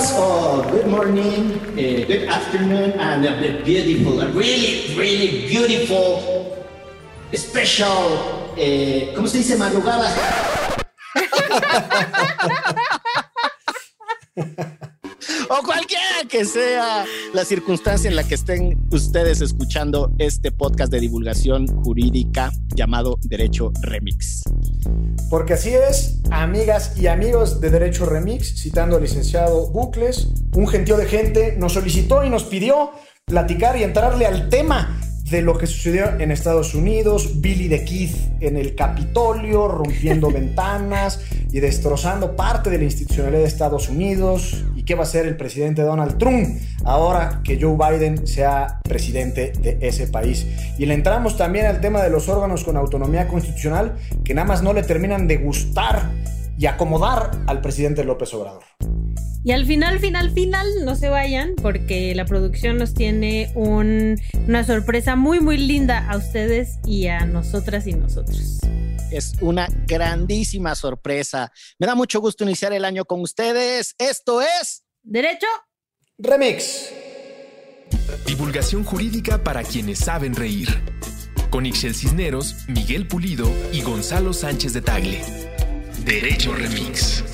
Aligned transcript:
días, 0.00 0.16
or 0.18 0.64
good 0.70 0.86
morning, 0.86 1.52
uh, 1.72 2.06
good 2.06 2.28
afternoon, 2.28 2.92
and 2.98 3.24
a 3.24 3.62
beautiful, 3.64 4.20
a 4.20 4.26
really, 4.28 4.94
really 4.96 5.46
beautiful, 5.48 6.64
special, 7.34 8.52
uh, 8.56 9.14
¿cómo 9.14 9.26
se 9.26 9.38
dice? 9.38 9.56
Madrugada. 9.56 10.10
o 15.50 15.62
cualquiera 15.64 16.24
que 16.28 16.44
sea 16.44 17.04
la 17.34 17.44
circunstancia 17.44 18.08
en 18.08 18.16
la 18.16 18.26
que 18.26 18.34
estén 18.36 18.78
ustedes 18.90 19.40
escuchando 19.40 20.12
este 20.18 20.52
podcast 20.52 20.92
de 20.92 21.00
divulgación 21.00 21.66
jurídica 21.82 22.50
llamado 22.74 23.18
Derecho 23.22 23.72
Remix. 23.82 24.42
Porque 25.30 25.52
así 25.52 25.72
es, 25.72 26.16
amigas 26.32 26.98
y 26.98 27.06
amigos 27.06 27.60
de 27.60 27.70
Derecho 27.70 28.04
Remix, 28.04 28.60
citando 28.60 28.96
al 28.96 29.02
licenciado 29.02 29.68
Bucles, 29.68 30.26
un 30.56 30.66
gentío 30.66 30.96
de 30.96 31.06
gente 31.06 31.54
nos 31.56 31.74
solicitó 31.74 32.24
y 32.24 32.30
nos 32.30 32.42
pidió 32.42 32.90
platicar 33.26 33.76
y 33.76 33.84
entrarle 33.84 34.26
al 34.26 34.48
tema 34.48 35.00
de 35.30 35.42
lo 35.42 35.56
que 35.56 35.68
sucedió 35.68 36.18
en 36.18 36.32
Estados 36.32 36.74
Unidos, 36.74 37.40
Billy 37.40 37.68
the 37.68 37.84
Kid 37.84 38.10
en 38.40 38.56
el 38.56 38.74
Capitolio, 38.74 39.68
rompiendo 39.68 40.30
ventanas 40.32 41.20
y 41.52 41.60
destrozando 41.60 42.34
parte 42.34 42.68
de 42.68 42.78
la 42.78 42.84
institucionalidad 42.84 43.42
de 43.42 43.46
Estados 43.46 43.88
Unidos. 43.88 44.64
¿Y 44.90 44.92
qué 44.92 44.96
va 44.96 45.02
a 45.02 45.06
hacer 45.06 45.24
el 45.24 45.36
presidente 45.36 45.82
Donald 45.82 46.18
Trump 46.18 46.48
ahora 46.84 47.42
que 47.44 47.60
Joe 47.62 47.76
Biden 47.76 48.26
sea 48.26 48.80
presidente 48.82 49.52
de 49.52 49.78
ese 49.82 50.08
país? 50.08 50.48
Y 50.78 50.86
le 50.86 50.94
entramos 50.94 51.36
también 51.36 51.66
al 51.66 51.80
tema 51.80 52.02
de 52.02 52.10
los 52.10 52.28
órganos 52.28 52.64
con 52.64 52.76
autonomía 52.76 53.28
constitucional 53.28 53.94
que 54.24 54.34
nada 54.34 54.48
más 54.48 54.64
no 54.64 54.72
le 54.72 54.82
terminan 54.82 55.28
de 55.28 55.36
gustar 55.36 56.10
y 56.58 56.66
acomodar 56.66 57.30
al 57.46 57.60
presidente 57.60 58.02
López 58.02 58.34
Obrador. 58.34 58.64
Y 59.42 59.52
al 59.52 59.64
final, 59.64 59.98
final, 60.00 60.30
final, 60.32 60.66
no 60.84 60.94
se 60.96 61.08
vayan 61.08 61.54
porque 61.62 62.14
la 62.14 62.26
producción 62.26 62.76
nos 62.76 62.92
tiene 62.92 63.50
una 63.54 64.64
sorpresa 64.64 65.16
muy, 65.16 65.40
muy 65.40 65.56
linda 65.56 66.06
a 66.10 66.18
ustedes 66.18 66.78
y 66.84 67.06
a 67.06 67.24
nosotras 67.24 67.86
y 67.86 67.94
nosotros. 67.94 68.60
Es 69.10 69.32
una 69.40 69.66
grandísima 69.86 70.74
sorpresa. 70.74 71.50
Me 71.78 71.86
da 71.86 71.94
mucho 71.94 72.20
gusto 72.20 72.44
iniciar 72.44 72.74
el 72.74 72.84
año 72.84 73.04
con 73.06 73.20
ustedes. 73.22 73.94
Esto 73.98 74.42
es... 74.42 74.84
Derecho. 75.02 75.46
Remix. 76.18 76.90
Divulgación 78.26 78.84
jurídica 78.84 79.42
para 79.42 79.62
quienes 79.62 80.00
saben 80.00 80.34
reír. 80.34 80.68
Con 81.48 81.64
Ixel 81.64 81.94
Cisneros, 81.94 82.68
Miguel 82.68 83.08
Pulido 83.08 83.50
y 83.72 83.80
Gonzalo 83.80 84.34
Sánchez 84.34 84.74
de 84.74 84.82
Tagle. 84.82 85.22
Derecho 86.04 86.54
Remix. 86.54 87.24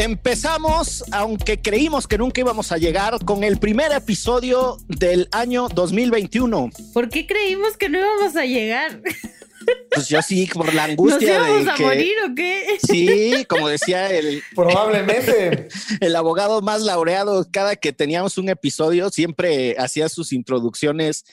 Empezamos, 0.00 1.04
aunque 1.12 1.60
creímos 1.60 2.08
que 2.08 2.16
nunca 2.16 2.40
íbamos 2.40 2.72
a 2.72 2.78
llegar, 2.78 3.22
con 3.26 3.44
el 3.44 3.58
primer 3.58 3.92
episodio 3.92 4.78
del 4.88 5.28
año 5.30 5.68
2021. 5.68 6.70
¿Por 6.94 7.10
qué 7.10 7.26
creímos 7.26 7.76
que 7.76 7.90
no 7.90 7.98
íbamos 7.98 8.34
a 8.34 8.46
llegar? 8.46 9.02
Pues 9.90 10.08
yo 10.08 10.22
sí, 10.22 10.48
por 10.54 10.72
la 10.72 10.84
angustia 10.84 11.38
¿Nos 11.38 11.48
íbamos 11.48 11.64
de 11.66 11.70
a 11.70 11.74
que, 11.74 11.82
morir 11.84 12.14
o 12.26 12.34
qué? 12.34 12.78
Sí, 12.82 13.44
como 13.46 13.68
decía 13.68 14.10
el, 14.10 14.42
Probablemente. 14.54 15.68
el 16.00 16.16
abogado 16.16 16.62
más 16.62 16.80
laureado, 16.80 17.46
cada 17.52 17.76
que 17.76 17.92
teníamos 17.92 18.38
un 18.38 18.48
episodio 18.48 19.10
siempre 19.10 19.76
hacía 19.78 20.08
sus 20.08 20.32
introducciones 20.32 21.24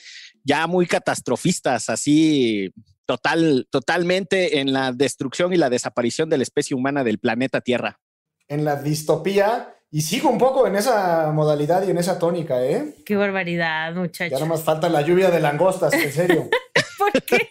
ya 0.44 0.66
muy 0.66 0.86
catastrofistas, 0.86 1.88
así 1.88 2.70
total, 3.06 3.66
totalmente 3.70 4.58
en 4.60 4.74
la 4.74 4.92
destrucción 4.92 5.54
y 5.54 5.56
la 5.56 5.70
desaparición 5.70 6.28
de 6.28 6.36
la 6.36 6.42
especie 6.42 6.76
humana 6.76 7.02
del 7.02 7.18
planeta 7.18 7.62
Tierra. 7.62 7.98
En 8.48 8.64
la 8.64 8.76
distopía 8.76 9.74
y 9.90 10.02
sigo 10.02 10.28
un 10.28 10.38
poco 10.38 10.66
en 10.66 10.76
esa 10.76 11.30
modalidad 11.32 11.86
y 11.86 11.90
en 11.90 11.98
esa 11.98 12.18
tónica, 12.18 12.62
¿eh? 12.64 12.94
Qué 13.06 13.16
barbaridad, 13.16 13.92
Ya 13.94 14.00
muchachos. 14.00 14.40
nomás 14.40 14.62
falta 14.62 14.88
la 14.88 15.00
lluvia 15.02 15.30
de 15.30 15.40
langostas, 15.40 15.92
en 15.94 16.12
serio. 16.12 16.48
¿Por 16.98 17.22
qué? 17.22 17.48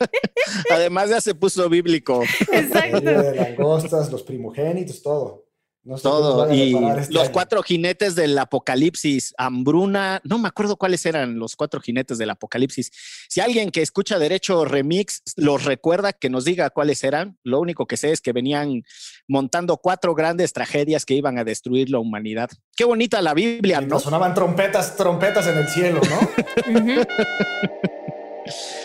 Además 0.70 1.10
ya 1.10 1.22
se 1.22 1.34
puso 1.34 1.68
bíblico 1.70 2.24
La 2.52 2.60
Exacto. 2.60 3.00
lluvia 3.00 3.22
de 3.24 3.36
langostas, 3.36 4.12
los 4.12 4.24
primogénitos, 4.24 5.02
todo. 5.02 5.47
No 5.88 5.96
sé 5.96 6.04
todo. 6.04 6.54
Y 6.54 6.76
este 6.76 7.14
los 7.14 7.24
año. 7.24 7.32
cuatro 7.32 7.64
jinetes 7.64 8.14
del 8.16 8.38
apocalipsis, 8.38 9.34
hambruna, 9.38 10.20
no 10.26 10.38
me 10.38 10.50
acuerdo 10.50 10.76
cuáles 10.76 11.06
eran 11.06 11.40
los 11.40 11.56
cuatro 11.56 11.80
jinetes 11.80 12.18
del 12.18 12.30
apocalipsis. 12.30 12.92
Si 13.30 13.40
alguien 13.40 13.72
que 13.72 13.82
escucha 13.82 14.20
Derecho 14.20 14.66
Remix 14.66 15.22
los 15.38 15.64
recuerda, 15.64 16.12
que 16.12 16.30
nos 16.30 16.44
diga 16.44 16.70
cuáles 16.72 17.06
eran. 17.06 17.38
Lo 17.44 17.62
único 17.62 17.86
que 17.86 17.96
sé 17.96 18.12
es 18.12 18.20
que 18.20 18.34
venían 18.34 18.84
montando 19.30 19.78
cuatro 19.78 20.14
grandes 20.14 20.52
tragedias 20.52 21.06
que 21.06 21.14
iban 21.14 21.38
a 21.40 21.46
destruir 21.46 21.90
la 21.90 22.00
humanidad. 22.00 22.50
Qué 22.76 22.84
bonita 22.84 23.22
la 23.22 23.34
Biblia, 23.34 23.80
¿no? 23.80 24.02
Sonaban 24.02 24.34
trompetas, 24.34 24.98
trompetas 24.98 25.48
en 25.48 25.58
el 25.58 25.70
cielo, 25.70 26.02
¿no? 26.10 27.06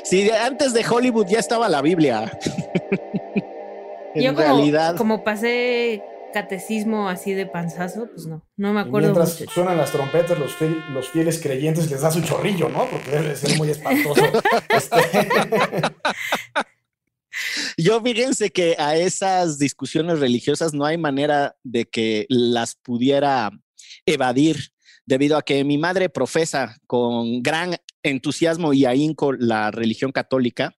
Sí, 0.05 0.29
antes 0.29 0.73
de 0.73 0.85
Hollywood 0.85 1.27
ya 1.29 1.39
estaba 1.39 1.69
la 1.69 1.83
Biblia. 1.83 2.37
en 4.15 4.23
Yo 4.23 4.35
como, 4.35 4.45
realidad, 4.45 4.97
como 4.97 5.23
pasé 5.23 6.03
catecismo 6.33 7.09
así 7.09 7.33
de 7.35 7.47
panzazo, 7.47 8.09
pues 8.13 8.27
no, 8.27 8.47
no 8.57 8.73
me 8.73 8.81
Y 8.81 8.85
acuerdo 8.85 9.09
mientras 9.09 9.41
mucho. 9.41 9.53
suenan 9.53 9.77
las 9.77 9.93
trompetas, 9.93 10.39
los, 10.39 10.53
fiel- 10.59 10.85
los 10.93 11.09
fieles 11.09 11.41
creyentes 11.41 11.91
les 11.91 12.01
da 12.01 12.11
su 12.11 12.21
chorrillo, 12.23 12.69
¿no? 12.69 12.87
Porque 12.91 13.11
debe 13.11 13.29
de 13.29 13.37
ser 13.37 13.57
muy 13.59 13.71
espantoso. 13.71 14.23
Este, 14.69 15.03
yo 17.79 18.01
fíjense 18.03 18.51
que 18.51 18.77
a 18.79 18.97
esas 18.97 19.59
discusiones 19.59 20.19
religiosas 20.21 20.75
no 20.75 20.85
hay 20.85 20.99
manera 20.99 21.57
de 21.63 21.87
que 21.87 22.27
las 22.29 22.75
pudiera 22.75 23.51
evadir 24.07 24.73
debido 25.07 25.37
a 25.37 25.43
que 25.43 25.65
mi 25.65 25.79
madre 25.79 26.09
profesa 26.09 26.77
con 26.87 27.43
gran 27.43 27.77
entusiasmo 28.03 28.73
y 28.73 28.85
ahínco 28.85 29.33
la 29.33 29.71
religión 29.71 30.13
católica 30.13 30.75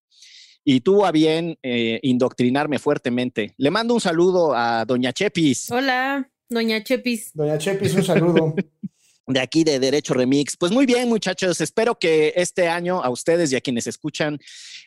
y 0.64 0.80
tuvo 0.80 1.04
a 1.06 1.12
bien 1.12 1.58
eh, 1.62 2.00
indoctrinarme 2.02 2.78
fuertemente. 2.78 3.54
Le 3.58 3.70
mando 3.70 3.94
un 3.94 4.00
saludo 4.00 4.54
a 4.54 4.84
doña 4.84 5.12
Chepis. 5.12 5.70
Hola, 5.70 6.30
doña 6.48 6.82
Chepis. 6.82 7.32
Doña 7.34 7.58
Chepis, 7.58 7.94
un 7.94 8.04
saludo. 8.04 8.54
de 9.26 9.40
aquí 9.40 9.64
de 9.64 9.78
Derecho 9.78 10.14
Remix. 10.14 10.56
Pues 10.56 10.72
muy 10.72 10.86
bien, 10.86 11.08
muchachos, 11.08 11.60
espero 11.60 11.98
que 11.98 12.32
este 12.36 12.68
año 12.68 13.02
a 13.02 13.10
ustedes 13.10 13.52
y 13.52 13.56
a 13.56 13.60
quienes 13.60 13.86
escuchan 13.86 14.38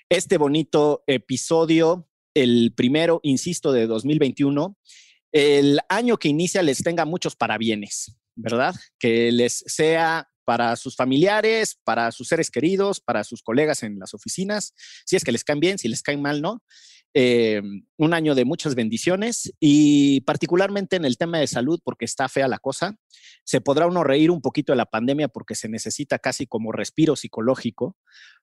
este 0.10 0.38
bonito 0.38 1.04
episodio, 1.08 2.08
el 2.34 2.74
primero, 2.76 3.20
insisto, 3.24 3.72
de 3.72 3.88
2021, 3.88 4.78
el 5.32 5.80
año 5.90 6.18
que 6.18 6.30
inicia 6.30 6.62
les 6.62 6.84
tenga 6.84 7.06
muchos 7.06 7.36
parabienes, 7.36 8.16
¿verdad? 8.36 8.76
Que 9.00 9.32
les 9.32 9.64
sea 9.68 10.30
para 10.47 10.78
sus 10.78 10.96
familiares, 10.96 11.78
para 11.84 12.09
sus 12.13 12.30
seres 12.30 12.50
queridos, 12.50 13.02
para 13.02 13.25
sus 13.25 13.44
colegas 13.44 13.84
en 13.84 14.00
las 14.00 14.13
oficinas, 14.13 14.74
si 15.06 15.18
es 15.18 15.25
que 15.25 15.34
les 15.34 15.44
caen 15.44 15.59
bien, 15.59 15.78
si 15.78 15.90
les 15.90 16.02
caen 16.02 16.22
mal, 16.22 16.41
¿no? 16.41 16.63
Eh, 17.13 17.62
un 17.97 18.13
año 18.13 18.34
de 18.34 18.46
muchas 18.46 18.74
bendiciones 18.74 19.52
y 19.59 20.22
particularmente 20.22 20.96
en 20.96 21.03
el 21.03 21.18
tema 21.18 21.40
de 21.40 21.47
salud, 21.47 21.81
porque 21.84 22.06
está 22.06 22.30
fea 22.30 22.47
la 22.47 22.59
cosa 22.59 22.97
se 23.47 23.62
podrá 23.62 23.88
uno 23.88 24.03
reír 24.03 24.30
un 24.30 24.41
poquito 24.41 24.74
de 24.74 24.78
la 24.78 24.86
pandemia 24.86 25.30
porque 25.30 25.56
se 25.56 25.69
necesita 25.69 26.19
casi 26.19 26.48
como 26.48 26.74
respiro 26.74 27.16
psicológico, 27.16 27.95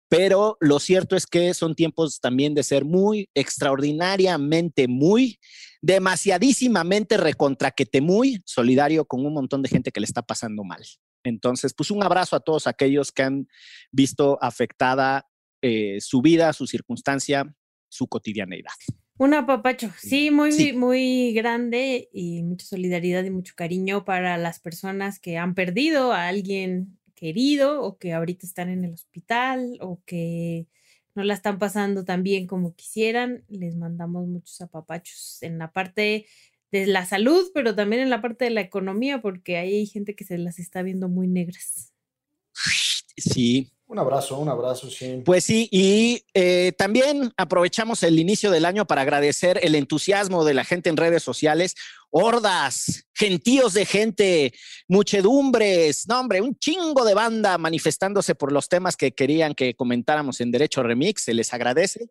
pero 0.08 0.56
lo 0.60 0.80
cierto 0.80 1.14
es 1.14 1.26
que 1.26 1.52
son 1.52 1.74
tiempos 1.74 2.20
también 2.20 2.54
de 2.54 2.62
ser 2.62 2.86
muy 2.86 3.28
extraordinariamente, 3.34 4.88
muy, 4.88 5.38
demasiadísimamente 5.82 7.18
recontraquete 7.18 8.00
muy 8.00 8.42
solidario 8.46 9.04
con 9.04 9.26
un 9.26 9.34
montón 9.34 9.62
de 9.62 9.68
gente 9.68 9.92
que 9.92 10.00
le 10.00 10.06
está 10.06 10.22
pasando 10.22 10.64
mal. 10.64 10.82
Entonces, 11.24 11.74
pues 11.74 11.90
un 11.90 12.02
abrazo 12.02 12.36
a 12.36 12.40
todos 12.40 12.66
aquellos 12.66 13.10
que 13.10 13.22
han 13.22 13.48
visto 13.90 14.38
afectada 14.42 15.26
eh, 15.62 15.98
su 16.00 16.20
vida, 16.22 16.52
su 16.52 16.66
circunstancia, 16.66 17.54
su 17.88 18.06
cotidianeidad. 18.06 18.72
Un 19.16 19.32
apapacho, 19.32 19.90
sí, 19.98 20.30
muy, 20.30 20.52
Sí. 20.52 20.72
muy 20.72 21.32
grande 21.32 22.08
y 22.12 22.42
mucha 22.42 22.66
solidaridad 22.66 23.24
y 23.24 23.30
mucho 23.30 23.54
cariño 23.56 24.04
para 24.04 24.36
las 24.36 24.60
personas 24.60 25.18
que 25.20 25.38
han 25.38 25.54
perdido 25.54 26.12
a 26.12 26.26
alguien 26.28 26.98
querido 27.14 27.80
o 27.82 27.96
que 27.96 28.12
ahorita 28.12 28.46
están 28.46 28.68
en 28.68 28.84
el 28.84 28.92
hospital 28.92 29.78
o 29.80 30.02
que 30.04 30.66
no 31.14 31.22
la 31.22 31.32
están 31.34 31.60
pasando 31.60 32.04
tan 32.04 32.24
bien 32.24 32.46
como 32.48 32.74
quisieran. 32.74 33.44
Les 33.48 33.76
mandamos 33.76 34.26
muchos 34.26 34.60
apapachos 34.60 35.38
en 35.42 35.58
la 35.58 35.70
parte 35.72 36.26
de 36.74 36.86
la 36.86 37.06
salud, 37.06 37.52
pero 37.54 37.76
también 37.76 38.02
en 38.02 38.10
la 38.10 38.20
parte 38.20 38.46
de 38.46 38.50
la 38.50 38.60
economía, 38.60 39.22
porque 39.22 39.58
ahí 39.58 39.74
hay 39.74 39.86
gente 39.86 40.16
que 40.16 40.24
se 40.24 40.38
las 40.38 40.58
está 40.58 40.82
viendo 40.82 41.08
muy 41.08 41.28
negras. 41.28 41.92
Sí, 43.16 43.70
Un 43.86 44.00
abrazo, 44.00 44.38
un 44.38 44.48
abrazo, 44.48 44.90
sí. 44.90 45.22
Pues 45.24 45.44
sí, 45.44 45.68
y 45.70 46.24
eh, 46.34 46.72
también 46.76 47.32
aprovechamos 47.36 48.02
el 48.02 48.18
inicio 48.18 48.50
del 48.50 48.64
año 48.64 48.86
para 48.86 49.02
agradecer 49.02 49.60
el 49.62 49.76
entusiasmo 49.76 50.44
de 50.44 50.54
la 50.54 50.64
gente 50.64 50.90
en 50.90 50.96
redes 50.96 51.22
sociales, 51.22 51.76
hordas, 52.10 53.06
gentíos 53.12 53.72
de 53.72 53.86
gente, 53.86 54.52
muchedumbres, 54.88 56.08
no 56.08 56.18
hombre, 56.18 56.40
un 56.40 56.58
chingo 56.58 57.04
de 57.04 57.14
banda 57.14 57.56
manifestándose 57.56 58.34
por 58.34 58.50
los 58.50 58.68
temas 58.68 58.96
que 58.96 59.12
querían 59.12 59.54
que 59.54 59.76
comentáramos 59.76 60.40
en 60.40 60.50
Derecho 60.50 60.82
Remix, 60.82 61.22
se 61.22 61.34
les 61.34 61.54
agradece. 61.54 62.08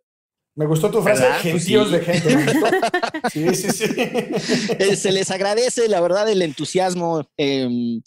Me 0.55 0.65
gustó 0.67 0.91
tu 0.91 1.01
frase, 1.01 1.23
¿Verdad? 1.23 1.39
Pues 1.41 1.65
gentíos 1.65 1.87
sí. 1.89 1.93
de 1.95 1.99
gente. 2.01 2.35
¿me 2.35 2.45
gustó? 2.45 2.67
Sí, 3.31 3.55
sí, 3.55 3.69
sí. 3.71 3.85
Eh, 3.97 4.95
Se 4.95 5.11
les 5.11 5.31
agradece, 5.31 5.87
la 5.87 5.99
verdad, 6.01 6.29
el 6.29 6.41
entusiasmo. 6.41 7.27
eh, 7.37 7.99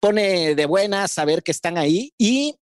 pone 0.00 0.54
de 0.54 0.66
buena 0.66 1.08
saber 1.08 1.42
que 1.42 1.50
están 1.50 1.78
ahí 1.78 2.12
y 2.18 2.56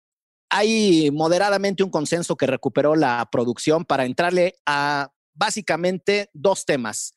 hay 0.51 1.11
moderadamente 1.13 1.85
un 1.85 1.91
consenso 1.91 2.37
que 2.37 2.49
recuperó 2.49 2.97
la 2.97 3.29
producción 3.31 3.85
para 3.85 4.07
entrarle 4.07 4.57
a 4.67 5.13
básicamente 5.35 6.31
dos 6.33 6.65
temas. 6.65 7.13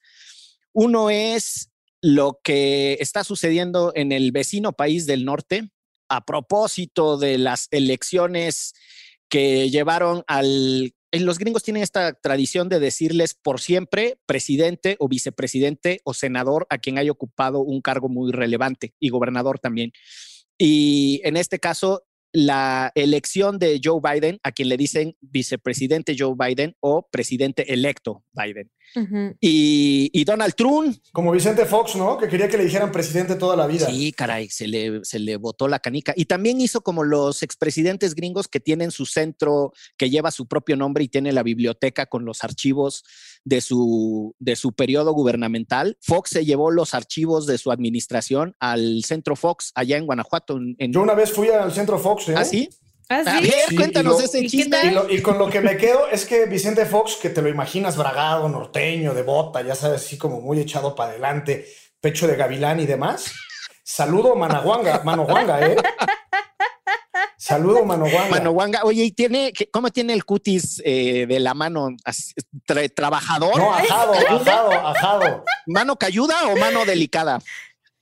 Uno 0.73 1.09
es 1.09 1.71
lo 2.01 2.39
que 2.43 2.97
está 2.99 3.23
sucediendo 3.23 3.93
en 3.95 4.11
el 4.11 4.31
vecino 4.31 4.73
país 4.73 5.07
del 5.07 5.25
norte 5.25 5.71
a 6.07 6.23
propósito 6.23 7.17
de 7.17 7.39
las 7.39 7.67
elecciones 7.71 8.73
que 9.27 9.71
llevaron 9.71 10.23
al... 10.27 10.93
eh, 11.11 11.19
Los 11.19 11.37
gringos 11.37 11.63
tienen 11.63 11.83
esta 11.83 12.13
tradición 12.13 12.69
de 12.69 12.79
decirles 12.79 13.33
por 13.33 13.59
siempre 13.59 14.19
presidente 14.25 14.95
o 14.99 15.07
vicepresidente 15.07 16.01
o 16.03 16.13
senador 16.13 16.67
a 16.69 16.77
quien 16.77 16.97
haya 16.97 17.11
ocupado 17.11 17.59
un 17.59 17.81
cargo 17.81 18.09
muy 18.09 18.31
relevante 18.31 18.93
y 18.99 19.09
gobernador 19.09 19.59
también. 19.59 19.91
Y 20.57 21.21
en 21.23 21.37
este 21.37 21.59
caso, 21.59 22.03
la 22.33 22.91
elección 22.95 23.59
de 23.59 23.79
Joe 23.83 23.99
Biden, 24.01 24.39
a 24.43 24.51
quien 24.51 24.69
le 24.69 24.77
dicen 24.77 25.15
vicepresidente 25.21 26.15
Joe 26.17 26.35
Biden 26.37 26.75
o 26.79 27.07
presidente 27.09 27.73
electo 27.73 28.23
Biden. 28.33 28.71
Y, 29.39 30.09
y 30.11 30.23
Donald 30.25 30.53
Trump, 30.53 30.97
Como 31.13 31.31
Vicente 31.31 31.65
Fox, 31.65 31.95
¿no? 31.95 32.17
Que 32.17 32.27
quería 32.27 32.49
que 32.49 32.57
le 32.57 32.65
dijeran 32.65 32.91
presidente 32.91 33.35
toda 33.35 33.55
la 33.55 33.65
vida. 33.65 33.87
Sí, 33.87 34.11
caray, 34.11 34.49
se 34.49 34.67
le, 34.67 34.99
se 35.03 35.19
le 35.19 35.37
botó 35.37 35.67
la 35.67 35.79
canica. 35.79 36.13
Y 36.15 36.25
también 36.25 36.59
hizo 36.59 36.81
como 36.81 37.03
los 37.03 37.41
expresidentes 37.41 38.15
gringos 38.15 38.47
que 38.47 38.59
tienen 38.59 38.91
su 38.91 39.05
centro 39.05 39.71
que 39.97 40.09
lleva 40.09 40.31
su 40.31 40.47
propio 40.47 40.75
nombre 40.75 41.03
y 41.03 41.07
tiene 41.07 41.31
la 41.31 41.43
biblioteca 41.43 42.05
con 42.05 42.25
los 42.25 42.43
archivos 42.43 43.03
de 43.43 43.61
su, 43.61 44.35
de 44.39 44.55
su 44.55 44.73
periodo 44.73 45.13
gubernamental. 45.13 45.97
Fox 46.01 46.29
se 46.31 46.45
llevó 46.45 46.71
los 46.71 46.93
archivos 46.93 47.45
de 47.47 47.57
su 47.57 47.71
administración 47.71 48.55
al 48.59 49.03
centro 49.05 49.35
Fox 49.35 49.71
allá 49.75 49.97
en 49.97 50.05
Guanajuato. 50.05 50.57
En, 50.77 50.93
Yo 50.93 51.01
una 51.01 51.13
vez 51.15 51.31
fui 51.31 51.49
al 51.49 51.71
centro 51.71 51.97
Fox, 51.99 52.29
¿eh? 52.29 52.35
¿Ah, 52.37 52.45
sí? 52.45 52.69
¿Ah, 53.09 53.23
A 53.25 53.39
sí? 53.39 53.43
ver, 53.49 53.53
Sí, 53.67 53.75
cuéntanos 53.75 54.13
y 54.15 54.19
lo- 54.19 54.23
ese 54.25 54.91
lo- 54.91 55.09
y 55.09 55.21
con 55.21 55.37
lo 55.37 55.49
que 55.49 55.59
me 55.59 55.75
quedo 55.75 56.07
es 56.07 56.25
que 56.25 56.45
Vicente 56.45 56.85
Fox, 56.85 57.17
que 57.21 57.29
te 57.29 57.41
lo 57.41 57.49
imaginas 57.49 57.97
bragado, 57.97 58.47
norteño, 58.47 59.13
de 59.13 59.23
bota, 59.23 59.61
ya 59.61 59.75
sabes, 59.75 60.01
así 60.05 60.17
como 60.17 60.39
muy 60.39 60.59
echado 60.59 60.95
para 60.95 61.09
adelante, 61.11 61.65
pecho 61.99 62.25
de 62.27 62.35
gavilán 62.37 62.79
y 62.79 62.85
demás. 62.85 63.33
Saludo 63.83 64.35
Manahuanga, 64.35 65.01
Manohuanga, 65.03 65.59
¿eh? 65.67 65.75
Saludo 67.51 67.85
Manohuanga. 67.85 68.29
Mano 68.29 68.51
Wanga, 68.51 68.81
oye, 68.83 69.03
¿y 69.03 69.11
tiene, 69.11 69.53
cómo 69.71 69.89
tiene 69.89 70.13
el 70.13 70.25
cutis 70.25 70.81
eh, 70.85 71.25
de 71.27 71.39
la 71.39 71.53
mano 71.53 71.89
tra- 72.67 72.93
trabajador? 72.93 73.57
No, 73.57 73.73
ajado, 73.73 74.13
ajado, 74.13 74.71
ajado. 74.87 75.43
¿Mano 75.67 75.95
cayuda 75.97 76.35
o 76.49 76.55
mano 76.57 76.85
delicada? 76.85 77.39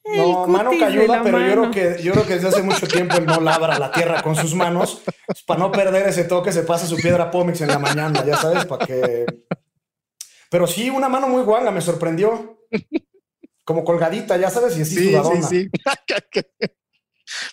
No, 0.06 0.48
mano 0.48 0.72
cayuda, 0.80 1.22
pero 1.24 1.40
yo 1.40 1.52
creo 1.52 1.72
que 1.72 2.02
yo 2.04 2.14
creo 2.14 2.26
que 2.26 2.34
desde 2.36 2.48
hace 2.48 2.62
mucho 2.64 2.88
tiempo 2.88 3.18
él 3.18 3.26
no 3.26 3.40
labra 3.42 3.78
la 3.78 3.92
tierra 3.92 4.24
con 4.24 4.36
sus 4.36 4.56
manos. 4.56 5.02
Pues, 5.28 5.44
para 5.44 5.60
no 5.60 5.72
perder 5.72 6.08
ese 6.08 6.24
toque, 6.24 6.52
se 6.52 6.64
pasa 6.64 6.88
su 6.88 6.96
piedra 6.96 7.30
pómix 7.30 7.62
en 7.62 7.68
la 7.68 7.78
mañana, 7.80 8.26
ya 8.26 8.38
sabes, 8.38 8.66
para 8.66 8.86
que. 8.86 9.26
Pero 10.50 10.66
sí, 10.66 10.90
una 10.90 11.10
mano 11.10 11.28
muy 11.28 11.44
guanga, 11.44 11.70
me 11.70 11.82
sorprendió. 11.82 12.60
Como 13.64 13.84
colgadita, 13.84 14.36
ya 14.38 14.50
sabes, 14.50 14.76
y 14.80 14.82
así 14.82 15.10
sudadona. 15.10 15.48
Sí, 15.48 15.70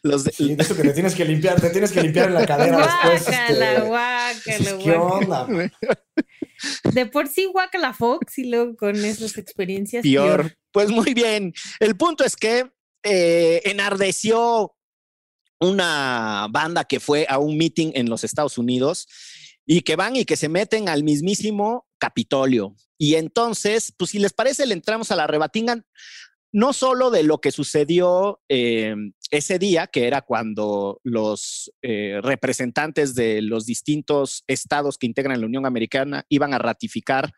Los 0.02 0.24
de- 0.24 0.32
de 0.56 0.62
eso 0.62 0.74
que 0.76 0.82
te 0.82 0.92
tienes 0.92 1.14
que 1.14 1.24
limpiar, 1.24 1.60
te 1.60 1.70
tienes 1.70 1.92
que 1.92 2.02
limpiar 2.02 2.28
en 2.28 2.34
la 2.34 2.46
cadera 2.46 2.78
después. 2.78 3.24
Guácala, 3.24 3.72
este, 3.72 3.80
guácala, 3.86 4.58
dices, 4.58 4.74
¿Qué 4.82 4.92
guácala. 4.96 5.42
onda? 5.42 5.70
De 6.92 7.06
por 7.06 7.28
sí 7.28 7.44
guácala 7.46 7.92
Fox 7.92 8.38
y 8.38 8.44
luego 8.44 8.76
con 8.76 8.96
esas 9.04 9.36
experiencias 9.36 10.02
peor. 10.02 10.56
Pues 10.72 10.90
muy 10.90 11.12
bien. 11.14 11.52
El 11.80 11.96
punto 11.96 12.24
es 12.24 12.36
que 12.36 12.70
eh, 13.02 13.60
enardeció 13.64 14.74
una 15.60 16.46
banda 16.50 16.84
que 16.84 17.00
fue 17.00 17.26
a 17.28 17.38
un 17.38 17.56
meeting 17.56 17.92
en 17.94 18.08
los 18.08 18.24
Estados 18.24 18.58
Unidos 18.58 19.06
y 19.64 19.82
que 19.82 19.96
van 19.96 20.16
y 20.16 20.24
que 20.24 20.36
se 20.36 20.48
meten 20.48 20.88
al 20.88 21.02
mismísimo 21.02 21.86
Capitolio. 21.98 22.74
Y 22.98 23.14
entonces, 23.16 23.92
pues 23.96 24.10
si 24.10 24.18
les 24.18 24.32
parece, 24.32 24.66
le 24.66 24.74
entramos 24.74 25.10
a 25.10 25.16
la 25.16 25.26
rebatinga, 25.26 25.82
no 26.56 26.72
solo 26.72 27.10
de 27.10 27.22
lo 27.22 27.42
que 27.42 27.52
sucedió 27.52 28.40
eh, 28.48 28.94
ese 29.30 29.58
día, 29.58 29.88
que 29.88 30.06
era 30.06 30.22
cuando 30.22 31.02
los 31.04 31.70
eh, 31.82 32.18
representantes 32.22 33.14
de 33.14 33.42
los 33.42 33.66
distintos 33.66 34.42
estados 34.46 34.96
que 34.96 35.04
integran 35.04 35.38
la 35.38 35.46
Unión 35.46 35.66
Americana 35.66 36.24
iban 36.30 36.54
a 36.54 36.58
ratificar 36.58 37.30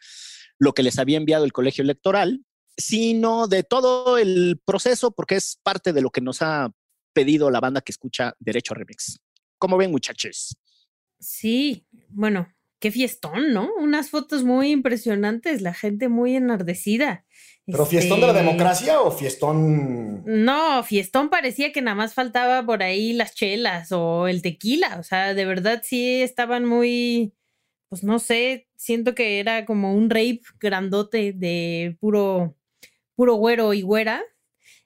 lo 0.56 0.72
que 0.72 0.84
les 0.84 1.00
había 1.00 1.16
enviado 1.16 1.44
el 1.44 1.52
colegio 1.52 1.82
electoral, 1.82 2.44
sino 2.76 3.48
de 3.48 3.64
todo 3.64 4.18
el 4.18 4.60
proceso, 4.64 5.10
porque 5.10 5.34
es 5.34 5.58
parte 5.64 5.92
de 5.92 6.00
lo 6.00 6.10
que 6.10 6.20
nos 6.20 6.40
ha 6.40 6.70
pedido 7.12 7.50
la 7.50 7.58
banda 7.58 7.80
que 7.80 7.90
escucha 7.90 8.34
Derecho 8.38 8.74
Remix. 8.74 9.18
¿Cómo 9.58 9.76
ven, 9.76 9.90
muchachos? 9.90 10.56
Sí, 11.18 11.88
bueno, 12.10 12.46
qué 12.78 12.90
fiestón, 12.90 13.52
¿no? 13.52 13.70
Unas 13.78 14.10
fotos 14.10 14.44
muy 14.44 14.70
impresionantes, 14.70 15.62
la 15.62 15.74
gente 15.74 16.08
muy 16.08 16.36
enardecida. 16.36 17.24
¿Pero 17.66 17.84
fiestón 17.84 18.20
de 18.20 18.26
la 18.26 18.32
Este, 18.32 18.44
democracia 18.44 19.00
o 19.00 19.10
fiestón.? 19.10 20.22
No, 20.24 20.82
fiestón 20.84 21.28
parecía 21.28 21.70
que 21.72 21.82
nada 21.82 21.96
más 21.96 22.14
faltaba 22.14 22.64
por 22.64 22.82
ahí 22.82 23.12
las 23.12 23.34
chelas 23.34 23.92
o 23.92 24.26
el 24.26 24.40
tequila, 24.40 24.96
o 24.98 25.02
sea, 25.02 25.34
de 25.34 25.44
verdad 25.44 25.82
sí 25.84 26.22
estaban 26.22 26.64
muy, 26.64 27.34
pues 27.90 28.04
no 28.04 28.18
sé, 28.18 28.68
siento 28.76 29.14
que 29.14 29.38
era 29.38 29.66
como 29.66 29.94
un 29.94 30.08
rape 30.08 30.40
grandote 30.58 31.32
de 31.34 31.96
puro, 32.00 32.56
puro 33.14 33.34
güero 33.34 33.74
y 33.74 33.82
güera. 33.82 34.22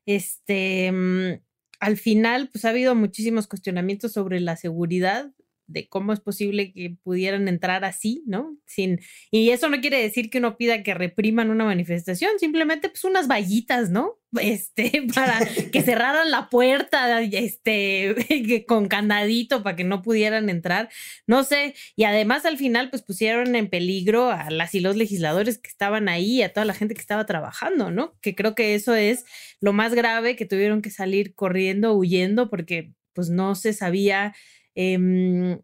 Este, 0.04 0.90
mm, 0.90 1.40
al 1.78 1.96
final, 1.96 2.48
pues 2.48 2.64
ha 2.64 2.70
habido 2.70 2.94
muchísimos 2.96 3.46
cuestionamientos 3.46 4.12
sobre 4.12 4.40
la 4.40 4.56
seguridad 4.56 5.30
de 5.66 5.88
cómo 5.88 6.12
es 6.12 6.20
posible 6.20 6.72
que 6.72 6.96
pudieran 7.02 7.48
entrar 7.48 7.84
así, 7.84 8.22
¿no? 8.26 8.56
Sin, 8.66 9.00
y 9.30 9.50
eso 9.50 9.68
no 9.68 9.80
quiere 9.80 10.00
decir 10.00 10.30
que 10.30 10.38
uno 10.38 10.56
pida 10.56 10.82
que 10.82 10.94
repriman 10.94 11.50
una 11.50 11.64
manifestación, 11.64 12.38
simplemente 12.38 12.88
pues 12.88 13.04
unas 13.04 13.28
vallitas, 13.28 13.90
¿no? 13.90 14.18
Este, 14.40 15.06
para 15.14 15.40
que 15.70 15.82
cerraran 15.82 16.30
la 16.30 16.48
puerta, 16.48 17.20
este, 17.20 18.64
con 18.66 18.88
candadito 18.88 19.62
para 19.62 19.76
que 19.76 19.84
no 19.84 20.00
pudieran 20.00 20.48
entrar, 20.48 20.88
no 21.26 21.44
sé, 21.44 21.74
y 21.96 22.04
además 22.04 22.46
al 22.46 22.56
final 22.56 22.88
pues 22.88 23.02
pusieron 23.02 23.54
en 23.56 23.68
peligro 23.68 24.30
a 24.30 24.48
las 24.50 24.74
y 24.74 24.80
los 24.80 24.96
legisladores 24.96 25.58
que 25.58 25.68
estaban 25.68 26.08
ahí, 26.08 26.42
a 26.42 26.50
toda 26.50 26.64
la 26.64 26.72
gente 26.72 26.94
que 26.94 27.02
estaba 27.02 27.26
trabajando, 27.26 27.90
¿no? 27.90 28.14
Que 28.22 28.34
creo 28.34 28.54
que 28.54 28.74
eso 28.74 28.94
es 28.94 29.26
lo 29.60 29.74
más 29.74 29.94
grave, 29.94 30.34
que 30.34 30.46
tuvieron 30.46 30.80
que 30.80 30.90
salir 30.90 31.34
corriendo, 31.34 31.92
huyendo, 31.92 32.48
porque 32.48 32.92
pues 33.12 33.28
no 33.28 33.54
se 33.54 33.72
sabía 33.72 34.34
em, 34.74 35.60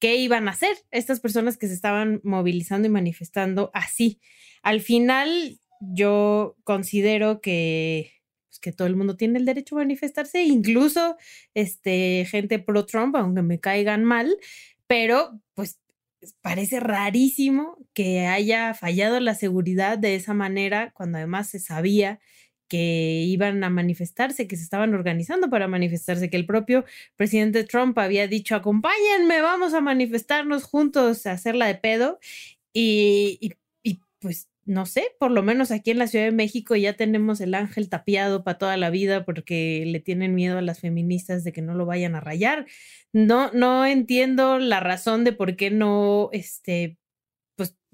qué 0.00 0.16
iban 0.16 0.48
a 0.48 0.52
hacer 0.52 0.76
estas 0.90 1.20
personas 1.20 1.56
que 1.56 1.68
se 1.68 1.74
estaban 1.74 2.20
movilizando 2.24 2.88
y 2.88 2.90
manifestando 2.90 3.70
así. 3.74 4.20
Al 4.62 4.80
final, 4.80 5.60
yo 5.80 6.56
considero 6.64 7.40
que, 7.40 8.12
pues, 8.48 8.58
que 8.60 8.72
todo 8.72 8.86
el 8.88 8.96
mundo 8.96 9.16
tiene 9.16 9.38
el 9.38 9.46
derecho 9.46 9.76
a 9.76 9.78
manifestarse, 9.78 10.42
incluso 10.44 11.16
este, 11.54 12.26
gente 12.30 12.58
pro 12.58 12.86
Trump, 12.86 13.16
aunque 13.16 13.42
me 13.42 13.60
caigan 13.60 14.04
mal, 14.04 14.36
pero 14.86 15.40
pues 15.54 15.80
parece 16.40 16.80
rarísimo 16.80 17.78
que 17.94 18.26
haya 18.26 18.74
fallado 18.74 19.20
la 19.20 19.34
seguridad 19.34 19.98
de 19.98 20.14
esa 20.14 20.34
manera 20.34 20.92
cuando 20.94 21.18
además 21.18 21.48
se 21.48 21.60
sabía 21.60 22.20
que 22.68 23.22
iban 23.26 23.62
a 23.64 23.70
manifestarse, 23.70 24.46
que 24.46 24.56
se 24.56 24.62
estaban 24.64 24.94
organizando 24.94 25.50
para 25.50 25.68
manifestarse, 25.68 26.30
que 26.30 26.36
el 26.36 26.46
propio 26.46 26.84
presidente 27.16 27.64
Trump 27.64 27.98
había 27.98 28.28
dicho, 28.28 28.54
acompáñenme, 28.56 29.40
vamos 29.42 29.74
a 29.74 29.80
manifestarnos 29.80 30.64
juntos, 30.64 31.26
a 31.26 31.32
hacerla 31.32 31.66
de 31.66 31.76
pedo. 31.76 32.18
Y, 32.72 33.38
y, 33.40 33.54
pues 34.20 34.48
no 34.66 34.86
sé, 34.86 35.14
por 35.18 35.30
lo 35.30 35.42
menos 35.42 35.70
aquí 35.70 35.90
en 35.90 35.98
la 35.98 36.06
Ciudad 36.06 36.24
de 36.24 36.32
México 36.32 36.74
ya 36.76 36.94
tenemos 36.94 37.40
el 37.40 37.54
ángel 37.54 37.88
tapiado 37.90 38.44
para 38.44 38.58
toda 38.58 38.76
la 38.78 38.90
vida 38.90 39.24
porque 39.24 39.84
le 39.86 40.00
tienen 40.00 40.34
miedo 40.34 40.58
a 40.58 40.62
las 40.62 40.80
feministas 40.80 41.44
de 41.44 41.52
que 41.52 41.60
no 41.62 41.74
lo 41.74 41.84
vayan 41.86 42.14
a 42.14 42.20
rayar. 42.20 42.66
No, 43.12 43.50
no 43.52 43.84
entiendo 43.84 44.58
la 44.58 44.80
razón 44.80 45.24
de 45.24 45.32
por 45.32 45.56
qué 45.56 45.70
no, 45.70 46.30
este, 46.32 46.96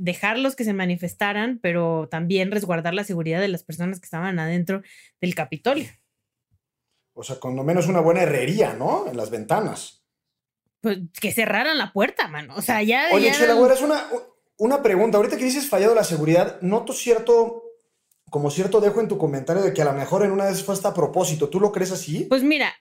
dejarlos 0.01 0.57
que 0.57 0.65
se 0.65 0.73
manifestaran, 0.73 1.59
pero 1.63 2.09
también 2.11 2.51
resguardar 2.51 2.95
la 2.95 3.05
seguridad 3.05 3.41
de 3.41 3.49
las 3.49 3.63
personas 3.63 4.01
que 4.01 4.07
estaban 4.07 4.39
adentro 4.39 4.83
del 5.21 5.35
Capitolio. 5.35 5.89
O 7.13 7.23
sea, 7.23 7.37
cuando 7.37 7.63
menos 7.63 7.87
una 7.87 8.01
buena 8.01 8.23
herrería, 8.23 8.73
¿no? 8.73 9.07
En 9.07 9.17
las 9.17 9.31
ventanas. 9.31 10.03
Pues 10.81 10.99
que 11.21 11.33
cerraran 11.33 11.77
la 11.77 11.93
puerta, 11.93 12.29
mano. 12.29 12.55
O 12.57 12.63
sea, 12.63 12.83
ya. 12.83 13.09
Oye, 13.13 13.27
ya 13.27 13.35
Chela, 13.35 13.55
güera, 13.55 13.75
es 13.75 13.83
una, 13.83 14.03
una 14.57 14.83
pregunta. 14.83 15.19
Ahorita 15.19 15.37
que 15.37 15.45
dices 15.45 15.69
fallado 15.69 15.95
la 15.95 16.05
seguridad, 16.05 16.61
noto 16.63 16.95
cierto 16.95 17.70
como 18.31 18.51
cierto 18.51 18.81
dejo 18.81 19.01
en 19.01 19.09
tu 19.09 19.19
comentario 19.19 19.63
de 19.63 19.75
que 19.75 19.83
a 19.83 19.85
lo 19.85 19.93
mejor 19.93 20.25
en 20.25 20.31
una 20.31 20.47
vez 20.47 20.63
fue 20.63 20.75
hasta 20.75 20.89
a 20.89 20.95
propósito. 20.95 21.49
¿Tú 21.49 21.61
lo 21.61 21.73
crees 21.73 21.91
así? 21.91 22.27
Pues 22.29 22.43
mira, 22.45 22.73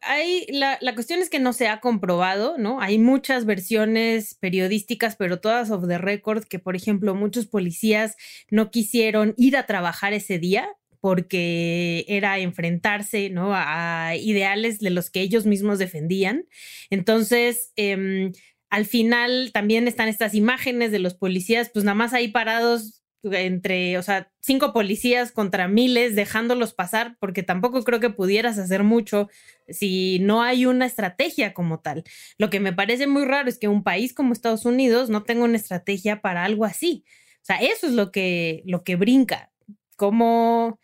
hay, 0.00 0.46
la, 0.48 0.78
cuestión 0.94 1.20
es 1.20 1.28
que 1.28 1.38
no 1.38 1.52
se 1.52 1.68
ha 1.68 1.80
comprobado, 1.80 2.56
¿no? 2.58 2.80
Hay 2.80 2.98
muchas 2.98 3.44
versiones 3.44 4.34
periodísticas, 4.34 5.16
pero 5.16 5.40
todas 5.40 5.70
of 5.70 5.86
the 5.86 5.98
record, 5.98 6.44
que 6.44 6.58
por 6.58 6.74
ejemplo 6.74 7.14
muchos 7.14 7.46
policías 7.46 8.16
no 8.50 8.70
quisieron 8.70 9.34
ir 9.36 9.56
a 9.56 9.66
trabajar 9.66 10.14
ese 10.14 10.38
día 10.38 10.68
porque 11.00 12.06
era 12.08 12.38
enfrentarse 12.38 13.28
¿no? 13.28 13.50
a, 13.52 14.16
ideales 14.16 14.78
de 14.78 14.88
los 14.88 15.10
que 15.10 15.20
ellos 15.20 15.44
mismos 15.44 15.78
defendían. 15.78 16.46
Entonces, 16.88 17.72
eh, 17.76 18.32
al 18.70 18.86
final 18.86 19.50
también 19.52 19.86
están 19.86 20.08
estas 20.08 20.34
imágenes 20.34 20.90
de 20.90 20.98
los 20.98 21.14
policías, 21.14 21.70
pues 21.72 21.84
nada 21.84 21.94
más 21.94 22.14
ahí 22.14 22.28
parados 22.28 23.03
entre, 23.32 23.98
o 23.98 24.02
sea, 24.02 24.30
cinco 24.40 24.72
policías 24.72 25.32
contra 25.32 25.68
miles, 25.68 26.14
dejándolos 26.14 26.74
pasar, 26.74 27.16
porque 27.20 27.42
tampoco 27.42 27.82
creo 27.84 28.00
que 28.00 28.10
pudieras 28.10 28.58
hacer 28.58 28.84
mucho 28.84 29.28
si 29.68 30.18
no 30.20 30.42
hay 30.42 30.66
una 30.66 30.86
estrategia 30.86 31.54
como 31.54 31.80
tal. 31.80 32.04
Lo 32.38 32.50
que 32.50 32.60
me 32.60 32.72
parece 32.72 33.06
muy 33.06 33.24
raro 33.24 33.48
es 33.48 33.58
que 33.58 33.68
un 33.68 33.82
país 33.82 34.14
como 34.14 34.32
Estados 34.32 34.64
Unidos 34.64 35.10
no 35.10 35.22
tenga 35.24 35.44
una 35.44 35.56
estrategia 35.56 36.20
para 36.20 36.44
algo 36.44 36.64
así. 36.64 37.04
O 37.42 37.44
sea, 37.46 37.56
eso 37.56 37.86
es 37.86 37.92
lo 37.92 38.10
que, 38.10 38.62
lo 38.66 38.84
que 38.84 38.96
brinca. 38.96 39.52
Como, 39.96 40.80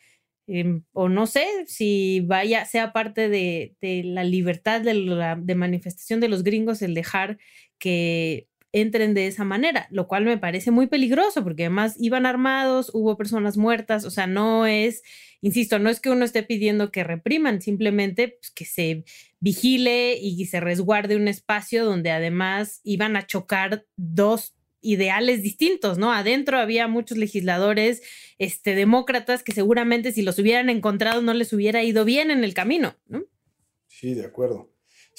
eh, 0.47 0.83
o 0.93 1.09
no 1.09 1.27
sé 1.27 1.47
si 1.67 2.21
vaya, 2.21 2.65
sea 2.65 2.93
parte 2.93 3.29
de, 3.29 3.77
de 3.81 4.03
la 4.05 4.25
libertad 4.25 4.81
de, 4.83 4.95
la, 4.95 5.37
de 5.37 5.55
manifestación 5.55 6.21
de 6.21 6.29
los 6.29 6.43
gringos 6.45 6.83
el 6.83 6.95
dejar 6.95 7.39
que 7.79 8.47
entren 8.73 9.15
de 9.15 9.27
esa 9.27 9.45
manera, 9.45 9.87
lo 9.91 10.07
cual 10.07 10.25
me 10.25 10.39
parece 10.39 10.71
muy 10.71 10.87
peligroso 10.87 11.43
porque 11.43 11.65
además 11.65 11.97
iban 11.99 12.27
armados, 12.27 12.91
hubo 12.95 13.17
personas 13.17 13.57
muertas, 13.57 14.05
o 14.05 14.11
sea, 14.11 14.27
no 14.27 14.67
es, 14.67 15.03
insisto, 15.41 15.79
no 15.79 15.91
es 15.91 16.01
que 16.01 16.11
uno 16.11 16.25
esté 16.25 16.43
pidiendo 16.43 16.93
que 16.93 17.05
repriman, 17.05 17.61
simplemente 17.61 18.37
pues, 18.41 18.51
que 18.51 18.65
se 18.65 19.05
vigile 19.41 20.17
y 20.21 20.45
se 20.47 20.61
resguarde 20.61 21.17
un 21.17 21.29
espacio 21.29 21.85
donde 21.85 22.11
además 22.11 22.81
iban 22.85 23.17
a 23.17 23.27
chocar 23.27 23.87
dos 23.97 24.55
ideales 24.83 25.43
distintos, 25.43 25.99
¿no? 25.99 26.13
Adentro 26.13 26.59
había 26.59 26.89
muchos 26.89 27.19
legisladores 27.19 28.03
este, 28.39 28.75
demócratas 28.75 29.43
que 29.43 29.53
seguramente 29.53 30.13
si 30.13 30.23
los 30.23 30.39
hubieran 30.39 30.71
encontrado 30.71 31.23
no 31.23 31.35
les 31.35 31.53
hubiera 31.53 31.83
ido 31.83 32.05
bien 32.05 32.31
en 32.31 32.45
el 32.45 32.55
camino, 32.55 32.95
¿no? 33.07 33.25
Sí, 33.87 34.15
de 34.15 34.25
acuerdo. 34.25 34.70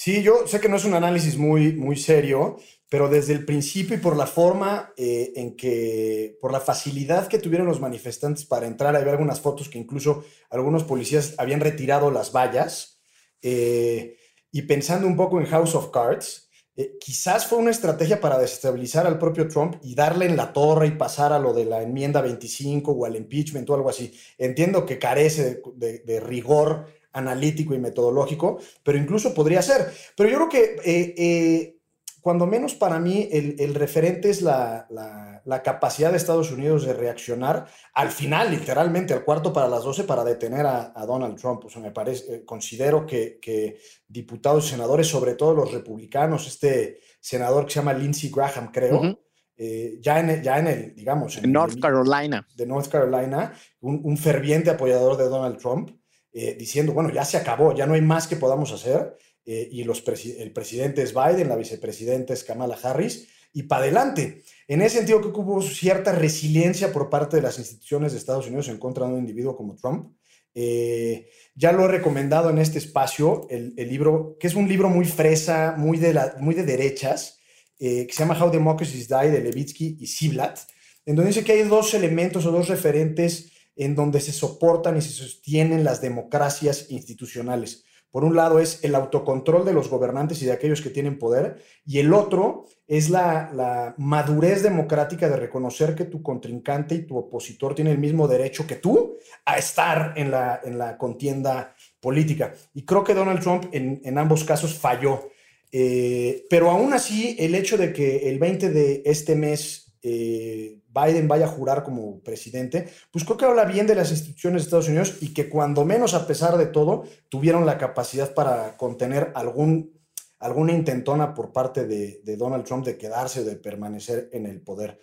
Sí, 0.03 0.23
yo 0.23 0.47
sé 0.47 0.59
que 0.59 0.67
no 0.67 0.77
es 0.77 0.85
un 0.85 0.95
análisis 0.95 1.37
muy, 1.37 1.73
muy 1.73 1.95
serio, 1.95 2.57
pero 2.89 3.07
desde 3.07 3.33
el 3.33 3.45
principio 3.45 3.95
y 3.95 3.99
por 3.99 4.17
la 4.17 4.25
forma 4.25 4.91
eh, 4.97 5.31
en 5.35 5.55
que, 5.55 6.39
por 6.41 6.51
la 6.51 6.59
facilidad 6.59 7.27
que 7.27 7.37
tuvieron 7.37 7.67
los 7.67 7.79
manifestantes 7.79 8.43
para 8.43 8.65
entrar, 8.65 8.95
hay 8.95 9.07
algunas 9.07 9.41
fotos 9.41 9.69
que 9.69 9.77
incluso 9.77 10.23
algunos 10.49 10.85
policías 10.85 11.35
habían 11.37 11.59
retirado 11.59 12.09
las 12.09 12.31
vallas, 12.35 12.99
eh, 13.43 14.17
y 14.51 14.63
pensando 14.63 15.05
un 15.05 15.15
poco 15.15 15.39
en 15.39 15.45
House 15.45 15.75
of 15.75 15.91
Cards, 15.91 16.49
eh, 16.75 16.97
quizás 16.99 17.45
fue 17.45 17.59
una 17.59 17.69
estrategia 17.69 18.19
para 18.19 18.39
desestabilizar 18.39 19.05
al 19.05 19.19
propio 19.19 19.47
Trump 19.49 19.75
y 19.83 19.93
darle 19.93 20.25
en 20.25 20.35
la 20.35 20.51
torre 20.51 20.87
y 20.87 20.97
pasar 20.97 21.31
a 21.31 21.37
lo 21.37 21.53
de 21.53 21.65
la 21.65 21.83
enmienda 21.83 22.21
25 22.21 22.91
o 22.91 23.05
al 23.05 23.17
impeachment 23.17 23.69
o 23.69 23.75
algo 23.75 23.91
así. 23.91 24.11
Entiendo 24.39 24.83
que 24.83 24.97
carece 24.97 25.61
de 25.75 26.19
rigor 26.21 26.87
analítico 27.13 27.73
y 27.73 27.79
metodológico, 27.79 28.59
pero 28.83 28.97
incluso 28.97 29.33
podría 29.33 29.61
ser. 29.61 29.91
Pero 30.15 30.29
yo 30.29 30.37
creo 30.37 30.49
que 30.49 31.77
cuando 32.21 32.45
menos 32.45 32.75
para 32.75 32.99
mí, 32.99 33.27
el, 33.31 33.55
el 33.59 33.73
referente 33.73 34.29
es 34.29 34.43
la, 34.43 34.85
la, 34.91 35.41
la, 35.43 35.63
capacidad 35.63 36.11
de 36.11 36.17
Estados 36.17 36.51
Unidos 36.51 36.85
de 36.85 36.93
reaccionar 36.93 37.65
al 37.95 38.11
final, 38.11 38.51
literalmente, 38.51 39.13
al 39.13 39.23
cuarto 39.25 39.51
para 39.51 39.67
las 39.67 39.83
12, 39.83 40.03
para 40.03 40.23
detener 40.23 40.67
a, 40.67 40.93
a 40.95 41.05
Donald 41.07 41.35
Trump. 41.39 41.65
O 41.65 41.69
sea, 41.69 41.81
me 41.81 41.91
parece, 41.91 42.35
eh, 42.35 42.45
considero 42.45 43.07
que, 43.07 43.39
que, 43.41 43.79
diputados 44.07 44.67
y 44.67 44.69
senadores, 44.69 45.07
sobre 45.07 45.33
todo 45.33 45.55
los 45.55 45.71
republicanos, 45.71 46.47
este 46.47 46.99
senador 47.19 47.65
que 47.65 47.73
se 47.73 47.79
llama 47.79 47.93
Lindsey 47.93 48.29
Graham, 48.29 48.71
creo, 48.71 48.99
uh 48.99 49.03
-huh. 49.03 49.19
eh, 49.57 49.97
ya, 49.99 50.19
en 50.19 50.29
el, 50.29 50.41
ya 50.43 50.59
en 50.59 50.67
el, 50.67 50.95
digamos, 50.95 51.37
en 51.37 51.51
North 51.51 51.73
el, 51.73 51.81
Carolina. 51.81 52.47
De 52.55 52.67
North 52.67 52.87
Carolina, 52.87 53.51
un, 53.79 53.99
un 54.03 54.15
ferviente 54.15 54.69
apoyador 54.69 55.17
de 55.17 55.27
Donald 55.27 55.57
Trump, 55.57 55.89
eh, 56.33 56.55
diciendo, 56.57 56.93
bueno, 56.93 57.11
ya 57.11 57.25
se 57.25 57.35
acabó, 57.35 57.75
ya 57.75 57.85
no 57.85 57.93
hay 57.93 58.01
más 58.01 58.25
que 58.25 58.37
podamos 58.37 58.71
hacer 58.71 59.17
eh, 59.45 59.67
y 59.69 59.83
los 59.83 60.01
el 60.07 60.53
presidente 60.53 61.01
es 61.01 61.13
Biden, 61.13 61.49
la 61.49 61.57
vicepresidenta 61.57 62.33
es 62.33 62.45
Kamala 62.45 62.77
Harris, 62.81 63.27
y 63.51 63.63
para 63.63 63.83
adelante. 63.83 64.43
En 64.69 64.81
ese 64.81 64.97
sentido, 64.97 65.19
que 65.19 65.27
hubo 65.27 65.61
cierta 65.61 66.13
resiliencia 66.13 66.93
por 66.93 67.09
parte 67.09 67.35
de 67.35 67.41
las 67.41 67.59
instituciones 67.59 68.13
de 68.13 68.19
Estados 68.19 68.47
Unidos 68.47 68.69
en 68.69 68.77
contra 68.77 69.05
de 69.05 69.11
un 69.11 69.19
individuo 69.19 69.57
como 69.57 69.75
Trump. 69.75 70.13
Eh, 70.55 71.29
ya 71.53 71.73
lo 71.73 71.83
he 71.83 71.89
recomendado 71.89 72.49
en 72.49 72.59
este 72.59 72.77
espacio, 72.77 73.47
el, 73.49 73.75
libro, 73.75 74.37
que 74.39 74.47
es 74.47 74.55
un 74.55 74.69
libro 74.69 74.89
muy 74.89 75.03
fresa, 75.03 75.75
muy 75.77 75.97
de, 75.97 76.13
la, 76.13 76.35
muy 76.39 76.55
de 76.55 76.63
derechas, 76.63 77.39
que 77.77 78.07
se 78.09 78.19
llama 78.19 78.41
How 78.41 78.51
Democracies 78.51 79.09
Die, 79.09 79.31
de 79.31 79.41
Levitsky 79.41 79.97
y 79.99 80.07
Ziblatt, 80.07 80.59
en 81.05 81.15
donde 81.15 81.29
dice 81.29 81.43
que 81.43 81.53
hay 81.53 81.63
dos 81.63 81.93
elementos 81.93 82.45
o 82.45 82.51
dos 82.51 82.69
referentes 82.69 83.50
en 83.83 83.95
donde 83.95 84.21
se 84.21 84.31
soportan 84.31 84.97
y 84.97 85.01
se 85.01 85.09
sostienen 85.09 85.83
las 85.83 86.01
democracias 86.01 86.89
institucionales. 86.89 87.83
Por 88.11 88.25
un 88.25 88.35
lado 88.35 88.59
es 88.59 88.83
el 88.83 88.93
autocontrol 88.93 89.63
de 89.65 89.73
los 89.73 89.89
gobernantes 89.89 90.41
y 90.41 90.45
de 90.45 90.51
aquellos 90.51 90.81
que 90.81 90.89
tienen 90.89 91.17
poder, 91.17 91.63
y 91.85 91.99
el 91.99 92.13
otro 92.13 92.65
es 92.85 93.09
la, 93.09 93.51
la, 93.53 93.95
madurez 93.97 94.63
democrática 94.63 95.29
de 95.29 95.37
reconocer 95.37 95.95
que 95.95 96.03
tu 96.03 96.21
contrincante 96.21 96.93
y 96.93 97.07
tu 97.07 97.17
opositor 97.17 97.73
tienen 97.73 97.93
el 97.93 97.99
mismo 97.99 98.27
derecho 98.27 98.67
que 98.67 98.75
tú 98.75 99.17
a 99.45 99.57
estar 99.57 100.13
en 100.17 100.29
la, 100.29 100.59
en 100.61 100.77
la 100.77 100.97
contienda 100.97 101.73
política. 102.01 102.53
Y 102.73 102.83
creo 102.83 103.03
que 103.03 103.13
Donald 103.13 103.41
Trump 103.41 103.65
en, 103.71 104.01
en 104.03 104.17
ambos 104.17 104.43
casos 104.43 104.73
falló. 104.77 105.29
Eh, 105.71 106.45
pero 106.49 106.69
aún 106.69 106.93
así, 106.93 107.37
el 107.39 107.55
hecho 107.55 107.77
de 107.77 107.93
que 107.93 108.29
el 108.29 108.39
20 108.39 108.71
de 108.71 109.03
este 109.05 109.35
mes 109.35 109.90
eh, 110.03 110.79
Biden 110.87 111.27
vaya 111.27 111.45
a 111.45 111.49
jurar 111.49 111.83
como 111.83 112.21
presidente, 112.21 112.89
pues 113.11 113.23
que 113.23 113.45
habla 113.45 113.65
bien 113.65 113.87
de 113.87 113.95
las 113.95 114.11
instituciones 114.11 114.61
de 114.61 114.65
Estados 114.65 114.87
Unidos 114.87 115.17
y 115.21 115.33
que 115.33 115.49
cuando 115.49 115.85
menos, 115.85 116.13
a 116.13 116.25
pesar 116.25 116.57
de 116.57 116.65
todo, 116.65 117.03
tuvieron 117.29 117.65
la 117.65 117.77
capacidad 117.77 118.33
para 118.33 118.75
contener 118.77 119.31
algún, 119.35 119.99
alguna 120.39 120.73
intentona 120.73 121.33
por 121.33 121.51
parte 121.53 121.85
de, 121.85 122.21
Donald 122.35 122.65
Trump 122.65 122.85
de 122.85 122.97
quedarse 122.97 123.41
o 123.41 123.43
de 123.45 123.55
permanecer 123.55 124.29
en 124.33 124.47
el 124.47 124.61
poder. 124.61 124.99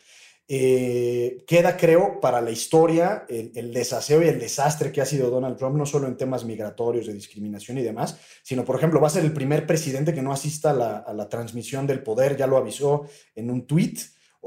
Eh, 0.50 1.44
queda, 1.46 1.76
creo, 1.76 2.20
para 2.20 2.40
la 2.40 2.50
historia 2.50 3.26
el, 3.28 3.52
el, 3.54 3.72
desaseo 3.72 4.22
y 4.22 4.28
el 4.28 4.40
desastre 4.40 4.90
que 4.90 5.02
ha 5.02 5.04
sido 5.04 5.28
Donald 5.28 5.58
Trump, 5.58 5.76
no 5.76 5.84
solo 5.84 6.08
en 6.08 6.16
temas 6.16 6.46
migratorios, 6.46 7.06
de 7.06 7.12
discriminación 7.12 7.76
y 7.76 7.82
demás, 7.82 8.18
sino, 8.42 8.64
por 8.64 8.76
ejemplo, 8.76 8.98
va 8.98 9.08
a 9.08 9.10
ser 9.10 9.24
el 9.24 9.34
primer 9.34 9.66
presidente 9.66 10.14
que 10.14 10.22
no 10.22 10.32
asista 10.32 10.70
a 10.70 10.74
la, 10.74 10.96
a 10.98 11.12
la 11.12 11.28
transmisión 11.28 11.86
del 11.86 12.02
poder, 12.02 12.36
ya 12.36 12.46
lo 12.46 12.56
avisó 12.56 13.04
en 13.34 13.50
un 13.50 13.66
tweet 13.66 13.96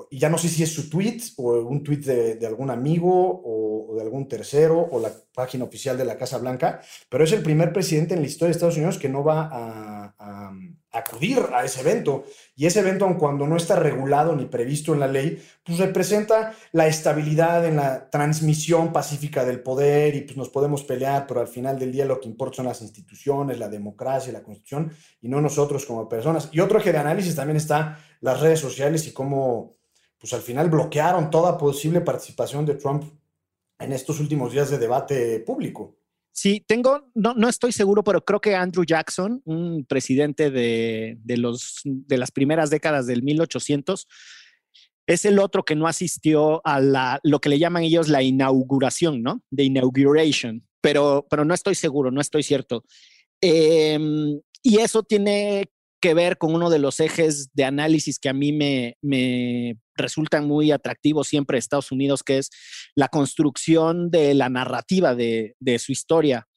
y 0.10 0.20
ya 0.20 0.30
no 0.30 0.38
sé 0.38 0.48
si 0.48 0.64
es 0.64 0.74
su 0.74 0.90
tweet 0.90 1.20
o 1.38 1.60
un 1.62 1.84
tweet 1.84 2.00
de, 2.00 2.48
algún 2.48 2.70
amigo 2.70 3.42
o, 3.44 3.96
de 3.96 4.02
algún 4.02 4.28
tercero 4.28 4.88
o 4.92 5.00
la 5.00 5.12
página 5.34 5.66
oficial 5.66 5.98
de 5.98 6.06
la 6.06 6.18
Casa 6.18 6.38
Blanca, 6.38 6.82
pero 7.10 7.24
es 7.24 7.32
el 7.32 7.44
primer 7.44 7.74
presidente 7.74 8.14
en 8.14 8.22
la 8.22 8.28
historia 8.28 8.48
de 8.48 8.52
Estados 8.54 8.78
Unidos 8.78 8.98
que 8.98 9.10
no 9.10 9.24
va 9.24 9.50
a, 9.52 10.16
a 10.18 10.54
acudir 10.92 11.40
a 11.54 11.64
ese 11.64 11.82
evento. 11.82 12.26
Y 12.56 12.66
ese 12.66 12.82
evento, 12.82 13.06
aun 13.06 13.16
cuando 13.16 13.48
no 13.48 13.56
está 13.56 13.76
regulado 13.76 14.36
ni 14.36 14.46
previsto 14.46 14.94
en 14.94 15.00
la 15.00 15.08
ley, 15.08 15.42
pues 15.64 15.80
representa 15.80 16.54
la 16.72 16.88
estabilidad 16.88 17.66
en 17.66 17.78
la 17.78 18.10
transmisión 18.10 18.92
pacífica 18.92 19.46
del 19.46 19.62
poder 19.62 20.16
y 20.16 20.22
pues 20.22 20.38
nos 20.38 20.50
podemos 20.50 20.84
pelear, 20.84 21.28
pero 21.28 21.40
al 21.40 21.48
final 21.48 21.80
del 21.80 21.92
día 21.92 22.06
lo 22.06 22.20
que 22.20 22.28
importa 22.28 22.58
son 22.58 22.66
las 22.66 22.82
instituciones, 22.82 23.60
la 23.60 23.70
democracia, 23.70 24.34
la 24.34 24.44
constitución 24.44 24.92
y 25.22 25.30
no 25.30 25.42
nosotros 25.42 25.86
como 25.86 26.10
personas. 26.10 26.50
Y 26.52 26.60
otro 26.60 26.80
eje 26.80 26.92
de 26.92 26.98
análisis 26.98 27.36
también 27.36 27.58
está 27.58 28.00
las 28.20 28.40
redes 28.40 28.60
sociales 28.60 29.08
y 29.08 29.14
cómo 29.14 29.81
pues 30.22 30.34
al 30.34 30.42
final 30.42 30.70
bloquearon 30.70 31.32
toda 31.32 31.58
posible 31.58 32.00
participación 32.00 32.64
de 32.64 32.76
Trump 32.76 33.04
en 33.80 33.92
estos 33.92 34.20
últimos 34.20 34.54
días 34.54 34.70
de 34.70 34.78
debate 34.78 35.40
público. 35.40 35.98
Sí, 36.32 36.64
tengo, 36.66 37.10
no, 37.16 37.34
no 37.34 37.50
estoy 37.50 37.72
seguro, 37.72 38.04
pero 38.04 38.24
creo 38.24 38.40
que 38.40 38.56
Andrew 38.56 38.86
Jackson, 38.86 39.42
un 39.46 39.84
presidente 39.84 40.52
de, 40.52 41.18
de, 41.24 41.38
los, 41.38 41.82
de 41.84 42.18
las 42.18 42.32
primeras 42.32 42.70
décadas 42.70 43.08
del 43.08 43.24
1800, 43.24 44.08
es 45.08 45.26
el 45.26 45.40
otro 45.40 45.66
que 45.66 45.76
no 45.76 45.88
asistió 45.88 46.62
a 46.64 46.80
la, 46.80 47.20
lo 47.24 47.42
que 47.42 47.50
le 47.50 47.60
llaman 47.60 47.84
ellos 47.84 48.08
la 48.08 48.22
inauguración, 48.22 49.24
¿no? 49.24 49.42
De 49.50 49.64
inauguration, 49.64 50.66
pero, 50.80 51.26
pero 51.30 51.44
no 51.44 51.56
estoy 51.56 51.74
seguro, 51.74 52.12
no 52.12 52.22
estoy 52.22 52.44
cierto. 52.44 52.86
Eh, 53.42 54.00
y 54.62 54.78
eso 54.78 55.02
tiene 55.02 55.71
que 56.02 56.14
ver 56.14 56.38
con 56.38 56.54
uno 56.54 56.70
de 56.70 56.80
los 56.80 57.00
ejes 57.00 57.54
de 57.54 57.64
análisis 57.64 58.20
que 58.20 58.30
a 58.30 58.34
mí 58.34 58.52
me, 58.52 58.98
me 59.02 59.78
resultan 59.96 60.48
muy 60.48 60.72
atractivos 60.72 61.28
siempre 61.28 61.58
Estados 61.58 61.92
Unidos, 61.92 62.24
que 62.24 62.40
es 62.40 62.50
la 62.96 63.08
construcción 63.08 64.10
de 64.10 64.34
la 64.34 64.50
narrativa 64.50 65.16
de, 65.16 65.56
de 65.60 65.80
su 65.80 65.92
historia. 65.92 66.48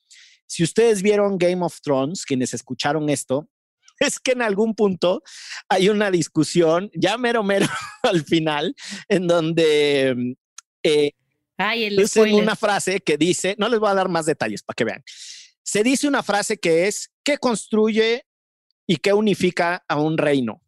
Si 0.47 0.63
ustedes 0.63 1.03
vieron 1.03 1.39
Game 1.39 1.65
of 1.65 1.81
Thrones, 1.81 2.25
quienes 2.25 2.55
escucharon 2.55 3.09
esto, 3.11 3.49
es 4.01 4.19
que 4.19 4.33
en 4.33 4.43
algún 4.43 4.75
punto 4.75 5.23
hay 5.69 5.89
una 5.89 6.11
discusión, 6.11 6.91
ya 6.95 7.19
mero 7.19 7.43
mero 7.43 7.67
al 8.03 8.25
final, 8.25 8.75
en 9.09 9.27
donde 9.27 10.37
eh, 10.83 11.13
Ay, 11.57 11.85
el 11.85 12.09
spoiler. 12.09 12.43
una 12.43 12.57
frase 12.57 13.01
que 13.01 13.17
dice, 13.17 13.55
no 13.59 13.69
les 13.69 13.79
voy 13.79 13.91
a 13.91 13.95
dar 13.95 14.09
más 14.09 14.27
detalles 14.27 14.63
para 14.63 14.75
que 14.75 14.85
vean. 14.85 15.05
Se 15.63 15.83
dice 15.83 16.09
una 16.09 16.23
frase 16.23 16.59
que 16.59 16.89
es, 16.89 17.11
¿qué 17.23 17.39
construye 17.39 18.27
y 18.87 18.97
qué 18.97 19.13
unifica 19.13 19.85
a 19.89 20.01
un 20.01 20.19
reino? 20.19 20.63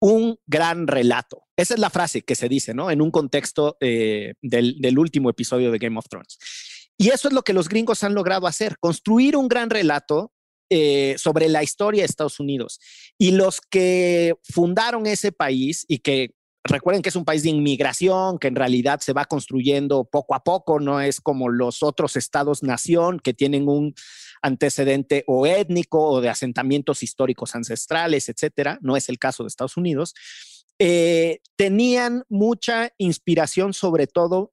Un 0.00 0.38
gran 0.46 0.86
relato. 0.86 1.44
Esa 1.56 1.74
es 1.74 1.80
la 1.80 1.90
frase 1.90 2.22
que 2.22 2.34
se 2.34 2.48
dice, 2.48 2.74
¿no? 2.74 2.90
En 2.90 3.00
un 3.00 3.10
contexto 3.10 3.76
eh, 3.80 4.34
del, 4.42 4.80
del 4.80 4.98
último 4.98 5.30
episodio 5.30 5.70
de 5.70 5.78
Game 5.78 5.98
of 5.98 6.08
Thrones. 6.08 6.38
Y 6.98 7.08
eso 7.08 7.28
es 7.28 7.34
lo 7.34 7.42
que 7.42 7.52
los 7.52 7.68
gringos 7.68 8.04
han 8.04 8.14
logrado 8.14 8.46
hacer, 8.46 8.78
construir 8.78 9.36
un 9.36 9.48
gran 9.48 9.70
relato 9.70 10.32
eh, 10.70 11.16
sobre 11.18 11.48
la 11.48 11.62
historia 11.62 12.02
de 12.02 12.06
Estados 12.06 12.40
Unidos. 12.40 12.80
Y 13.18 13.32
los 13.32 13.60
que 13.60 14.34
fundaron 14.42 15.06
ese 15.06 15.30
país 15.30 15.84
y 15.88 15.98
que 15.98 16.30
recuerden 16.64 17.02
que 17.02 17.10
es 17.10 17.16
un 17.16 17.24
país 17.24 17.42
de 17.42 17.50
inmigración, 17.50 18.38
que 18.38 18.48
en 18.48 18.56
realidad 18.56 19.00
se 19.00 19.12
va 19.12 19.26
construyendo 19.26 20.04
poco 20.04 20.34
a 20.34 20.42
poco, 20.42 20.80
no 20.80 21.00
es 21.00 21.20
como 21.20 21.50
los 21.50 21.82
otros 21.82 22.16
estados-nación 22.16 23.20
que 23.20 23.34
tienen 23.34 23.68
un 23.68 23.94
antecedente 24.44 25.24
o 25.26 25.46
étnico 25.46 26.06
o 26.10 26.20
de 26.20 26.28
asentamientos 26.28 27.02
históricos 27.02 27.54
ancestrales, 27.54 28.28
etcétera. 28.28 28.78
No 28.82 28.96
es 28.96 29.08
el 29.08 29.18
caso 29.18 29.42
de 29.42 29.48
Estados 29.48 29.78
Unidos. 29.78 30.14
Eh, 30.78 31.38
tenían 31.56 32.24
mucha 32.28 32.90
inspiración, 32.98 33.72
sobre 33.72 34.06
todo 34.06 34.52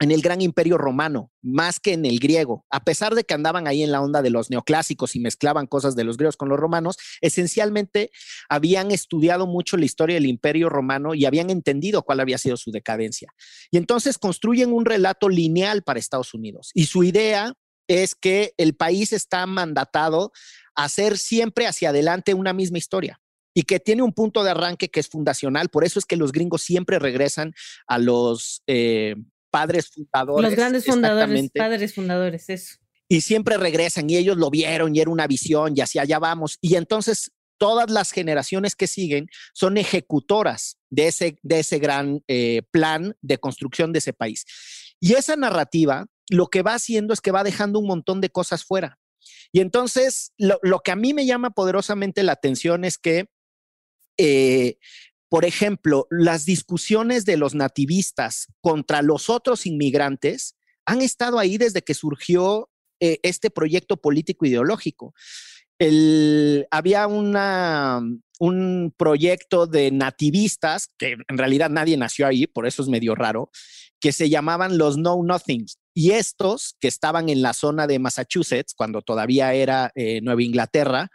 en 0.00 0.12
el 0.12 0.22
gran 0.22 0.40
imperio 0.40 0.76
romano, 0.76 1.32
más 1.42 1.80
que 1.80 1.94
en 1.94 2.04
el 2.04 2.18
griego. 2.18 2.64
A 2.70 2.84
pesar 2.84 3.14
de 3.14 3.24
que 3.24 3.34
andaban 3.34 3.66
ahí 3.66 3.82
en 3.82 3.90
la 3.90 4.02
onda 4.02 4.22
de 4.22 4.30
los 4.30 4.50
neoclásicos 4.50 5.16
y 5.16 5.20
mezclaban 5.20 5.66
cosas 5.66 5.96
de 5.96 6.04
los 6.04 6.16
griegos 6.16 6.36
con 6.36 6.48
los 6.48 6.58
romanos, 6.58 6.96
esencialmente 7.20 8.10
habían 8.48 8.90
estudiado 8.90 9.46
mucho 9.46 9.76
la 9.76 9.84
historia 9.84 10.14
del 10.14 10.26
imperio 10.26 10.68
romano 10.68 11.14
y 11.14 11.24
habían 11.24 11.50
entendido 11.50 12.02
cuál 12.02 12.20
había 12.20 12.38
sido 12.38 12.56
su 12.56 12.70
decadencia. 12.70 13.32
Y 13.70 13.78
entonces 13.78 14.18
construyen 14.18 14.72
un 14.72 14.84
relato 14.84 15.28
lineal 15.28 15.82
para 15.82 15.98
Estados 15.98 16.34
Unidos. 16.34 16.70
Y 16.74 16.86
su 16.86 17.02
idea 17.02 17.54
es 17.88 18.14
que 18.14 18.54
el 18.56 18.74
país 18.74 19.12
está 19.12 19.46
mandatado 19.46 20.32
a 20.74 20.84
hacer 20.84 21.18
siempre 21.18 21.66
hacia 21.66 21.90
adelante 21.90 22.34
una 22.34 22.52
misma 22.52 22.78
historia 22.78 23.20
y 23.54 23.62
que 23.62 23.78
tiene 23.78 24.02
un 24.02 24.12
punto 24.12 24.42
de 24.42 24.50
arranque 24.50 24.88
que 24.88 25.00
es 25.00 25.08
fundacional. 25.08 25.68
Por 25.68 25.84
eso 25.84 25.98
es 25.98 26.04
que 26.04 26.16
los 26.16 26.32
gringos 26.32 26.62
siempre 26.62 26.98
regresan 26.98 27.54
a 27.86 27.98
los 27.98 28.62
eh, 28.66 29.14
padres 29.50 29.88
fundadores. 29.88 30.42
Los 30.50 30.56
grandes 30.56 30.84
fundadores, 30.84 31.50
padres 31.54 31.94
fundadores, 31.94 32.50
eso. 32.50 32.76
Y 33.08 33.20
siempre 33.20 33.56
regresan 33.56 34.10
y 34.10 34.16
ellos 34.16 34.36
lo 34.36 34.50
vieron 34.50 34.96
y 34.96 35.00
era 35.00 35.10
una 35.10 35.26
visión 35.26 35.74
y 35.76 35.80
hacia 35.80 36.02
allá 36.02 36.18
vamos. 36.18 36.58
Y 36.60 36.74
entonces 36.74 37.30
todas 37.58 37.90
las 37.90 38.10
generaciones 38.10 38.74
que 38.74 38.88
siguen 38.88 39.28
son 39.52 39.76
ejecutoras 39.76 40.78
de 40.90 41.08
ese, 41.08 41.36
de 41.42 41.60
ese 41.60 41.78
gran 41.78 42.24
eh, 42.26 42.62
plan 42.72 43.16
de 43.20 43.38
construcción 43.38 43.92
de 43.92 44.00
ese 44.00 44.12
país. 44.12 44.44
Y 44.98 45.12
esa 45.12 45.36
narrativa 45.36 46.06
lo 46.30 46.46
que 46.48 46.62
va 46.62 46.74
haciendo 46.74 47.12
es 47.12 47.20
que 47.20 47.32
va 47.32 47.44
dejando 47.44 47.78
un 47.78 47.86
montón 47.86 48.20
de 48.20 48.30
cosas 48.30 48.64
fuera. 48.64 48.98
Y 49.52 49.60
entonces 49.60 50.32
lo, 50.38 50.58
que 50.80 50.90
a 50.90 50.96
mí 50.96 51.14
me 51.14 51.26
llama 51.26 51.50
poderosamente 51.50 52.22
la 52.22 52.32
atención 52.32 52.84
es 52.84 52.98
que 52.98 53.28
eh, 54.18 54.78
por 55.34 55.44
ejemplo, 55.44 56.06
las 56.10 56.44
discusiones 56.44 57.24
de 57.24 57.36
los 57.36 57.56
nativistas 57.56 58.46
contra 58.60 59.02
los 59.02 59.28
otros 59.28 59.66
inmigrantes 59.66 60.54
han 60.86 61.02
estado 61.02 61.40
ahí 61.40 61.58
desde 61.58 61.82
que 61.82 61.94
surgió 61.94 62.70
eh, 63.00 63.18
este 63.24 63.50
proyecto 63.50 63.96
político 63.96 64.46
ideológico. 64.46 65.12
Había 66.70 67.06
un 67.08 68.94
proyecto 68.96 69.66
de 69.66 69.90
nativistas, 69.90 70.88
que 70.96 71.16
en 71.26 71.36
realidad 71.36 71.68
nadie 71.68 71.96
nació 71.96 72.28
ahí, 72.28 72.46
por 72.46 72.68
eso 72.68 72.82
es 72.82 72.88
medio 72.88 73.16
raro, 73.16 73.50
que 73.98 74.12
se 74.12 74.30
llamaban 74.30 74.78
los 74.78 74.94
Know 74.94 75.24
Nothings. 75.24 75.80
Y 75.94 76.10
estos, 76.10 76.76
que 76.80 76.88
estaban 76.88 77.28
en 77.28 77.40
la 77.40 77.52
zona 77.52 77.86
de 77.86 78.00
Massachusetts, 78.00 78.74
cuando 78.74 79.00
todavía 79.00 79.54
era 79.54 79.92
eh, 79.94 80.20
Nueva 80.22 80.42
Inglaterra, 80.42 81.08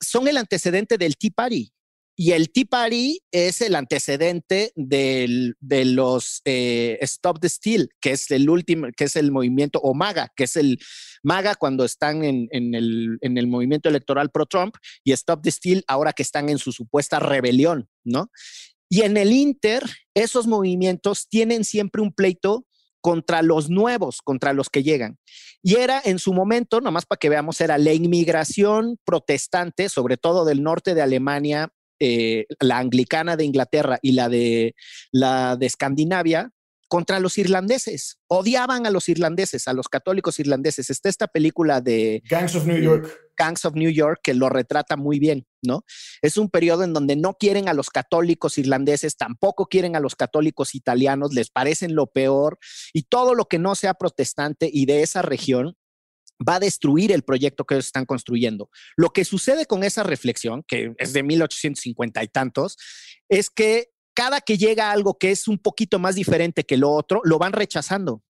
son 0.00 0.26
el 0.26 0.38
antecedente 0.38 0.96
del 0.98 1.16
Tea 1.16 1.30
Party. 1.34 1.72
Y 2.18 2.32
el 2.32 2.50
Tea 2.50 2.64
Party 2.64 3.20
es 3.30 3.60
el 3.60 3.74
antecedente 3.74 4.72
del, 4.74 5.54
de 5.60 5.84
los 5.84 6.40
eh, 6.46 6.96
Stop 7.02 7.40
the 7.40 7.48
Steal, 7.50 7.90
que 8.00 8.12
es 8.12 8.30
el 8.30 8.48
último, 8.48 8.88
que 8.96 9.04
es 9.04 9.16
el 9.16 9.30
movimiento, 9.30 9.80
o 9.80 9.92
MAGA, 9.92 10.32
que 10.34 10.44
es 10.44 10.56
el 10.56 10.78
MAGA 11.22 11.56
cuando 11.56 11.84
están 11.84 12.24
en, 12.24 12.48
en, 12.52 12.74
el, 12.74 13.18
en 13.20 13.36
el 13.36 13.46
movimiento 13.46 13.90
electoral 13.90 14.30
pro-Trump, 14.30 14.76
y 15.04 15.12
Stop 15.12 15.42
the 15.42 15.50
Steal 15.50 15.84
ahora 15.88 16.14
que 16.14 16.22
están 16.22 16.48
en 16.48 16.56
su 16.56 16.72
supuesta 16.72 17.18
rebelión, 17.18 17.90
¿no? 18.02 18.30
Y 18.88 19.02
en 19.02 19.16
el 19.16 19.32
Inter, 19.32 19.82
esos 20.14 20.46
movimientos 20.46 21.28
tienen 21.28 21.64
siempre 21.64 22.00
un 22.00 22.12
pleito 22.12 22.65
contra 23.06 23.40
los 23.40 23.70
nuevos, 23.70 24.20
contra 24.20 24.52
los 24.52 24.68
que 24.68 24.82
llegan. 24.82 25.16
Y 25.62 25.76
era 25.76 26.02
en 26.04 26.18
su 26.18 26.32
momento, 26.32 26.80
nomás 26.80 27.06
para 27.06 27.20
que 27.20 27.28
veamos, 27.28 27.60
era 27.60 27.78
la 27.78 27.92
inmigración 27.92 28.98
protestante, 29.04 29.88
sobre 29.88 30.16
todo 30.16 30.44
del 30.44 30.64
norte 30.64 30.92
de 30.92 31.02
Alemania, 31.02 31.68
eh, 32.00 32.46
la 32.58 32.78
anglicana 32.78 33.36
de 33.36 33.44
Inglaterra 33.44 34.00
y 34.02 34.10
la 34.10 34.28
de, 34.28 34.74
la 35.12 35.54
de 35.54 35.66
Escandinavia 35.66 36.50
contra 36.88 37.20
los 37.20 37.38
irlandeses. 37.38 38.18
Odiaban 38.28 38.86
a 38.86 38.90
los 38.90 39.08
irlandeses, 39.08 39.68
a 39.68 39.72
los 39.72 39.88
católicos 39.88 40.38
irlandeses. 40.38 40.90
Está 40.90 41.08
esta 41.08 41.26
película 41.26 41.80
de 41.80 42.22
Gangs 42.28 42.54
of 42.54 42.66
New 42.66 42.78
York. 42.78 43.10
Gangs 43.36 43.64
of 43.64 43.74
New 43.74 43.90
York 43.90 44.20
que 44.22 44.34
lo 44.34 44.48
retrata 44.48 44.96
muy 44.96 45.18
bien, 45.18 45.46
¿no? 45.62 45.84
Es 46.22 46.38
un 46.38 46.48
periodo 46.48 46.84
en 46.84 46.92
donde 46.92 47.16
no 47.16 47.34
quieren 47.34 47.68
a 47.68 47.74
los 47.74 47.90
católicos 47.90 48.56
irlandeses, 48.58 49.16
tampoco 49.16 49.66
quieren 49.66 49.94
a 49.94 50.00
los 50.00 50.16
católicos 50.16 50.74
italianos, 50.74 51.34
les 51.34 51.50
parecen 51.50 51.94
lo 51.94 52.06
peor 52.06 52.58
y 52.92 53.02
todo 53.02 53.34
lo 53.34 53.46
que 53.46 53.58
no 53.58 53.74
sea 53.74 53.94
protestante 53.94 54.70
y 54.72 54.86
de 54.86 55.02
esa 55.02 55.22
región 55.22 55.76
va 56.46 56.56
a 56.56 56.60
destruir 56.60 57.12
el 57.12 57.22
proyecto 57.22 57.64
que 57.64 57.74
ellos 57.74 57.86
están 57.86 58.04
construyendo. 58.04 58.70
Lo 58.96 59.10
que 59.10 59.24
sucede 59.24 59.66
con 59.66 59.84
esa 59.84 60.02
reflexión, 60.02 60.64
que 60.66 60.94
es 60.98 61.12
de 61.12 61.22
1850 61.22 62.22
y 62.22 62.28
tantos, 62.28 62.76
es 63.28 63.50
que 63.50 63.90
cada 64.16 64.40
que 64.40 64.56
llega 64.56 64.90
algo 64.90 65.18
que 65.18 65.30
es 65.30 65.46
un 65.46 65.58
poquito 65.58 65.98
más 65.98 66.14
diferente 66.14 66.64
que 66.64 66.78
lo 66.78 66.90
otro, 66.90 67.20
lo 67.22 67.38
van 67.38 67.52
rechazando. 67.52 68.22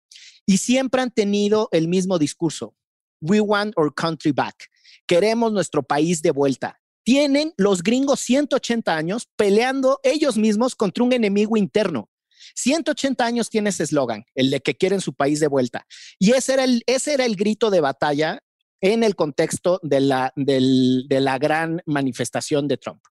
Y 0.45 0.59
siempre 0.59 1.01
han 1.01 1.13
tenido 1.13 1.69
el 1.71 1.87
mismo 1.87 2.19
discurso. 2.19 2.75
We 3.21 3.41
want 3.41 3.73
our 3.77 3.95
country 3.95 4.33
back. 4.33 4.69
Queremos 5.07 5.53
nuestro 5.53 5.85
país 5.85 6.23
de 6.23 6.33
vuelta. 6.33 6.81
Tienen 7.05 7.55
los 7.57 7.85
gringos 7.85 8.19
180 8.21 8.97
años 8.97 9.29
peleando 9.37 10.01
ellos 10.03 10.37
mismos 10.37 10.75
contra 10.75 11.05
un 11.05 11.13
enemigo 11.13 11.57
interno. 11.57 12.11
180 12.57 13.25
años 13.25 13.49
tiene 13.49 13.71
ese 13.71 13.85
eslogan, 13.85 14.25
el 14.35 14.51
de 14.51 14.61
que 14.61 14.77
quieren 14.77 15.01
su 15.01 15.15
país 15.15 15.39
de 15.39 15.47
vuelta. 15.47 15.87
Y 16.19 16.33
ese 16.33 16.55
era 16.55 16.65
el, 16.65 16.83
ese 16.87 17.15
era 17.15 17.25
el 17.25 17.37
grito 17.37 17.71
de 17.71 17.81
batalla 17.81 18.43
en 18.81 19.05
el 19.05 19.15
contexto 19.15 19.79
de 19.85 20.01
la, 20.01 20.33
de 20.35 21.21
la 21.21 21.39
gran 21.39 21.81
manifestación 21.87 22.67
de 22.67 22.77
Trump. 22.77 23.03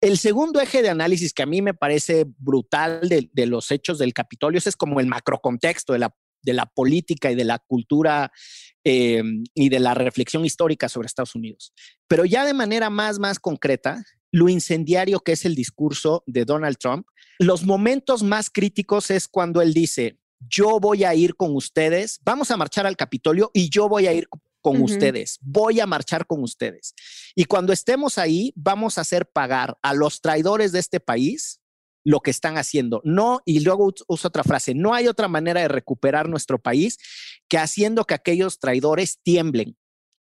El 0.00 0.18
segundo 0.18 0.60
eje 0.60 0.82
de 0.82 0.90
análisis 0.90 1.32
que 1.32 1.42
a 1.42 1.46
mí 1.46 1.62
me 1.62 1.74
parece 1.74 2.26
brutal 2.38 3.08
de, 3.08 3.46
los 3.46 3.70
hechos 3.70 3.98
del 3.98 4.12
Capitolio 4.12 4.60
es 4.64 4.76
como 4.76 5.00
el 5.00 5.06
macrocontexto 5.06 5.94
de 5.94 5.98
la, 5.98 6.66
política 6.66 7.30
y 7.30 7.34
de 7.34 7.44
la 7.44 7.58
cultura 7.58 8.30
eh, 8.84 9.22
y 9.54 9.68
de 9.68 9.80
la 9.80 9.94
reflexión 9.94 10.44
histórica 10.44 10.88
sobre 10.88 11.06
Estados 11.06 11.34
Unidos. 11.34 11.72
Pero 12.06 12.24
ya 12.24 12.44
de 12.44 12.54
manera 12.54 12.90
más, 12.90 13.18
más 13.18 13.38
concreta, 13.38 14.04
lo 14.30 14.48
incendiario 14.48 15.20
que 15.20 15.32
es 15.32 15.44
el 15.44 15.54
discurso 15.54 16.22
de 16.26 16.44
Donald 16.44 16.76
Trump, 16.76 17.06
los 17.38 17.64
momentos 17.64 18.22
más 18.22 18.50
críticos 18.50 19.10
es 19.10 19.28
cuando 19.28 19.62
él 19.62 19.72
dice, 19.72 20.18
yo 20.40 20.78
voy 20.78 21.04
a 21.04 21.14
ir 21.14 21.36
con 21.36 21.56
ustedes, 21.56 22.20
vamos 22.22 22.50
a 22.50 22.56
marchar 22.56 22.86
al 22.86 22.96
Capitolio 22.96 23.50
y 23.54 23.70
yo 23.70 23.88
voy 23.88 24.06
a 24.06 24.12
ir 24.12 24.28
con 24.66 24.78
uh 24.78 24.80
-huh. 24.80 24.90
ustedes, 24.90 25.38
voy 25.42 25.78
a 25.78 25.86
marchar 25.86 26.26
con 26.26 26.42
ustedes. 26.42 26.92
Y 27.36 27.44
cuando 27.44 27.72
estemos 27.72 28.18
ahí, 28.18 28.52
vamos 28.56 28.98
a 28.98 29.02
hacer 29.02 29.24
pagar 29.24 29.78
a 29.80 29.94
los 29.94 30.20
traidores 30.20 30.72
de 30.72 30.80
este 30.80 30.98
país 30.98 31.60
lo 32.02 32.18
que 32.18 32.32
están 32.32 32.58
haciendo. 32.58 33.00
No, 33.04 33.42
y 33.44 33.60
luego 33.60 33.94
uso 34.08 34.26
otra 34.26 34.42
frase, 34.42 34.74
no 34.74 34.92
hay 34.92 35.06
otra 35.06 35.28
manera 35.28 35.60
de 35.60 35.68
recuperar 35.68 36.28
nuestro 36.28 36.60
país 36.60 36.98
que 37.48 37.58
haciendo 37.58 38.06
que 38.06 38.14
aquellos 38.14 38.58
traidores 38.58 39.20
tiemblen. 39.22 39.76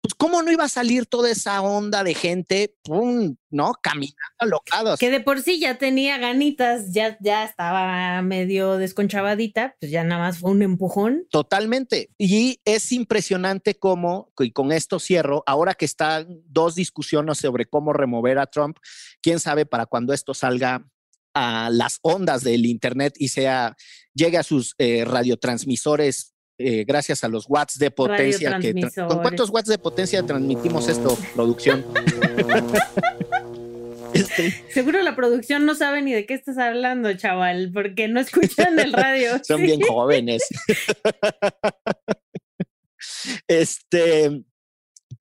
Pues, 0.01 0.15
¿cómo 0.15 0.41
no 0.41 0.51
iba 0.51 0.63
a 0.63 0.69
salir 0.69 1.05
toda 1.05 1.29
esa 1.29 1.61
onda 1.61 2.03
de 2.03 2.15
gente, 2.15 2.75
pum, 2.83 3.35
no, 3.51 3.73
caminando 3.83 4.17
alocados? 4.39 4.99
Que 4.99 5.11
de 5.11 5.19
por 5.19 5.41
sí 5.41 5.59
ya 5.59 5.77
tenía 5.77 6.17
ganitas, 6.17 6.91
ya, 6.91 7.17
ya 7.21 7.43
estaba 7.43 8.19
medio 8.23 8.77
desconchavadita, 8.77 9.75
pues 9.79 9.91
ya 9.91 10.03
nada 10.03 10.21
más 10.21 10.39
fue 10.39 10.51
un 10.51 10.63
empujón. 10.63 11.27
Totalmente. 11.29 12.09
Y 12.17 12.59
es 12.65 12.91
impresionante 12.91 13.75
cómo, 13.75 14.33
y 14.39 14.51
con 14.51 14.71
esto 14.71 14.99
cierro, 14.99 15.43
ahora 15.45 15.75
que 15.75 15.85
están 15.85 16.41
dos 16.47 16.73
discusiones 16.73 17.37
sobre 17.37 17.67
cómo 17.67 17.93
remover 17.93 18.39
a 18.39 18.47
Trump, 18.47 18.77
quién 19.21 19.39
sabe 19.39 19.67
para 19.67 19.85
cuando 19.85 20.13
esto 20.13 20.33
salga 20.33 20.83
a 21.35 21.69
las 21.71 21.99
ondas 22.01 22.43
del 22.43 22.65
Internet 22.65 23.13
y 23.17 23.29
sea, 23.29 23.75
llegue 24.15 24.39
a 24.39 24.43
sus 24.43 24.73
eh, 24.79 25.05
radiotransmisores 25.05 26.33
eh, 26.63 26.83
gracias 26.85 27.23
a 27.23 27.27
los 27.27 27.45
watts 27.49 27.77
de 27.77 27.91
potencia. 27.91 28.57
Que 28.59 28.73
¿Con 28.95 29.21
cuántos 29.21 29.49
watts 29.49 29.69
de 29.69 29.77
potencia 29.77 30.23
transmitimos 30.23 30.87
esto, 30.87 31.17
producción? 31.35 31.85
Este, 34.13 34.51
Seguro 34.73 35.01
la 35.03 35.15
producción 35.15 35.65
no 35.65 35.73
sabe 35.73 36.01
ni 36.01 36.13
de 36.13 36.25
qué 36.25 36.33
estás 36.33 36.57
hablando, 36.57 37.13
chaval, 37.13 37.71
porque 37.73 38.07
no 38.07 38.19
escuchan 38.19 38.77
el 38.79 38.93
radio. 38.93 39.39
son 39.43 39.57
Sí. 39.59 39.63
bien 39.63 39.81
jóvenes. 39.81 40.43
este, 43.47 44.43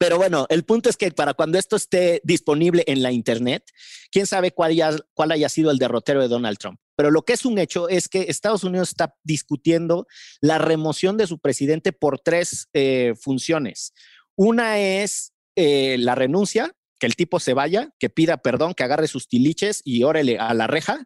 pero 0.01 0.17
bueno, 0.17 0.47
el 0.49 0.65
punto 0.65 0.89
es 0.89 0.97
que 0.97 1.11
para 1.11 1.35
cuando 1.35 1.59
esto 1.59 1.77
esté 1.77 2.23
disponible 2.25 2.85
en 2.87 3.03
la 3.03 3.13
internet, 3.13 3.65
quién 4.11 4.27
sabe 4.27 4.51
cuál, 4.51 4.75
ya- 4.75 4.97
cuál 5.13 5.31
haya 5.31 5.51
sido 5.51 5.71
el 5.71 5.77
derrotero 5.77 6.23
de 6.23 6.29
Donald 6.29 6.57
Trump. 6.57 6.81
Pero 6.97 7.11
lo 7.11 7.21
que 7.23 7.35
es 7.35 7.45
un 7.45 7.59
hecho 7.59 7.87
es 7.91 8.09
que 8.09 8.23
Estados 8.29 8.65
Unidos 8.65 8.89
está 8.89 9.15
discutiendo 9.25 10.07
la 10.41 10.57
remoción 10.57 11.19
de 11.19 11.27
su 11.27 11.39
presidente 11.39 11.93
por 11.93 12.19
tres 12.19 12.69
eh, 12.73 13.13
funciones. 13.21 13.93
Una 14.37 14.79
es 14.79 15.35
eh, 15.55 15.97
la 15.99 16.15
renuncia, 16.15 16.73
que 16.99 17.07
el 17.07 17.15
tipo 17.15 17.39
se 17.39 17.53
vaya, 17.53 17.93
que 17.99 18.09
pida 18.09 18.39
perdón, 18.39 18.73
que 18.73 18.85
agarre 18.85 19.07
sus 19.07 19.29
tiliches 19.29 19.83
y 19.85 20.03
órele 20.05 20.39
a 20.39 20.55
la 20.55 20.67
reja, 20.67 21.05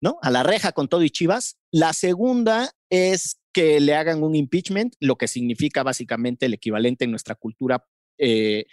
¿no? 0.00 0.18
A 0.22 0.30
la 0.30 0.44
reja 0.44 0.70
con 0.70 0.86
todo 0.86 1.02
y 1.02 1.10
chivas. 1.10 1.56
La 1.72 1.92
segunda 1.94 2.70
es 2.90 3.40
que 3.52 3.80
le 3.80 3.96
hagan 3.96 4.22
un 4.22 4.36
impeachment, 4.36 4.94
lo 5.00 5.16
que 5.16 5.26
significa 5.26 5.82
básicamente 5.82 6.46
el 6.46 6.54
equivalente 6.54 7.04
en 7.06 7.10
nuestra 7.10 7.34
cultura 7.34 7.84
eh, 8.18 8.66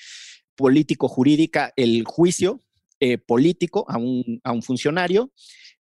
político-jurídica, 0.55 1.73
el 1.75 2.03
juicio 2.05 2.61
eh, 2.99 3.17
político 3.17 3.85
a 3.89 3.97
un, 3.97 4.39
a 4.43 4.51
un 4.51 4.61
funcionario, 4.61 5.31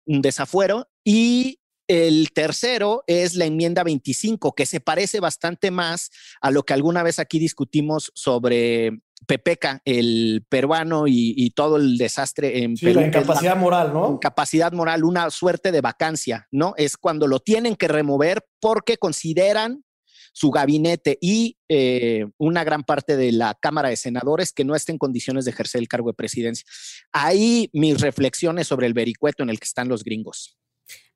un 0.05 0.21
desafuero. 0.21 0.89
Y 1.03 1.59
el 1.87 2.31
tercero 2.31 3.03
es 3.05 3.35
la 3.35 3.45
enmienda 3.45 3.83
25, 3.83 4.53
que 4.53 4.65
se 4.65 4.79
parece 4.79 5.19
bastante 5.19 5.71
más 5.71 6.09
a 6.41 6.49
lo 6.51 6.63
que 6.63 6.73
alguna 6.73 7.03
vez 7.03 7.19
aquí 7.19 7.37
discutimos 7.37 8.11
sobre 8.15 9.01
Pepeca, 9.27 9.81
el 9.85 10.45
peruano 10.49 11.07
y, 11.07 11.33
y 11.35 11.51
todo 11.51 11.77
el 11.77 11.97
desastre 11.97 12.63
en 12.63 12.77
Sí, 12.77 12.85
Perú, 12.85 13.01
la 13.01 13.07
incapacidad 13.07 13.57
moral, 13.57 13.93
¿no? 13.93 14.13
incapacidad 14.13 14.71
moral, 14.71 15.03
una 15.03 15.29
suerte 15.29 15.71
de 15.71 15.81
vacancia, 15.81 16.47
¿no? 16.49 16.73
Es 16.77 16.97
cuando 16.97 17.27
lo 17.27 17.39
tienen 17.39 17.75
que 17.75 17.87
remover 17.87 18.45
porque 18.59 18.97
consideran 18.97 19.83
su 20.31 20.51
gabinete 20.51 21.17
y 21.21 21.57
eh, 21.69 22.25
una 22.37 22.63
gran 22.63 22.83
parte 22.83 23.17
de 23.17 23.31
la 23.31 23.57
Cámara 23.59 23.89
de 23.89 23.97
Senadores 23.97 24.53
que 24.53 24.63
no 24.63 24.75
está 24.75 24.91
en 24.91 24.97
condiciones 24.97 25.45
de 25.45 25.51
ejercer 25.51 25.81
el 25.81 25.87
cargo 25.87 26.09
de 26.09 26.15
presidencia. 26.15 26.65
Ahí 27.11 27.69
mis 27.73 27.99
reflexiones 28.01 28.67
sobre 28.67 28.87
el 28.87 28.93
vericueto 28.93 29.43
en 29.43 29.49
el 29.49 29.59
que 29.59 29.65
están 29.65 29.89
los 29.89 30.03
gringos. 30.03 30.57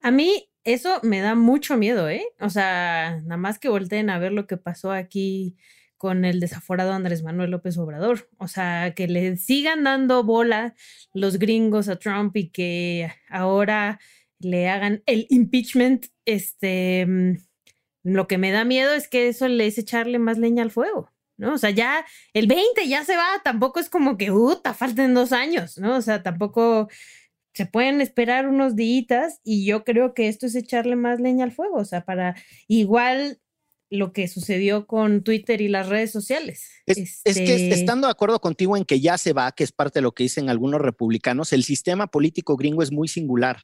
A 0.01 0.11
mí 0.11 0.49
eso 0.63 0.99
me 1.03 1.19
da 1.19 1.35
mucho 1.35 1.77
miedo, 1.77 2.09
¿eh? 2.09 2.25
O 2.39 2.49
sea, 2.49 3.21
nada 3.23 3.37
más 3.37 3.59
que 3.59 3.69
volteen 3.69 4.09
a 4.09 4.19
ver 4.19 4.31
lo 4.31 4.47
que 4.47 4.57
pasó 4.57 4.91
aquí 4.91 5.55
con 5.97 6.25
el 6.25 6.39
desaforado 6.39 6.91
Andrés 6.91 7.23
Manuel 7.23 7.51
López 7.51 7.77
Obrador. 7.77 8.29
O 8.37 8.47
sea, 8.47 8.93
que 8.95 9.07
le 9.07 9.37
sigan 9.37 9.83
dando 9.83 10.23
bola 10.23 10.75
los 11.13 11.39
gringos 11.39 11.87
a 11.87 11.97
Trump 11.97 12.35
y 12.35 12.49
que 12.49 13.11
ahora 13.29 13.99
le 14.39 14.67
hagan 14.69 15.03
el 15.05 15.27
impeachment. 15.29 16.07
Este, 16.25 17.05
mm, 17.05 17.37
lo 18.05 18.27
que 18.27 18.37
me 18.37 18.51
da 18.51 18.63
miedo 18.63 18.93
es 18.93 19.07
que 19.07 19.27
eso 19.27 19.47
le 19.47 19.67
es 19.67 19.77
echarle 19.77 20.19
más 20.19 20.37
leña 20.37 20.63
al 20.63 20.71
fuego. 20.71 21.11
¿no? 21.37 21.53
O 21.53 21.57
sea, 21.57 21.71
ya 21.71 22.05
el 22.33 22.47
20 22.47 22.87
ya 22.87 23.03
se 23.03 23.17
va, 23.17 23.41
tampoco 23.43 23.79
es 23.79 23.89
como 23.89 24.17
que, 24.17 24.31
puta, 24.31 24.73
falten 24.73 25.13
dos 25.13 25.33
años, 25.33 25.77
¿no? 25.77 25.97
O 25.97 26.01
sea, 26.01 26.23
tampoco 26.23 26.87
se 27.53 27.65
pueden 27.65 27.99
esperar 27.99 28.47
unos 28.47 28.75
días 28.75 29.39
y 29.43 29.65
yo 29.65 29.83
creo 29.83 30.13
que 30.13 30.27
esto 30.27 30.45
es 30.45 30.55
echarle 30.55 30.95
más 30.95 31.19
leña 31.19 31.43
al 31.43 31.51
fuego, 31.51 31.77
o 31.77 31.85
sea, 31.85 32.05
para 32.05 32.35
igual 32.67 33.39
lo 33.89 34.13
que 34.13 34.27
sucedió 34.27 34.87
con 34.87 35.23
Twitter 35.23 35.61
y 35.61 35.67
las 35.67 35.89
redes 35.89 36.11
sociales. 36.11 36.69
Es, 36.85 37.21
es 37.23 37.35
que 37.35 37.55
Este, 37.55 37.73
estando 37.73 38.07
de 38.07 38.11
acuerdo 38.11 38.39
contigo 38.39 38.75
en 38.77 38.83
que 38.83 38.99
ya 38.99 39.17
se 39.17 39.33
va, 39.33 39.51
que 39.51 39.63
es 39.63 39.71
parte 39.71 39.99
de 39.99 40.03
lo 40.03 40.13
que 40.13 40.23
dicen 40.23 40.49
algunos 40.49 40.81
republicanos, 40.81 41.53
el 41.53 41.63
sistema 41.63 42.07
político 42.07 42.55
gringo 42.55 42.81
es 42.81 42.91
muy 42.91 43.07
singular. 43.07 43.63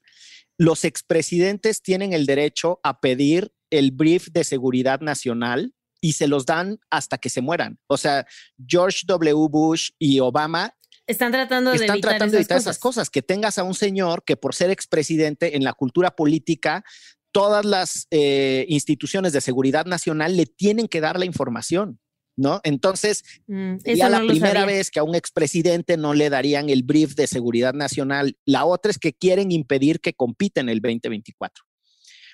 Los 0.58 0.86
expresidentes 0.86 1.82
tienen 1.82 2.14
el 2.14 2.26
derecho 2.26 2.80
a 2.84 3.00
pedir 3.00 3.52
el 3.72 3.92
brief 3.92 4.28
de 4.32 4.44
seguridad 4.44 5.02
nacional 5.02 5.74
y 6.00 6.14
se 6.14 6.28
los 6.28 6.46
dan 6.46 6.80
hasta 6.90 7.18
que 7.18 7.30
se 7.30 7.42
mueran. 7.42 7.80
O 7.88 7.98
sea, 7.98 8.26
George 8.68 9.02
W. 9.08 9.48
Bush 9.50 9.90
y 10.00 10.20
Obama 10.20 10.76
están 11.08 11.32
tratando 11.32 11.72
de 11.72 11.78
están 11.78 11.96
evitar, 11.96 12.12
tratando 12.12 12.36
de 12.38 12.42
esas, 12.42 12.52
evitar 12.52 12.58
cosas. 12.58 12.72
esas 12.76 12.80
cosas, 12.80 13.10
que 13.10 13.22
tengas 13.22 13.58
a 13.58 13.64
un 13.64 13.74
señor 13.74 14.24
que 14.24 14.38
por 14.38 14.54
ser 14.56 14.70
expresidente 14.70 15.56
en 15.58 15.64
la 15.64 15.74
cultura 15.74 16.12
política, 16.12 16.84
todas 17.32 17.66
las 17.66 18.08
eh, 18.12 18.66
instituciones 18.70 19.34
de 19.34 19.42
seguridad 19.42 19.86
nacional 19.86 20.38
le 20.38 20.46
tienen 20.46 20.88
que 20.88 21.02
dar 21.02 21.18
la 21.20 21.26
información. 21.26 22.00
¿No? 22.38 22.62
Entonces, 22.64 23.24
Mm, 23.46 23.76
ya 23.84 24.10
la 24.10 24.20
primera 24.20 24.62
sabía. 24.62 24.66
vez 24.78 24.90
que 24.90 25.00
a 25.00 25.04
un 25.04 25.16
expresidente 25.16 25.98
no 25.98 26.14
le 26.14 26.30
darían 26.30 26.70
el 26.70 26.82
brief 26.82 27.14
de 27.14 27.28
seguridad 27.28 27.74
nacional. 27.74 28.38
La 28.46 28.64
otra 28.66 28.90
es 28.90 28.98
que 28.98 29.14
quieren 29.14 29.52
impedir 29.52 30.00
que 30.00 30.14
compita 30.14 30.62
en 30.62 30.70
el 30.70 30.80
2024. 30.80 31.64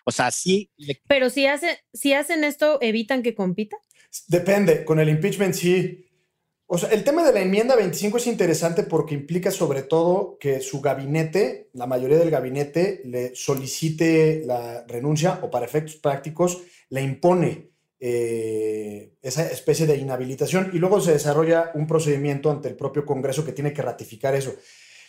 O 0.07 0.11
sea, 0.11 0.31
sí, 0.31 0.71
le- 0.77 1.01
Pero 1.05 1.29
si, 1.29 1.47
hace, 1.47 1.79
si 1.93 2.13
hacen 2.13 2.45
esto, 2.45 2.77
¿evitan 2.79 3.23
que 3.23 3.35
compita? 3.35 3.75
Depende, 4.29 4.85
con 4.85 5.01
el 5.01 5.09
impeachment 5.09 5.53
sí. 5.53 6.05
O 6.65 6.77
sea, 6.77 6.89
el 6.91 7.03
tema 7.03 7.25
de 7.25 7.33
la 7.33 7.41
enmienda 7.41 7.75
25 7.75 8.15
es 8.15 8.27
interesante 8.27 8.83
porque 8.83 9.13
implica 9.15 9.51
sobre 9.51 9.83
todo 9.83 10.37
que 10.39 10.61
su 10.61 10.79
gabinete, 10.79 11.69
la 11.73 11.87
mayoría 11.87 12.17
del 12.17 12.29
gabinete, 12.29 13.01
le 13.03 13.35
solicite 13.35 14.43
la 14.45 14.85
renuncia 14.87 15.39
o 15.43 15.51
para 15.51 15.65
efectos 15.65 15.97
prácticos 15.97 16.61
le 16.89 17.01
impone 17.01 17.71
eh, 17.99 19.11
esa 19.21 19.45
especie 19.51 19.87
de 19.87 19.97
inhabilitación 19.97 20.71
y 20.73 20.77
luego 20.77 21.01
se 21.01 21.11
desarrolla 21.11 21.71
un 21.73 21.85
procedimiento 21.85 22.49
ante 22.49 22.69
el 22.69 22.77
propio 22.77 23.05
Congreso 23.05 23.43
que 23.43 23.51
tiene 23.51 23.73
que 23.73 23.81
ratificar 23.81 24.35
eso. 24.35 24.55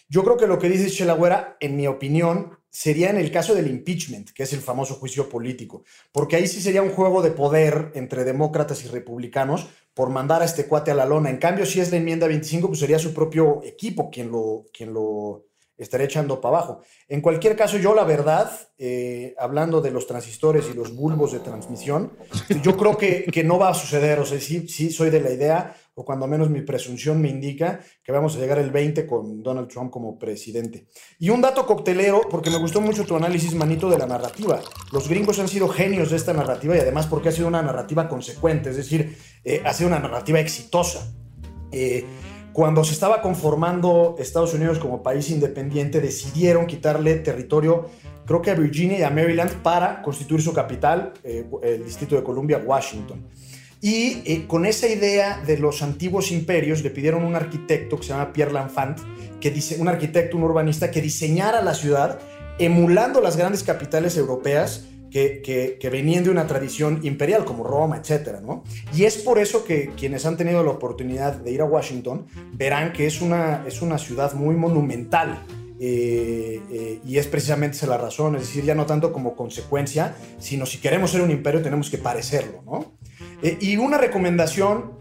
Yo 0.09 0.25
creo 0.25 0.37
que 0.37 0.49
lo 0.49 0.59
que 0.59 0.69
dice 0.69 0.91
Chelagüera, 0.91 1.57
en 1.61 1.77
mi 1.77 1.87
opinión, 1.87 2.58
sería 2.71 3.11
en 3.11 3.17
el 3.17 3.31
caso 3.31 3.55
del 3.55 3.69
impeachment, 3.69 4.31
que 4.31 4.43
es 4.43 4.53
el 4.53 4.61
famoso 4.61 4.95
juicio 4.95 5.29
político, 5.29 5.85
porque 6.13 6.37
ahí 6.37 6.47
sí 6.47 6.61
sería 6.61 6.83
un 6.83 6.91
juego 6.91 7.23
de 7.23 7.31
poder 7.31 7.93
entre 7.95 8.25
demócratas 8.25 8.85
y 8.85 8.89
republicanos 8.89 9.69
por 9.95 10.11
mandar 10.11 10.43
a 10.43 10.45
este 10.45 10.67
cuate 10.67 10.91
a 10.91 10.95
la 10.95 11.07
lona. 11.07 11.31
En 11.31 11.39
cambio, 11.39 11.67
si 11.67 11.81
es 11.81 11.91
la 11.91 11.97
enmienda 11.97 12.29
25, 12.29 12.69
pues 12.69 12.81
sería 12.81 12.99
su 12.99 13.13
propio 13.13 13.63
equipo 13.65 14.11
quien 14.11 14.31
lo, 14.31 14.67
quien 14.73 14.93
lo 14.93 15.47
estaría 15.79 16.07
echando 16.07 16.41
para 16.41 16.59
abajo. 16.59 16.83
En 17.09 17.21
cualquier 17.21 17.57
caso, 17.57 17.79
yo 17.79 17.95
la 17.95 18.05
verdad, 18.05 18.51
eh, 18.77 19.35
hablando 19.39 19.81
de 19.81 19.93
los 19.93 20.07
transistores 20.07 20.67
y 20.71 20.75
los 20.75 20.95
bulbos 20.95 21.33
de 21.33 21.41
transmisión, 21.41 22.13
yo 22.63 22.77
creo 22.77 22.99
que, 22.99 23.25
que 23.25 23.45
no 23.45 23.59
va 23.59 23.71
a 23.71 23.75
suceder. 23.75 24.19
O 24.19 24.27
sea, 24.27 24.41
sí, 24.41 24.69
sí 24.69 24.91
soy 24.91 25.11
de 25.11 25.21
la 25.21 25.31
idea, 25.31 25.77
o 25.99 26.05
cuando 26.05 26.29
menos 26.29 26.49
mi 26.49 26.61
presunción 26.61 27.21
me 27.21 27.29
indica, 27.29 27.81
que 28.05 28.13
vamos 28.13 28.37
a 28.37 28.39
llegar 28.39 28.61
el 28.61 28.71
20 28.71 29.05
con 29.05 29.43
Donald 29.43 29.67
Trump 29.67 29.91
como 29.91 30.17
presidente. 30.17 30.87
Y 31.19 31.31
un 31.31 31.41
dato 31.41 31.67
coctelero, 31.67 32.21
porque 32.31 32.51
me 32.51 32.59
gustó 32.59 32.81
mucho 32.81 33.05
tu 33.05 33.17
análisis, 33.17 33.53
manito, 33.53 33.91
de 33.91 33.99
la 33.99 34.07
narrativa. 34.07 34.61
Los 34.93 35.09
gringos 35.09 35.41
han 35.41 35.49
sido 35.49 35.67
genios 35.67 36.11
de 36.11 36.17
esta 36.17 36.33
narrativa 36.33 36.77
y 36.77 36.79
además 36.79 37.09
porque 37.09 37.31
ha 37.31 37.33
sido 37.33 37.49
una 37.49 37.63
narrativa 37.63 38.09
consecuente, 38.09 38.71
es 38.71 38.77
decir, 38.77 39.19
eh, 39.43 39.61
ha 39.65 39.73
sido 39.73 39.89
una 39.89 39.99
narrativa 39.99 40.39
exitosa. 40.39 41.13
Eh, 41.73 42.05
cuando 42.53 42.85
se 42.85 42.93
estaba 42.93 43.21
conformando 43.21 44.15
Estados 44.21 44.55
Unidos 44.55 44.79
como 44.79 45.03
país 45.03 45.31
independiente, 45.31 46.01
decidieron 46.01 46.67
quitarle 46.67 47.17
territorio, 47.17 47.87
creo 48.25 48.41
que 48.41 48.53
a 48.53 48.55
Virginia 48.55 49.01
y 49.01 49.03
a 49.03 49.11
Maryland, 49.11 49.63
para 49.63 50.01
constituir 50.01 50.43
su 50.43 50.53
capital, 50.53 51.13
eh, 51.25 51.45
el 51.65 51.85
Distrito 51.85 52.15
de 52.15 52.23
Columbia, 52.23 52.63
Washington. 52.65 53.27
Y 53.81 54.23
eh, 54.25 54.45
con 54.47 54.67
esa 54.67 54.89
idea 54.89 55.43
de 55.47 55.59
los 55.59 55.83
antiguos 55.83 56.33
imperios, 56.33 56.83
le 56.83 56.91
pidieron 56.91 57.25
a 57.25 57.27
un 57.27 57.37
arquitecto 57.37 57.97
que 57.97 58.03
se 58.05 58.09
llama 58.11 58.33
Pierre 58.33 58.53
L'Enfant, 58.53 58.99
que 59.41 59.51
dice, 59.51 59.77
un 59.79 59.89
arquitecto, 59.89 60.37
un 60.37 60.43
urbanista, 60.43 60.91
que 60.91 61.01
diseñara 61.01 61.63
la 61.63 61.75
ciudad 61.75 62.19
emulando 62.59 63.21
las 63.21 63.37
grandes 63.37 63.63
capitales 63.63 64.17
europeas 64.17 64.87
que, 65.11 65.41
que, 65.43 65.79
que, 65.81 65.91
venían 65.91 66.25
de 66.25 66.31
una 66.31 66.47
tradición 66.47 67.01
imperial 67.03 67.45
como 67.45 67.65
Roma, 67.65 67.97
etcétera, 67.97 68.41
¿no? 68.41 68.65
Y 68.95 69.05
es 69.05 69.17
por 69.17 69.39
eso 69.39 69.65
que 69.65 69.93
quienes 69.97 70.27
han 70.27 70.37
tenido 70.37 70.63
la 70.63 70.71
oportunidad 70.71 71.35
de 71.35 71.53
ir 71.53 71.63
a 71.63 71.65
Washington 71.65 72.27
verán 72.53 72.93
que 72.93 73.07
es 73.07 73.23
una, 73.23 73.65
es 73.67 73.81
una 73.81 73.97
ciudad 73.97 74.35
muy 74.35 74.55
monumental. 74.55 75.45
Eh, 75.81 76.61
eh, 76.73 77.01
y 77.07 77.19
es 77.19 77.29
precisamente 77.29 77.77
esa 77.77 77.87
la 77.87 77.99
razón, 77.99 78.35
es 78.35 78.43
decir, 78.43 78.65
ya 78.65 78.75
no 78.75 78.85
tanto 78.85 79.13
como 79.13 79.37
consecuencia, 79.37 80.17
sino 80.41 80.67
si 80.67 80.79
queremos 80.79 81.13
ser 81.13 81.21
un 81.23 81.31
imperio 81.31 81.63
tenemos 81.63 81.89
que 81.89 81.99
parecerlo, 81.99 82.63
¿no? 82.67 82.98
Eh, 83.43 83.59
y 83.61 83.77
una 83.77 83.99
recomendación, 83.99 84.93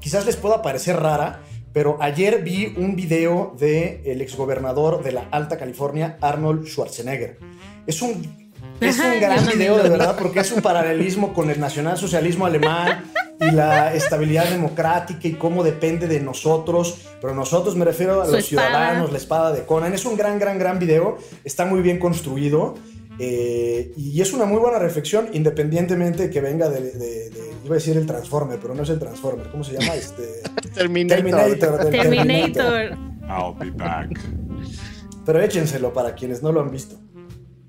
quizás 0.00 0.26
les 0.26 0.36
pueda 0.36 0.62
parecer 0.62 0.96
rara, 0.96 1.42
pero 1.72 1.98
ayer 2.00 2.42
vi 2.42 2.74
un 2.76 2.96
video 2.96 3.54
del 3.58 4.00
el 4.04 4.20
exgobernador 4.20 5.02
de 5.02 5.12
la 5.12 5.28
Alta 5.30 5.58
California, 5.58 6.18
Arnold 6.20 6.66
Schwarzenegger. 6.66 7.38
Es 7.86 8.02
un 8.02 8.46
es 8.80 8.98
un 8.98 9.20
gran 9.20 9.46
video, 9.46 9.82
de 9.82 9.88
verdad, 9.88 10.16
porque 10.18 10.40
es 10.40 10.52
un 10.52 10.60
paralelismo 10.60 11.32
con 11.32 11.50
el 11.50 11.58
nacionalsocialismo 11.58 12.44
alemán 12.44 13.04
y 13.40 13.50
la 13.50 13.94
estabilidad 13.94 14.50
democrática 14.50 15.28
y 15.28 15.32
cómo 15.32 15.64
depende 15.64 16.06
de 16.06 16.20
nosotros. 16.20 17.06
Pero 17.20 17.34
nosotros 17.34 17.74
me 17.74 17.84
refiero 17.84 18.20
a 18.20 18.26
Su 18.26 18.32
los 18.32 18.40
espada. 18.40 18.68
ciudadanos, 18.68 19.12
la 19.12 19.18
espada 19.18 19.52
de 19.52 19.64
Conan. 19.64 19.94
Es 19.94 20.04
un 20.04 20.16
gran, 20.16 20.38
gran, 20.38 20.58
gran 20.58 20.78
video. 20.78 21.16
Está 21.44 21.64
muy 21.64 21.80
bien 21.80 21.98
construido. 21.98 22.74
Eh, 23.18 23.92
y 23.96 24.20
es 24.20 24.32
una 24.32 24.44
muy 24.44 24.58
buena 24.58 24.78
reflexión, 24.78 25.28
independientemente 25.32 26.24
de 26.24 26.30
que 26.30 26.40
venga 26.40 26.68
de, 26.68 26.80
de- 26.82 27.30
de- 27.30 27.46
Iba 27.64 27.74
a 27.74 27.78
decir 27.78 27.96
el 27.96 28.06
Transformer, 28.06 28.60
pero 28.62 28.76
no 28.76 28.84
es 28.84 28.90
el 28.90 29.00
Transformer. 29.00 29.48
¿Cómo 29.50 29.64
se 29.64 29.72
llama? 29.72 29.92
Este, 29.96 30.42
Terminator. 30.72 31.58
Terminator. 31.58 31.90
Terminator. 31.90 32.98
I'll 33.28 33.54
be 33.58 33.70
back. 33.72 34.20
pero 35.24 35.42
échenselo 35.42 35.92
para 35.92 36.14
quienes 36.14 36.44
no 36.44 36.52
lo 36.52 36.60
han 36.60 36.70
visto. 36.70 36.96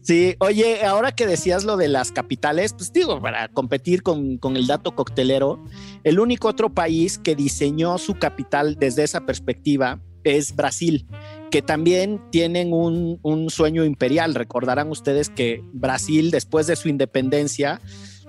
Sí, 0.01 0.35
oye, 0.39 0.85
ahora 0.85 1.11
que 1.11 1.25
decías 1.25 1.63
lo 1.65 1.75
de 1.75 1.87
las 1.87 2.11
capitales, 2.11 2.73
pues 2.73 2.93
digo, 2.93 3.19
para 3.19 3.49
competir 3.49 4.03
con, 4.03 4.37
con, 4.37 4.55
el 4.55 4.67
dato 4.67 4.95
coctelero, 4.95 5.61
el 6.03 6.19
único 6.19 6.47
otro 6.47 6.69
país 6.73 7.17
que 7.17 7.35
diseñó 7.35 7.97
su 7.97 8.13
capital 8.13 8.77
desde 8.79 9.03
esa 9.03 9.25
perspectiva 9.25 9.99
es 10.23 10.55
Brasil, 10.55 11.07
que 11.51 11.61
también 11.61 12.21
tienen 12.31 12.73
un, 12.73 13.19
un 13.21 13.49
sueño 13.49 13.85
imperial. 13.85 14.35
Recordarán 14.35 14.89
ustedes 14.89 15.29
que 15.29 15.63
Brasil, 15.73 16.31
después 16.31 16.67
de 16.67 16.75
su 16.75 16.89
independencia, 16.89 17.81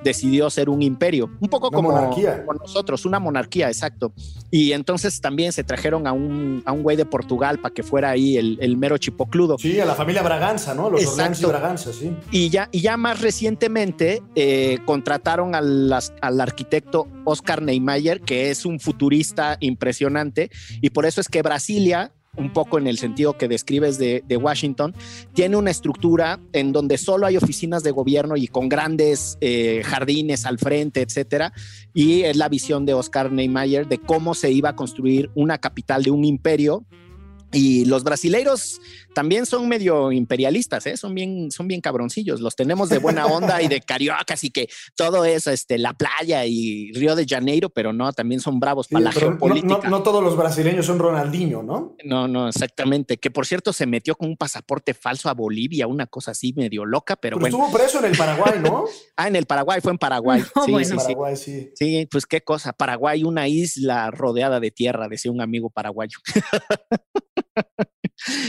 decidió 0.03 0.49
ser 0.51 0.69
un 0.69 0.83
imperio, 0.83 1.31
un 1.41 1.49
poco 1.49 1.71
como, 1.71 1.93
nosotros, 2.61 3.05
una 3.05 3.19
monarquía, 3.19 3.69
exacto. 3.69 4.13
Y 4.51 4.73
entonces 4.73 5.21
también 5.21 5.53
se 5.53 5.65
trajeron 5.65 6.07
a 6.07 6.13
un, 6.13 6.63
a 6.65 6.73
un 6.73 6.83
güey 6.83 6.97
de 6.97 7.05
Portugal 7.05 7.59
para 7.59 7.75
que 7.75 7.83
fuera 7.83 8.11
ahí 8.11 8.37
el, 8.37 8.59
el, 8.61 8.77
mero 8.77 8.97
chipocludo. 8.99 9.59
Sí, 9.59 9.79
a 9.81 9.85
la 9.85 9.95
familia 9.95 10.23
Braganza, 10.23 10.75
¿no? 10.75 10.91
Los 10.91 11.07
Orleans 11.07 11.43
y 11.43 11.47
Braganza, 11.47 11.93
sí. 11.93 12.17
Y 12.31 12.49
ya, 12.51 12.69
y 12.73 12.81
ya 12.81 12.97
más 12.97 13.21
recientemente 13.21 14.23
eh, 14.35 14.79
contrataron 14.85 15.55
al, 15.55 15.93
al 15.93 16.41
arquitecto 16.41 17.09
Oscar 17.25 17.63
Niemeyer, 17.63 18.21
que 18.21 18.51
es 18.51 18.65
un 18.65 18.81
futurista 18.81 19.57
impresionante, 19.61 20.51
y 20.81 20.91
por 20.91 21.07
eso 21.07 21.21
es 21.21 21.29
que 21.29 21.43
Brasilia 21.43 22.13
un 22.39 22.53
poco 22.53 22.79
en 22.79 22.87
el 22.87 22.99
sentido 22.99 23.37
que 23.37 23.49
describes 23.49 23.99
de, 23.99 24.23
Washington, 24.39 24.95
tiene 25.35 25.57
una 25.57 25.71
estructura 25.71 26.39
en 26.53 26.73
donde 26.73 26.97
solo 26.97 27.27
hay 27.27 27.37
oficinas 27.37 27.83
de 27.83 27.91
gobierno 27.91 28.37
y 28.37 28.47
con 28.47 28.69
grandes 28.69 29.37
eh, 29.41 29.83
jardines 29.85 30.47
al 30.47 30.59
frente, 30.59 31.03
etcétera. 31.03 31.53
Y 31.93 32.23
es 32.23 32.37
la 32.37 32.49
visión 32.49 32.87
de 32.87 32.95
Oscar 32.95 33.33
Niemeyer 33.33 33.89
de 33.89 33.99
cómo 33.99 34.35
se 34.35 34.53
iba 34.53 34.71
a 34.71 34.77
construir 34.77 35.31
una 35.35 35.59
capital 35.59 36.05
de 36.05 36.11
un 36.11 36.25
imperio 36.25 36.85
y 37.53 37.87
los 37.87 38.05
brasileiros 38.05 38.81
también 39.19 39.47
son 39.47 39.69
medio 39.69 40.13
imperialistas, 40.13 40.87
¿eh? 40.87 40.97
son, 40.97 41.13
bien, 41.13 41.51
son 41.51 41.67
bien 41.67 41.81
cabroncillos. 41.81 42.41
Los 42.41 42.55
tenemos 42.55 42.89
de 42.89 42.99
buena 42.99 43.27
onda 43.27 43.61
y 43.61 43.67
de 43.67 43.81
carioca, 43.81 44.35
así 44.35 44.51
que 44.51 44.69
todo 44.95 45.25
es 45.25 45.49
este, 45.49 45.77
la 45.77 45.93
playa 45.93 46.47
y 46.47 46.93
Río 46.93 47.17
de 47.17 47.27
Janeiro, 47.29 47.69
pero 47.69 47.93
no, 47.93 48.13
también 48.13 48.41
son 48.41 48.61
bravos 48.61 48.87
para 48.87 49.07
la 49.07 49.11
geopolítica. 49.11 49.89
No, 49.89 50.05
todos 50.05 50.23
los 50.23 50.37
brasileños 50.37 50.87
son 50.87 51.01
Ronaldinho, 51.01 51.65
¿no? 51.65 51.97
No, 52.05 52.29
no, 52.29 52.47
exactamente. 52.47 53.17
Que 53.17 53.33
por 53.33 53.45
cierto 53.45 53.73
se 53.73 53.87
metió 53.87 54.15
con 54.15 54.29
un 54.29 54.37
pasaporte 54.37 54.95
falso 54.95 55.29
a 55.29 55.35
Bolivia, 55.35 55.89
una 55.89 56.07
cosa 56.07 56.31
así 56.31 56.53
medio 56.53 56.85
loca, 56.85 57.17
pero, 57.17 57.39
pero 57.39 57.49
Estuvo 57.49 57.73
preso 57.77 57.99
en 57.99 58.05
el 58.13 58.17
Paraguay, 58.17 58.61
¿no? 58.63 58.85
ah, 59.17 59.27
en 59.27 59.35
el 59.35 59.47
Paraguay, 59.47 59.81
fue 59.81 59.91
en 59.91 59.99
Paraguay. 59.99 60.43
sí, 60.65 60.71
bueno. 60.71 60.87
sí, 60.87 60.95
Paraguay, 60.95 61.37
sí. 61.37 61.73
Sí, 61.75 62.09
pues 62.09 62.25
qué 62.25 62.41
cosa. 62.43 62.73
Paraguay, 62.73 63.25
una 63.25 63.49
isla 63.49 64.13
rodeada 64.13 64.61
de 64.61 64.71
tierra, 64.71 65.09
decía 65.09 65.33
un 65.33 65.41
amigo 65.41 65.71
paraguayo. 65.71 66.19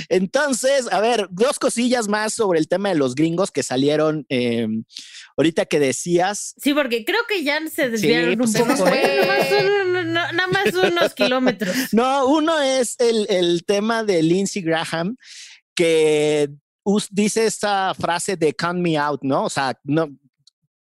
Entonces, 0.09 0.91
a 0.91 0.99
ver, 0.99 1.27
dos 1.31 1.59
cosillas 1.59 2.07
más 2.07 2.33
sobre 2.33 2.59
el 2.59 2.67
tema 2.67 2.89
de 2.89 2.95
los 2.95 3.15
gringos 3.15 3.51
que 3.51 3.63
salieron 3.63 4.25
em, 4.29 4.83
ahorita 5.37 5.65
que 5.65 5.79
decías. 5.79 6.55
Sí, 6.57 6.73
porque 6.73 7.05
creo 7.05 7.21
que 7.27 7.43
ya 7.43 7.59
se 7.67 7.89
desviaron 7.89 8.31
un 8.31 8.37
pues, 8.37 8.57
poco. 8.57 8.87
¿eh? 8.87 10.05
Nada, 10.05 10.47
más 10.47 10.73
unos 10.73 11.13
kilómetros. 11.13 11.75
No, 11.91 12.27
uno 12.27 12.59
es 12.61 12.95
el, 12.99 13.25
el 13.29 13.63
tema 13.65 14.03
de 14.03 14.21
Lindsey 14.21 14.61
Graham, 14.61 15.17
que 15.75 16.49
dice 17.11 17.45
esta 17.45 17.93
frase 17.93 18.35
de 18.35 18.53
count 18.53 18.79
me 18.79 18.97
out, 18.97 19.21
¿no? 19.23 19.45
O 19.45 19.49
sea, 19.49 19.77
no, 19.83 20.09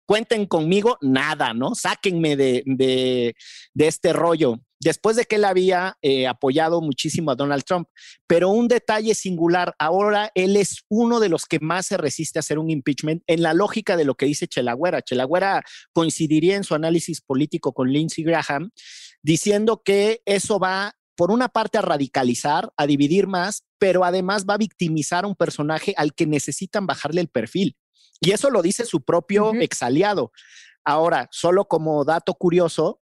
cuenten 0.07 0.47
conmigo, 0.47 0.99
nada, 1.01 1.55
¿no? 1.55 1.75
Sáquenme 1.75 2.37
de, 2.37 2.63
de, 2.67 3.35
de 3.75 3.87
este 3.87 4.13
rollo 4.13 4.61
después 4.81 5.17
de 5.17 5.27
que 5.27 5.37
él 5.37 5.45
había 5.45 5.99
eh, 6.03 6.27
apoyado 6.27 6.81
muchísimo 6.81 7.31
a 7.31 7.35
Donald 7.35 7.65
Trump. 7.65 7.89
Pero 8.27 8.49
un 8.49 8.67
detalle 8.67 9.15
singular, 9.15 9.75
ahora 9.79 10.33
él 10.35 10.57
es 10.57 10.85
uno 10.89 11.21
de 11.21 11.29
los 11.29 11.47
que 11.47 11.61
más 11.61 11.87
se 11.87 11.97
resiste 11.97 12.39
a 12.39 12.41
hacer 12.41 12.59
un 12.59 12.71
impeachment 12.71 13.23
en 13.27 13.43
la 13.43 13.55
lógica 13.55 13.97
de 13.97 14.05
lo 14.05 14.15
que 14.15 14.27
dice 14.27 14.49
Chelagüera. 14.49 15.03
Chelagüera 15.03 15.63
coincidiría 15.93 16.57
en 16.57 16.65
su 16.65 16.75
análisis 16.75 17.21
político 17.21 17.73
con 17.73 17.93
Lindsey 17.93 18.25
Graham, 18.25 18.71
diciendo 19.23 19.83
que 19.85 20.23
eso 20.25 20.59
va 20.59 20.97
por 21.17 21.31
una 21.31 21.51
parte 21.51 21.77
a 21.77 21.83
radicalizar, 21.83 22.73
a 22.79 22.87
dividir 22.87 23.27
más, 23.27 23.67
pero 23.79 24.05
además 24.05 24.47
va 24.49 24.55
a 24.55 24.59
victimizar 24.59 25.25
a 25.25 25.29
un 25.29 25.37
personaje 25.37 25.93
al 25.99 26.15
que 26.15 26.27
necesitan 26.27 26.87
bajarle 26.87 27.21
el 27.21 27.29
perfil. 27.29 27.77
Y 28.23 28.31
eso 28.31 28.49
lo 28.49 28.63
dice 28.63 28.87
su 28.87 29.03
propio 29.03 29.53
exaliado. 29.55 30.33
Ahora, 30.83 31.29
solo 31.31 31.67
como 31.67 32.05
dato 32.07 32.33
curioso, 32.35 33.01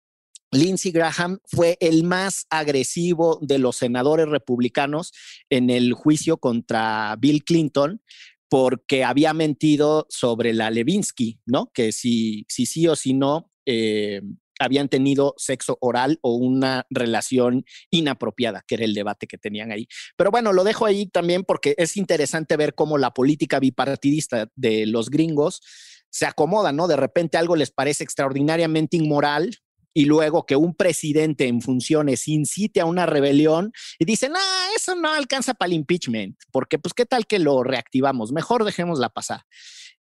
Lindsey 0.55 0.91
Graham 0.91 1.39
fue 1.45 1.77
el 1.79 2.03
más 2.03 2.47
agresivo 2.49 3.39
de 3.41 3.59
los 3.59 3.77
senadores 3.77 4.27
republicanos 4.27 5.11
en 5.49 5.69
el 5.69 5.93
juicio 5.93 6.37
contra 6.37 7.15
Bill 7.19 7.43
Clinton 7.43 8.01
porque 8.49 9.03
había 9.03 9.33
mentido 9.33 10.07
sobre 10.09 10.53
la 10.53 10.69
Levinsky, 10.69 11.39
¿no? 11.45 11.71
Que 11.73 11.91
si, 11.91 12.45
si 12.47 12.65
sí 12.65 12.87
o 12.87 12.95
si 12.95 13.13
no 13.13 13.51
eh, 13.65 14.21
habían 14.59 14.87
tenido 14.87 15.33
sexo 15.37 15.77
oral 15.81 16.19
o 16.21 16.35
una 16.35 16.85
relación 16.89 17.65
inapropiada, 17.89 18.63
que 18.67 18.75
era 18.75 18.85
el 18.85 18.93
debate 18.93 19.27
que 19.27 19.37
tenían 19.37 19.71
ahí. 19.71 19.87
Pero 20.15 20.31
bueno, 20.31 20.53
lo 20.53 20.63
dejo 20.63 20.85
ahí 20.85 21.07
también 21.07 21.43
porque 21.43 21.75
es 21.77 21.97
interesante 21.97 22.55
ver 22.55 22.75
cómo 22.75 22.97
la 22.97 23.11
política 23.11 23.59
bipartidista 23.59 24.49
de 24.55 24.85
los 24.85 25.09
gringos 25.09 25.61
se 26.09 26.25
acomoda, 26.25 26.71
¿no? 26.71 26.87
De 26.87 26.95
repente 26.95 27.37
algo 27.37 27.57
les 27.57 27.71
parece 27.71 28.03
extraordinariamente 28.03 28.95
inmoral, 28.95 29.57
y 29.97 30.05
luego 30.05 30.45
que 30.45 30.57
un 30.57 30.75
presidente 30.75 31.47
en 31.47 31.61
funciones 31.61 32.27
incite 32.27 32.81
a 32.81 32.85
una 32.85 33.05
rebelión 33.05 33.71
y 33.97 34.03
dicen, 34.03 34.33
ah, 34.35 34.67
eso 34.75 34.93
no 34.93 35.11
alcanza 35.13 35.53
para 35.53 35.67
el 35.67 35.73
impeachment, 35.73 36.37
porque 36.51 36.77
pues 36.77 36.93
qué 36.93 37.05
tal 37.05 37.25
que 37.25 37.39
lo 37.39 37.63
reactivamos, 37.63 38.33
mejor 38.33 38.65
dejémosla 38.65 39.09
pasar. 39.09 39.43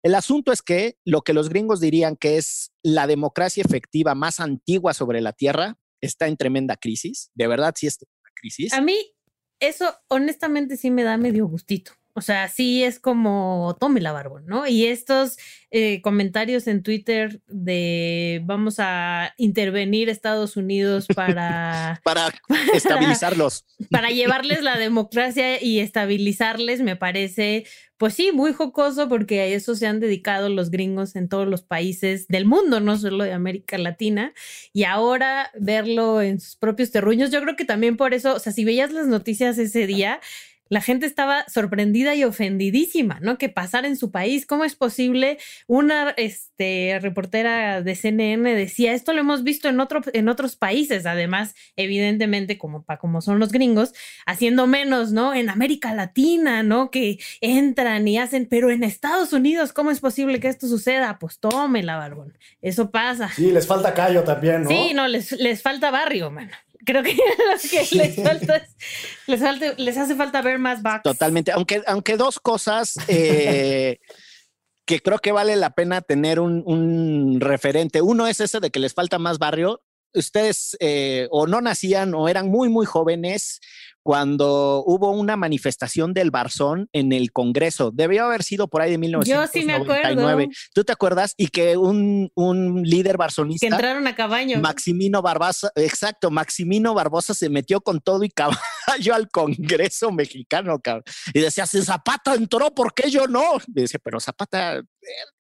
El 0.03 0.17
asunto 0.17 0.51
es 0.51 0.63
que 0.63 0.99
lo 1.05 1.23
que 1.23 1.33
los 1.33 1.49
gringos 1.49 1.81
dirían 1.81 2.17
que 2.17 2.37
es 2.37 2.73
la 2.83 3.07
democracia 3.07 3.63
efectiva 3.65 4.17
más 4.17 4.41
antigua 4.41 4.95
sobre 4.95 5.21
la 5.21 5.33
Tierra 5.33 5.79
está 6.01 6.27
en 6.27 6.37
tremenda 6.37 6.77
crisis, 6.77 7.31
de 7.35 7.47
verdad 7.47 7.73
sí 7.77 7.87
está 7.87 8.05
en 8.05 8.33
crisis. 8.35 8.73
A 8.73 8.81
mí 8.81 8.97
eso 9.61 9.95
honestamente 10.09 10.77
sí 10.77 10.91
me 10.91 11.05
da 11.05 11.17
medio 11.17 11.47
gustito. 11.47 11.93
O 12.17 12.21
sea, 12.21 12.49
sí 12.49 12.85
es 12.85 13.01
como 13.01 13.77
tome 13.81 14.01
la 14.01 14.13
barbón, 14.13 14.47
¿no? 14.47 14.69
Y 14.69 14.87
estos 14.87 15.37
eh, 15.73 16.01
comentarios 16.03 16.69
en 16.69 16.85
Twitter 16.85 17.41
de 17.49 18.41
vamos 18.45 18.77
a 18.79 19.35
intervenir 19.37 20.09
Estados 20.09 20.57
Unidos 20.57 21.09
para, 21.13 22.01
para 22.05 22.33
estabilizarlos. 22.73 23.65
Para, 23.91 24.11
llevarles 24.11 24.63
la 24.63 24.79
democracia 24.79 25.61
y 25.61 25.81
estabilizarles, 25.81 26.81
me 26.83 26.95
parece, 26.95 27.67
pues 27.99 28.15
sí, 28.15 28.31
muy 28.31 28.53
jocoso 28.53 29.09
porque 29.09 29.41
a 29.41 29.47
eso 29.47 29.75
se 29.75 29.89
han 29.89 29.99
dedicado 29.99 30.49
los 30.49 30.71
gringos 30.71 31.17
en 31.17 31.29
todos 31.29 31.49
los 31.49 31.63
países 31.63 32.29
del 32.29 32.45
mundo, 32.45 32.79
no 32.79 32.97
solo 32.97 33.25
de 33.25 33.33
América 33.33 33.77
Latina. 33.77 34.33
Y 34.73 34.85
ahora 34.85 35.51
verlo 35.59 36.23
en 36.23 36.39
sus 36.39 36.55
propios 36.55 36.93
terruños, 36.93 37.33
yo 37.33 37.43
creo 37.43 37.57
que 37.57 37.65
también 37.65 37.97
por 37.97 38.15
eso, 38.15 38.37
o 38.37 38.39
sea, 38.39 38.53
si 38.53 38.65
veías 38.65 38.93
las 38.93 39.09
noticias 39.09 39.59
ese 39.59 39.89
día, 39.89 40.21
la 40.69 40.81
gente 40.81 41.07
estaba 41.07 41.45
sorprendida 41.49 42.15
y 42.15 42.25
ofendidísima, 42.25 43.19
¿no? 43.21 43.39
Que 43.39 43.49
pasara 43.49 43.87
en 43.87 43.97
su 43.97 44.11
país. 44.11 44.47
¿Cómo 44.47 44.65
es 44.65 44.75
posible? 44.75 45.39
Una 45.67 46.11
este, 46.17 46.99
reportera 47.01 47.83
de 47.83 47.95
CNN 47.95 48.55
decía, 48.55 48.93
esto 48.93 49.13
lo 49.13 49.21
hemos 49.21 49.45
visto 49.45 49.69
en, 49.69 49.81
otro, 49.81 50.01
en 50.13 50.29
otros 50.29 50.57
países, 50.57 51.07
además, 51.07 51.55
evidentemente, 51.77 52.59
como, 52.59 52.85
como 53.01 53.21
son 53.21 53.39
los 53.39 53.53
gringos, 53.53 53.93
haciendo 54.27 54.67
menos, 54.67 55.13
¿no? 55.13 55.35
En 55.35 55.51
América 55.51 55.95
Latina, 55.95 56.63
¿no? 56.63 56.91
Que 56.91 57.19
entran 57.41 58.09
y 58.09 58.19
hacen, 58.19 58.47
pero 58.47 58.71
en 58.71 58.85
Estados 58.85 59.33
Unidos, 59.33 59.73
¿cómo 59.73 59.91
es 59.91 60.01
posible 60.01 60.41
que 60.41 60.49
esto 60.49 60.67
suceda? 60.67 61.19
Pues 61.19 61.39
tómela, 61.39 61.97
Barbón. 61.97 62.37
Eso 62.63 62.91
pasa. 62.91 63.29
Sí, 63.29 63.51
les 63.51 63.67
falta 63.67 63.93
callo 63.93 64.25
también, 64.25 64.63
¿no? 64.63 64.71
Sí, 64.71 64.93
no, 64.95 65.09
les, 65.09 65.33
les 65.33 65.63
falta 65.63 65.91
barrio, 65.91 66.31
mano 66.31 66.53
creo 66.85 67.03
que 67.03 67.15
lo 67.17 67.71
que 67.71 67.97
les 67.97 68.17
falta 68.17 68.67
les, 69.27 69.79
les 69.79 69.97
hace 69.97 70.15
falta 70.15 70.43
ver 70.43 70.59
más 70.59 70.83
backs. 70.83 71.03
Totalmente, 71.03 71.53
aunque, 71.53 71.83
aunque 71.87 72.17
dos 72.17 72.41
cosas 72.41 72.95
eh, 73.09 73.99
que 74.87 75.01
creo 75.01 75.19
que 75.19 75.33
vale 75.33 75.57
la 75.57 75.71
pena 75.71 76.01
tener 76.03 76.41
un, 76.41 76.63
un, 76.67 77.41
referente. 77.41 78.03
Uno 78.03 78.27
es 78.27 78.41
ese 78.41 78.61
de 78.61 78.71
que 78.71 78.81
les 78.81 78.95
falta 78.95 79.19
más 79.19 79.39
barrio. 79.39 79.83
Ustedes 80.13 80.77
eh, 80.81 81.27
o 81.31 81.47
no 81.47 81.61
nacían 81.61 82.15
o 82.15 82.29
eran 82.29 82.49
muy, 82.49 82.69
muy 82.69 82.87
jóvenes 82.87 83.61
cuando 84.05 84.85
hubo 84.87 85.11
una 85.13 85.37
manifestación 85.37 86.13
del 86.13 86.31
Barzón 86.31 86.91
en 86.93 87.13
el 87.13 87.33
Congreso. 87.33 87.91
Debió 87.91 88.27
haber 88.27 88.43
sido 88.43 88.69
por 88.69 88.83
ahí 88.83 88.91
de 88.91 88.99
1999. 88.99 89.47
Yo 89.47 89.61
sí 89.61 89.67
me 89.67 89.73
acuerdo. 89.73 90.53
¿Tú 90.75 90.85
te 90.85 90.93
acuerdas? 90.93 91.35
Y 91.39 91.49
que 91.49 91.79
un, 91.79 92.31
un 92.35 92.83
líder 92.83 93.17
barzonista. 93.17 93.67
Que 93.67 93.73
entraron 93.73 94.07
a 94.07 94.15
caballo. 94.15 94.61
Maximino 94.61 95.23
Barbosa, 95.23 95.73
exacto, 95.75 96.31
Maximino 96.31 96.93
Barbosa 96.93 97.33
se 97.33 97.49
metió 97.49 97.81
con 97.81 98.01
todo 98.01 98.23
y 98.25 98.29
caballo 98.29 99.15
al 99.15 99.29
Congreso 99.31 100.13
mexicano, 100.13 100.79
cabrón. 100.81 101.05
Y 101.33 101.41
decía, 101.41 101.67
si 101.67 101.83
Zapata 101.83 102.35
entró, 102.35 102.75
¿por 102.75 102.93
qué 102.93 103.11
yo 103.11 103.27
no? 103.27 103.43
Y 103.69 103.81
decía, 103.81 104.01
pero 104.05 104.21
Zapata 104.21 104.83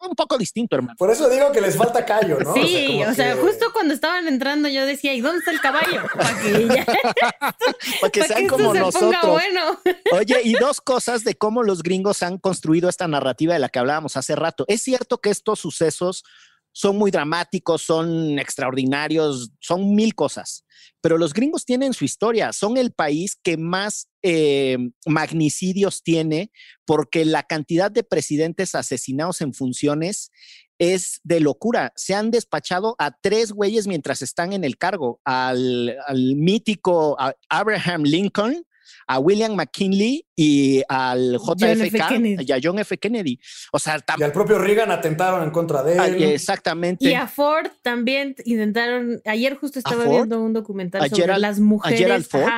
un 0.00 0.14
poco 0.14 0.38
distinto, 0.38 0.76
hermano. 0.76 0.94
Por 0.98 1.10
eso 1.10 1.28
digo 1.28 1.52
que 1.52 1.60
les 1.60 1.76
falta 1.76 2.04
callo, 2.04 2.38
¿no? 2.38 2.54
Sí, 2.54 3.02
o 3.02 3.14
sea, 3.14 3.36
justo 3.36 3.72
cuando 3.72 3.94
estaban 3.94 4.28
entrando 4.28 4.68
yo 4.68 4.86
decía, 4.86 5.14
¿y 5.14 5.20
dónde 5.20 5.38
está 5.38 5.50
el 5.50 5.60
caballo? 5.60 6.02
Para 6.14 6.40
que, 6.40 6.84
Para 8.00 8.10
que 8.10 8.22
sean 8.24 8.46
como 8.46 8.74
nosotros. 8.74 9.26
Bueno. 9.26 9.80
Oye, 10.12 10.40
y 10.44 10.54
dos 10.54 10.80
cosas 10.80 11.24
de 11.24 11.34
cómo 11.34 11.62
los 11.62 11.82
gringos 11.82 12.22
han 12.22 12.38
construido 12.38 12.88
esta 12.88 13.08
narrativa 13.08 13.54
de 13.54 13.60
la 13.60 13.68
que 13.68 13.78
hablábamos 13.78 14.16
hace 14.16 14.36
rato. 14.36 14.64
Es 14.68 14.82
cierto 14.82 15.18
que 15.18 15.30
estos 15.30 15.60
sucesos 15.60 16.24
son 16.72 16.96
muy 16.96 17.10
dramáticos, 17.10 17.82
son 17.82 18.38
extraordinarios, 18.38 19.52
son 19.60 19.94
mil 19.94 20.14
cosas. 20.14 20.64
Pero 21.00 21.18
los 21.18 21.32
gringos 21.32 21.64
tienen 21.64 21.94
su 21.94 22.04
historia, 22.04 22.52
son 22.52 22.76
el 22.76 22.92
país 22.92 23.38
que 23.42 23.56
más 23.56 24.08
eh, 24.26 24.78
magnicidios 25.04 26.02
tiene 26.02 26.50
porque 26.86 27.26
la 27.26 27.42
cantidad 27.42 27.90
de 27.90 28.04
presidentes 28.04 28.74
asesinados 28.74 29.42
en 29.42 29.52
funciones 29.52 30.30
es 30.78 31.20
de 31.24 31.40
locura. 31.40 31.92
Se 31.94 32.14
han 32.14 32.30
despachado 32.30 32.96
a 32.98 33.10
tres 33.20 33.52
güeyes 33.52 33.86
mientras 33.86 34.22
están 34.22 34.54
en 34.54 34.64
el 34.64 34.78
cargo, 34.78 35.20
al, 35.24 35.94
al 36.06 36.36
mítico 36.36 37.18
Abraham 37.50 38.04
Lincoln, 38.04 38.66
a 39.06 39.18
William 39.18 39.54
McKinley 39.54 40.26
y 40.34 40.82
al 40.88 41.38
JFK 41.38 42.40
y 42.40 42.52
a 42.52 42.58
John 42.62 42.78
F. 42.78 42.96
Kennedy. 42.96 43.38
O 43.72 43.78
sea, 43.78 44.02
y 44.18 44.22
al 44.22 44.32
propio 44.32 44.58
Reagan 44.58 44.90
atentaron 44.90 45.42
en 45.42 45.50
contra 45.50 45.82
de 45.82 45.96
él. 45.96 46.22
exactamente. 46.22 47.04
Y 47.04 47.12
a 47.12 47.26
Ford 47.26 47.68
también 47.82 48.34
intentaron. 48.46 49.20
Ayer 49.26 49.56
justo 49.56 49.78
estaba 49.78 50.06
viendo 50.06 50.40
un 50.40 50.54
documental 50.54 51.10
sobre 51.10 51.38
las 51.38 51.60
mujeres. 51.60 52.00
Ayer 52.00 52.12
al 52.12 52.24
Ford. 52.24 52.50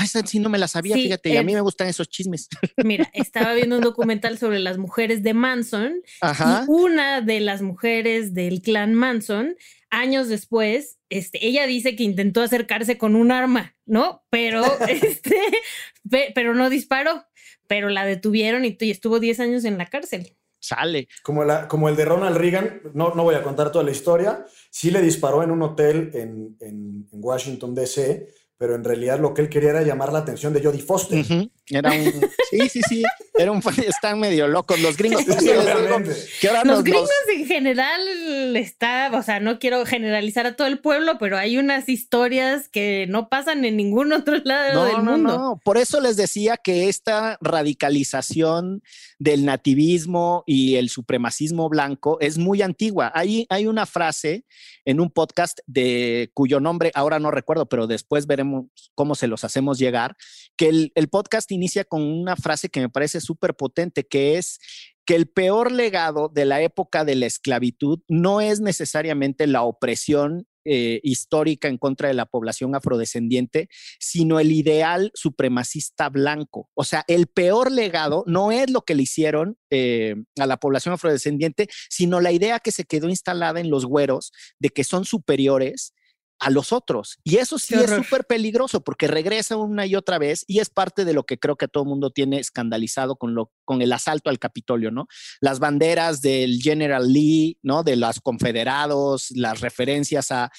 Ah, 0.00 0.04
esa 0.04 0.26
sí 0.26 0.38
no 0.38 0.48
me 0.48 0.56
la 0.56 0.66
sabía, 0.66 0.94
fíjate, 0.94 1.28
y 1.28 1.36
a 1.36 1.42
mí 1.42 1.52
me 1.52 1.60
gustan 1.60 1.86
esos 1.86 2.08
chismes. 2.08 2.48
Mira, 2.82 3.10
estaba 3.12 3.52
viendo 3.52 3.76
un 3.76 3.82
documental 3.82 4.38
sobre 4.38 4.58
las 4.58 4.78
mujeres 4.78 5.22
de 5.22 5.34
Manson 5.34 6.00
y 6.22 6.70
una 6.70 7.20
de 7.20 7.40
las 7.40 7.60
mujeres 7.60 8.32
del 8.32 8.62
clan 8.62 8.94
Manson 8.94 9.56
años 9.90 10.28
después, 10.28 10.98
este, 11.10 11.46
ella 11.46 11.66
dice 11.66 11.96
que 11.96 12.04
intentó 12.04 12.40
acercarse 12.40 12.96
con 12.96 13.14
un 13.14 13.30
arma, 13.30 13.76
¿no? 13.84 14.24
Pero, 14.30 14.64
este, 14.88 15.36
pero 16.34 16.54
no 16.54 16.70
disparó, 16.70 17.26
pero 17.66 17.90
la 17.90 18.06
detuvieron 18.06 18.64
y, 18.64 18.78
estuvo 18.80 19.20
10 19.20 19.40
años 19.40 19.64
en 19.66 19.76
la 19.76 19.84
cárcel. 19.84 20.34
Sale. 20.60 21.08
Como, 21.22 21.44
la, 21.44 21.68
como 21.68 21.90
el 21.90 21.96
de 21.96 22.06
Ronald 22.06 22.38
Reagan, 22.38 22.80
no, 22.94 23.14
no 23.14 23.22
voy 23.22 23.34
a 23.34 23.42
contar 23.42 23.70
toda 23.70 23.84
la 23.84 23.90
historia, 23.90 24.46
sí 24.70 24.90
le 24.90 25.02
disparó 25.02 25.42
en 25.42 25.50
un 25.50 25.60
hotel 25.60 26.10
en, 26.14 26.56
en 26.60 27.06
Washington, 27.12 27.74
D.C., 27.74 28.39
pero 28.60 28.74
en 28.74 28.84
realidad 28.84 29.18
lo 29.18 29.32
que 29.32 29.40
él 29.40 29.48
quería 29.48 29.70
era 29.70 29.82
llamar 29.82 30.12
la 30.12 30.18
atención 30.18 30.52
de 30.52 30.62
Jodie 30.62 30.82
Foster. 30.82 31.24
Era 31.70 31.92
un, 31.92 32.12
sí, 32.50 32.68
sí, 32.68 32.80
sí, 32.86 33.02
era 33.34 33.52
un, 33.52 33.62
están 33.88 34.20
medio 34.20 34.46
locos 34.48 34.78
los 34.80 34.98
gringos. 34.98 35.24
los 35.26 36.84
gringos 36.84 37.08
en 37.34 37.46
general 37.46 38.54
está, 38.56 39.12
o 39.14 39.22
sea, 39.22 39.40
no 39.40 39.58
quiero 39.58 39.86
generalizar 39.86 40.44
a 40.44 40.56
todo 40.56 40.66
el 40.66 40.78
pueblo, 40.78 41.16
pero 41.18 41.38
hay 41.38 41.56
unas 41.56 41.88
historias 41.88 42.68
que 42.68 43.06
no 43.08 43.30
pasan 43.30 43.64
en 43.64 43.78
ningún 43.78 44.12
otro 44.12 44.36
lado 44.44 44.84
del 44.84 45.04
mundo. 45.04 45.38
No, 45.38 45.60
por 45.64 45.78
eso 45.78 45.98
les 46.02 46.18
decía 46.18 46.58
que 46.58 46.90
esta 46.90 47.38
radicalización 47.40 48.82
del 49.18 49.46
nativismo 49.46 50.44
y 50.46 50.74
el 50.76 50.90
supremacismo 50.90 51.70
blanco 51.70 52.18
es 52.20 52.36
muy 52.36 52.60
antigua. 52.60 53.10
Hay, 53.14 53.46
hay 53.48 53.66
una 53.66 53.86
frase 53.86 54.44
en 54.84 55.00
un 55.00 55.10
podcast 55.10 55.60
de 55.66 56.30
cuyo 56.34 56.60
nombre 56.60 56.90
ahora 56.94 57.18
no 57.18 57.30
recuerdo, 57.30 57.66
pero 57.66 57.86
después 57.86 58.26
veremos 58.26 58.49
cómo 58.94 59.14
se 59.14 59.26
los 59.26 59.44
hacemos 59.44 59.78
llegar, 59.78 60.16
que 60.56 60.68
el, 60.68 60.92
el 60.94 61.08
podcast 61.08 61.50
inicia 61.52 61.84
con 61.84 62.02
una 62.02 62.36
frase 62.36 62.68
que 62.68 62.80
me 62.80 62.88
parece 62.88 63.20
súper 63.20 63.54
potente, 63.54 64.06
que 64.06 64.38
es 64.38 64.58
que 65.04 65.16
el 65.16 65.26
peor 65.28 65.72
legado 65.72 66.28
de 66.28 66.44
la 66.44 66.62
época 66.62 67.04
de 67.04 67.16
la 67.16 67.26
esclavitud 67.26 68.00
no 68.08 68.40
es 68.40 68.60
necesariamente 68.60 69.46
la 69.46 69.62
opresión 69.62 70.46
eh, 70.66 71.00
histórica 71.02 71.68
en 71.68 71.78
contra 71.78 72.08
de 72.08 72.14
la 72.14 72.26
población 72.26 72.74
afrodescendiente, 72.74 73.68
sino 73.98 74.38
el 74.38 74.52
ideal 74.52 75.10
supremacista 75.14 76.10
blanco. 76.10 76.68
O 76.74 76.84
sea, 76.84 77.02
el 77.08 77.28
peor 77.28 77.72
legado 77.72 78.24
no 78.26 78.52
es 78.52 78.70
lo 78.70 78.82
que 78.82 78.94
le 78.94 79.04
hicieron 79.04 79.56
eh, 79.70 80.16
a 80.38 80.44
la 80.44 80.58
población 80.58 80.92
afrodescendiente, 80.92 81.68
sino 81.88 82.20
la 82.20 82.30
idea 82.30 82.60
que 82.60 82.72
se 82.72 82.84
quedó 82.84 83.08
instalada 83.08 83.58
en 83.58 83.70
los 83.70 83.86
güeros 83.86 84.32
de 84.58 84.68
que 84.68 84.84
son 84.84 85.06
superiores 85.06 85.94
a 86.40 86.50
los 86.50 86.72
otros. 86.72 87.18
Y 87.22 87.36
eso 87.36 87.58
sí 87.58 87.74
es 87.74 87.90
súper 87.90 88.24
peligroso 88.24 88.82
porque 88.82 89.06
regresa 89.06 89.56
una 89.56 89.86
y 89.86 89.94
otra 89.94 90.18
vez 90.18 90.44
y 90.48 90.58
es 90.58 90.70
parte 90.70 91.04
de 91.04 91.12
lo 91.12 91.24
que 91.24 91.38
creo 91.38 91.56
que 91.56 91.68
todo 91.68 91.84
el 91.84 91.88
mundo 91.88 92.10
tiene 92.10 92.38
escandalizado 92.38 93.16
con, 93.16 93.34
lo, 93.34 93.52
con 93.64 93.82
el 93.82 93.92
asalto 93.92 94.30
al 94.30 94.38
Capitolio, 94.38 94.90
¿no? 94.90 95.06
Las 95.40 95.58
banderas 95.58 96.22
del 96.22 96.60
General 96.60 97.12
Lee, 97.12 97.58
¿no? 97.62 97.82
De 97.82 97.96
los 97.96 98.20
confederados, 98.20 99.30
las 99.32 99.60
referencias 99.60 100.32
a, 100.32 100.50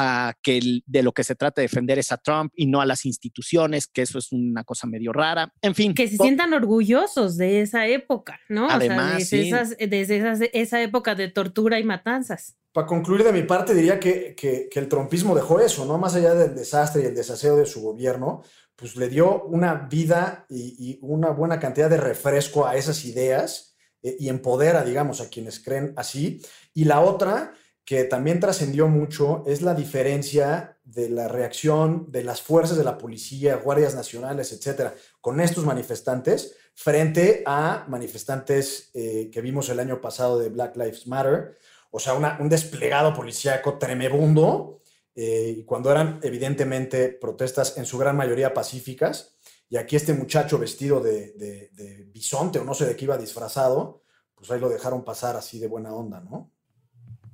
a 0.00 0.34
que 0.42 0.80
de 0.86 1.02
lo 1.02 1.10
que 1.10 1.24
se 1.24 1.34
trata 1.34 1.60
de 1.60 1.64
defender 1.64 1.98
es 1.98 2.12
a 2.12 2.18
Trump 2.18 2.52
y 2.54 2.66
no 2.66 2.80
a 2.80 2.86
las 2.86 3.04
instituciones, 3.04 3.88
que 3.88 4.02
eso 4.02 4.18
es 4.18 4.30
una 4.30 4.62
cosa 4.62 4.86
medio 4.86 5.12
rara. 5.12 5.52
En 5.60 5.74
fin. 5.74 5.92
Que 5.92 6.06
se 6.06 6.16
sientan 6.16 6.52
orgullosos 6.52 7.36
de 7.36 7.62
esa 7.62 7.88
época, 7.88 8.38
¿no? 8.48 8.70
Además, 8.70 9.28
desde, 9.28 10.50
esa 10.52 10.82
época 10.82 11.16
de 11.16 11.28
tortura 11.28 11.80
y 11.80 11.84
matanzas. 11.84 12.56
Para 12.72 12.86
concluir 12.86 13.24
de 13.24 13.32
mi 13.32 13.42
parte, 13.42 13.74
diría 13.74 13.98
que, 13.98 14.36
que, 14.36 14.68
el 14.72 14.88
trompismo 14.88 15.34
dejó 15.34 15.58
eso, 15.58 15.84
¿no? 15.84 15.98
Más 15.98 16.14
allá 16.14 16.34
del 16.34 16.54
desastre 16.54 17.02
y 17.02 17.06
el 17.06 17.14
desaseo 17.16 17.56
de 17.56 17.66
su 17.66 17.82
gobierno, 17.82 18.42
pues 18.76 18.94
le 18.94 19.08
dio 19.08 19.42
una 19.42 19.74
vida 19.90 20.46
y, 20.48 21.00
una 21.02 21.30
buena 21.30 21.58
cantidad 21.58 21.90
de 21.90 21.96
refresco 21.96 22.68
a 22.68 22.76
esas 22.76 23.04
ideas 23.04 23.76
eh, 24.02 24.16
y 24.20 24.28
empodera, 24.28 24.84
digamos, 24.84 25.20
a 25.20 25.28
quienes 25.28 25.58
creen 25.58 25.92
así. 25.96 26.40
Y 26.72 26.84
la 26.84 27.00
otra, 27.00 27.52
que 27.88 28.04
también 28.04 28.38
trascendió 28.38 28.86
mucho 28.86 29.42
es 29.46 29.62
la 29.62 29.72
diferencia 29.72 30.76
de 30.84 31.08
la 31.08 31.26
reacción 31.26 32.12
de 32.12 32.22
las 32.22 32.42
fuerzas 32.42 32.76
de 32.76 32.84
la 32.84 32.98
policía, 32.98 33.56
guardias 33.56 33.94
nacionales, 33.94 34.52
etcétera, 34.52 34.94
con 35.22 35.40
estos 35.40 35.64
manifestantes 35.64 36.54
frente 36.74 37.42
a 37.46 37.86
manifestantes 37.88 38.90
eh, 38.92 39.30
que 39.32 39.40
vimos 39.40 39.70
el 39.70 39.80
año 39.80 40.02
pasado 40.02 40.38
de 40.38 40.50
Black 40.50 40.76
Lives 40.76 41.06
Matter, 41.06 41.56
o 41.90 41.98
sea, 41.98 42.12
un 42.12 42.48
desplegado 42.50 43.14
policíaco 43.14 43.78
tremebundo, 43.78 44.82
eh, 45.14 45.64
cuando 45.64 45.90
eran 45.90 46.20
evidentemente 46.22 47.08
protestas 47.08 47.78
en 47.78 47.86
su 47.86 47.96
gran 47.96 48.18
mayoría 48.18 48.52
pacíficas, 48.52 49.38
y 49.70 49.78
aquí 49.78 49.96
este 49.96 50.12
muchacho 50.12 50.58
vestido 50.58 51.00
de, 51.00 51.32
de 51.72 52.04
bisonte 52.12 52.58
o 52.58 52.64
no 52.64 52.74
sé 52.74 52.84
de 52.84 52.96
qué 52.96 53.06
iba 53.06 53.16
disfrazado, 53.16 54.02
pues 54.34 54.50
ahí 54.50 54.60
lo 54.60 54.68
dejaron 54.68 55.06
pasar 55.06 55.36
así 55.36 55.58
de 55.58 55.68
buena 55.68 55.94
onda, 55.94 56.20
¿no? 56.20 56.52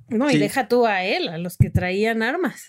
No, 0.09 0.29
y 0.29 0.37
deja 0.37 0.67
tú 0.67 0.85
a 0.85 1.03
él, 1.03 1.27
a 1.29 1.37
los 1.37 1.57
que 1.57 1.69
traían 1.69 2.21
armas. 2.21 2.63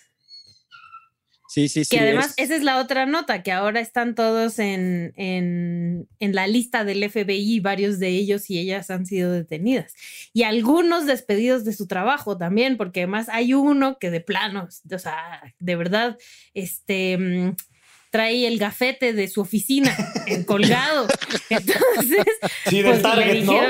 Sí, 1.49 1.69
sí, 1.69 1.85
sí. 1.85 1.97
Que 1.97 2.03
además, 2.03 2.35
esa 2.37 2.55
es 2.55 2.63
la 2.63 2.79
otra 2.79 3.07
nota, 3.07 3.43
que 3.43 3.53
ahora 3.53 3.81
están 3.81 4.15
todos 4.15 4.59
en, 4.59 5.13
en, 5.17 6.07
en, 6.19 6.35
la 6.35 6.47
lista 6.47 6.85
del 6.85 7.09
FBI, 7.09 7.61
varios 7.61 7.99
de 7.99 8.09
ellos 8.09 8.51
y 8.51 8.59
ellas 8.59 8.91
han 8.91 9.07
sido 9.07 9.33
detenidas. 9.33 9.95
Y 10.35 10.43
algunos 10.43 11.07
despedidos 11.07 11.65
de 11.65 11.73
su 11.73 11.87
trabajo 11.87 12.37
también, 12.37 12.77
porque 12.77 13.01
además 13.01 13.29
hay 13.31 13.55
uno 13.55 13.99
que 13.99 14.11
de 14.11 14.21
plano, 14.21 14.69
o 14.91 14.99
sea, 14.99 15.55
de 15.59 15.77
verdad, 15.77 16.19
este 16.53 17.17
mm, 17.17 17.57
trae 18.11 18.47
el 18.47 18.59
gafete 18.59 19.13
de 19.13 19.29
su 19.29 19.41
oficina 19.41 19.97
colgado. 20.47 21.07
Entonces, 21.49 22.27
sí, 22.69 22.83
de 22.83 22.91
pues, 22.91 23.03
Target, 23.03 23.45
¿no? 23.45 23.61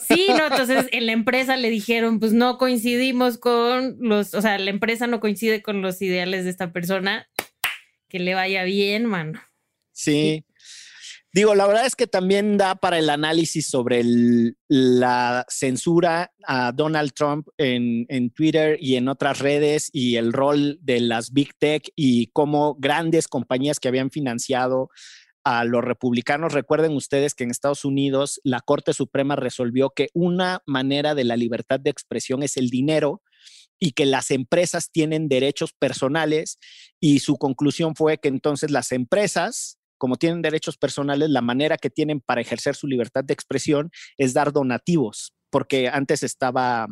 Sí, 0.00 0.26
no, 0.28 0.46
entonces 0.46 0.86
en 0.92 1.06
la 1.06 1.12
empresa 1.12 1.56
le 1.56 1.70
dijeron, 1.70 2.18
pues 2.20 2.32
no 2.32 2.58
coincidimos 2.58 3.38
con 3.38 3.96
los, 4.00 4.34
o 4.34 4.40
sea, 4.40 4.58
la 4.58 4.70
empresa 4.70 5.06
no 5.06 5.20
coincide 5.20 5.62
con 5.62 5.82
los 5.82 6.00
ideales 6.00 6.44
de 6.44 6.50
esta 6.50 6.72
persona, 6.72 7.28
que 8.08 8.18
le 8.18 8.34
vaya 8.34 8.64
bien, 8.64 9.06
mano. 9.06 9.40
Sí. 9.92 10.44
Digo, 11.34 11.54
la 11.54 11.66
verdad 11.66 11.86
es 11.86 11.96
que 11.96 12.06
también 12.06 12.58
da 12.58 12.74
para 12.74 12.98
el 12.98 13.08
análisis 13.08 13.66
sobre 13.66 14.02
la 14.68 15.46
censura 15.48 16.30
a 16.46 16.72
Donald 16.72 17.12
Trump 17.14 17.48
en, 17.56 18.04
en, 18.10 18.28
Twitter 18.28 18.76
y 18.78 18.96
en 18.96 19.08
otras 19.08 19.38
redes 19.38 19.88
y 19.94 20.16
el 20.16 20.34
rol 20.34 20.78
de 20.82 21.00
las 21.00 21.32
Big 21.32 21.54
Tech 21.58 21.90
y 21.96 22.26
cómo 22.34 22.74
grandes 22.78 23.28
compañías 23.28 23.80
que 23.80 23.88
habían 23.88 24.10
financiado 24.10 24.90
a 25.44 25.64
los 25.64 25.82
republicanos. 25.82 26.52
Recuerden 26.52 26.92
ustedes 26.92 27.34
que 27.34 27.44
en 27.44 27.50
Estados 27.50 27.84
Unidos 27.84 28.40
la 28.44 28.60
Corte 28.60 28.92
Suprema 28.92 29.36
resolvió 29.36 29.90
que 29.90 30.08
una 30.14 30.62
manera 30.66 31.14
de 31.14 31.24
la 31.24 31.36
libertad 31.36 31.80
de 31.80 31.90
expresión 31.90 32.42
es 32.42 32.56
el 32.56 32.70
dinero 32.70 33.22
y 33.78 33.92
que 33.92 34.06
las 34.06 34.30
empresas 34.30 34.90
tienen 34.92 35.28
derechos 35.28 35.72
personales 35.72 36.58
y 37.00 37.18
su 37.18 37.36
conclusión 37.36 37.96
fue 37.96 38.18
que 38.18 38.28
entonces 38.28 38.70
las 38.70 38.92
empresas, 38.92 39.78
como 39.98 40.16
tienen 40.16 40.42
derechos 40.42 40.76
personales, 40.76 41.30
la 41.30 41.40
manera 41.40 41.76
que 41.76 41.90
tienen 41.90 42.20
para 42.20 42.40
ejercer 42.40 42.76
su 42.76 42.86
libertad 42.86 43.24
de 43.24 43.34
expresión 43.34 43.90
es 44.16 44.34
dar 44.34 44.52
donativos, 44.52 45.34
porque 45.50 45.88
antes 45.88 46.22
estaba 46.22 46.86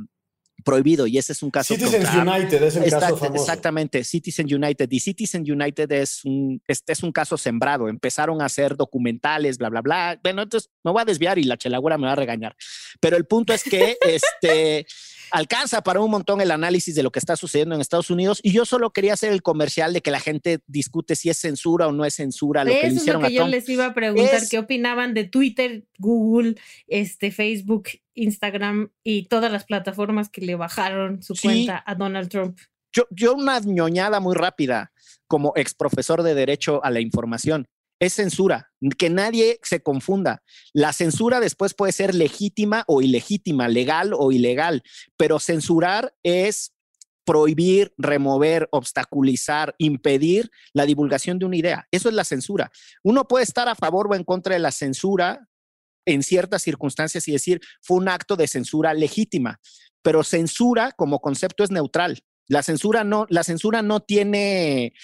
prohibido 0.64 1.06
y 1.06 1.18
ese 1.18 1.32
es 1.32 1.42
un 1.42 1.50
caso 1.50 1.74
Citizens 1.74 2.08
United 2.14 2.62
es 2.62 2.76
el 2.76 2.90
caso 2.90 3.16
famoso. 3.16 3.42
Exactamente, 3.42 4.04
Citizen 4.04 4.52
United 4.52 4.88
y 4.90 5.00
Citizen 5.00 5.50
United 5.50 5.90
es 5.92 6.24
un 6.24 6.62
este 6.66 6.92
es 6.92 7.02
un 7.02 7.12
caso 7.12 7.36
sembrado, 7.36 7.88
empezaron 7.88 8.42
a 8.42 8.46
hacer 8.46 8.76
documentales, 8.76 9.58
bla 9.58 9.68
bla 9.68 9.80
bla. 9.80 10.20
Bueno, 10.22 10.42
entonces 10.42 10.70
me 10.84 10.92
voy 10.92 11.02
a 11.02 11.04
desviar 11.04 11.38
y 11.38 11.44
la 11.44 11.56
chelagura 11.56 11.98
me 11.98 12.06
va 12.06 12.12
a 12.12 12.16
regañar. 12.16 12.56
Pero 13.00 13.16
el 13.16 13.26
punto 13.26 13.52
es 13.52 13.62
que 13.62 13.96
este 14.06 14.86
alcanza 15.30 15.82
para 15.82 16.00
un 16.00 16.10
montón 16.10 16.40
el 16.40 16.50
análisis 16.50 16.94
de 16.94 17.02
lo 17.02 17.10
que 17.12 17.18
está 17.18 17.36
sucediendo 17.36 17.74
en 17.74 17.80
Estados 17.80 18.10
Unidos 18.10 18.40
y 18.42 18.52
yo 18.52 18.64
solo 18.64 18.90
quería 18.92 19.14
hacer 19.14 19.32
el 19.32 19.42
comercial 19.42 19.92
de 19.92 20.00
que 20.00 20.10
la 20.10 20.20
gente 20.20 20.60
discute 20.66 21.16
si 21.16 21.30
es 21.30 21.38
censura 21.38 21.86
o 21.88 21.92
no 21.92 22.04
es 22.04 22.14
censura 22.14 22.64
lo 22.64 22.70
Eso 22.70 22.80
que 22.80 22.86
le 22.86 22.92
es 22.94 22.96
hicieron 23.00 23.22
lo 23.22 23.28
que 23.28 23.34
a 23.34 23.36
yo 23.36 23.42
Trump. 23.42 23.50
les 23.54 23.68
iba 23.68 23.86
a 23.86 23.94
preguntar, 23.94 24.34
Es- 24.34 24.48
qué 24.50 24.58
opinaban 24.58 25.14
de 25.14 25.24
Twitter, 25.24 25.84
Google, 25.98 26.56
este, 26.86 27.30
Facebook, 27.30 27.88
Instagram 28.14 28.90
y 29.02 29.24
todas 29.28 29.50
las 29.50 29.64
plataformas 29.64 30.28
que 30.28 30.40
le 30.42 30.54
bajaron 30.54 31.22
su 31.22 31.34
Sí. 31.34 31.42
cuenta 31.48 31.82
a 31.86 31.94
Donald 31.94 32.28
Trump. 32.28 32.58
Yo, 32.92 33.04
yo 33.10 33.34
una 33.34 33.60
ñoñada 33.60 34.20
muy 34.20 34.34
rápida 34.34 34.92
como 35.26 35.52
ex 35.56 35.74
profesor 35.74 36.22
de 36.22 36.34
Derecho 36.34 36.84
a 36.84 36.90
la 36.90 37.00
Información. 37.00 37.68
Es 38.00 38.14
censura, 38.14 38.72
que 38.98 39.10
nadie 39.10 39.60
se 39.62 39.82
confunda. 39.82 40.42
La 40.72 40.94
censura 40.94 41.38
después 41.38 41.74
puede 41.74 41.92
ser 41.92 42.14
legítima 42.14 42.84
o 42.86 43.02
ilegítima, 43.02 43.68
legal 43.68 44.12
o 44.14 44.32
ilegal, 44.32 44.82
pero 45.18 45.38
censurar 45.38 46.14
es 46.22 46.72
prohibir, 47.24 47.92
remover, 47.98 48.68
obstaculizar, 48.72 49.74
impedir 49.76 50.50
la 50.72 50.86
divulgación 50.86 51.38
de 51.38 51.44
una 51.44 51.56
idea. 51.56 51.86
Eso 51.90 52.08
es 52.08 52.14
la 52.14 52.24
censura. 52.24 52.72
Uno 53.02 53.28
puede 53.28 53.44
estar 53.44 53.68
a 53.68 53.74
favor 53.74 54.08
o 54.10 54.14
en 54.14 54.24
contra 54.24 54.54
de 54.54 54.60
la 54.60 54.72
censura 54.72 55.46
en 56.06 56.22
ciertas 56.22 56.62
circunstancias 56.62 57.28
y 57.28 57.32
decir 57.32 57.60
fue 57.82 57.98
un 57.98 58.08
acto 58.08 58.36
de 58.36 58.48
censura 58.48 58.94
legítima, 58.94 59.60
pero 60.02 60.24
censura 60.24 60.92
como 60.92 61.20
concepto 61.20 61.62
es 61.62 61.70
neutral. 61.70 62.24
La 62.48 62.62
censura 62.62 63.04
no, 63.04 63.26
la 63.28 63.44
censura 63.44 63.82
no 63.82 64.00
tiene 64.00 64.94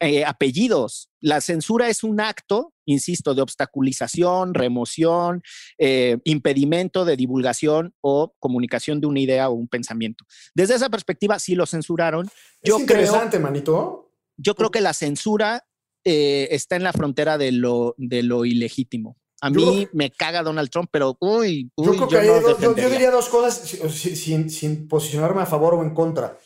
eh, 0.00 0.24
apellidos. 0.24 1.10
La 1.20 1.40
censura 1.40 1.88
es 1.88 2.04
un 2.04 2.20
acto, 2.20 2.72
insisto, 2.86 3.34
de 3.34 3.42
obstaculización, 3.42 4.54
remoción, 4.54 5.42
eh, 5.78 6.18
impedimento 6.24 7.04
de 7.04 7.16
divulgación 7.16 7.94
o 8.00 8.34
comunicación 8.38 9.00
de 9.00 9.06
una 9.06 9.20
idea 9.20 9.48
o 9.48 9.54
un 9.54 9.68
pensamiento. 9.68 10.24
Desde 10.54 10.74
esa 10.74 10.88
perspectiva, 10.90 11.38
sí 11.38 11.54
lo 11.54 11.66
censuraron. 11.66 12.26
Es 12.62 12.68
Yo 12.70 12.76
creo, 12.76 12.82
interesante, 13.00 13.38
manito. 13.38 14.12
yo 14.36 14.54
creo 14.54 14.70
que 14.70 14.80
la 14.80 14.92
censura 14.92 15.64
eh, 16.04 16.48
está 16.52 16.76
en 16.76 16.84
la 16.84 16.92
frontera 16.92 17.36
de 17.38 17.52
lo, 17.52 17.94
de 17.98 18.22
lo 18.22 18.44
ilegítimo. 18.44 19.16
A 19.40 19.50
mí 19.50 19.86
me 19.92 20.10
caga 20.10 20.42
Donald 20.42 20.68
Trump, 20.70 20.88
pero 20.90 21.16
uy, 21.20 21.70
Yo 21.76 21.92
creo 22.08 22.08
yo 22.10 22.22
no 22.22 22.40
dos- 22.40 22.60
yo- 22.60 22.74
diría 22.74 23.10
dos 23.10 23.28
cosas 23.28 23.58
si- 23.68 23.76
si- 23.90 24.16
sin, 24.16 24.50
sin 24.50 24.88
posicionarme 24.88 25.42
a 25.42 25.46
favor 25.46 25.74
o 25.74 25.82
en 25.82 25.94
contra. 25.94 26.36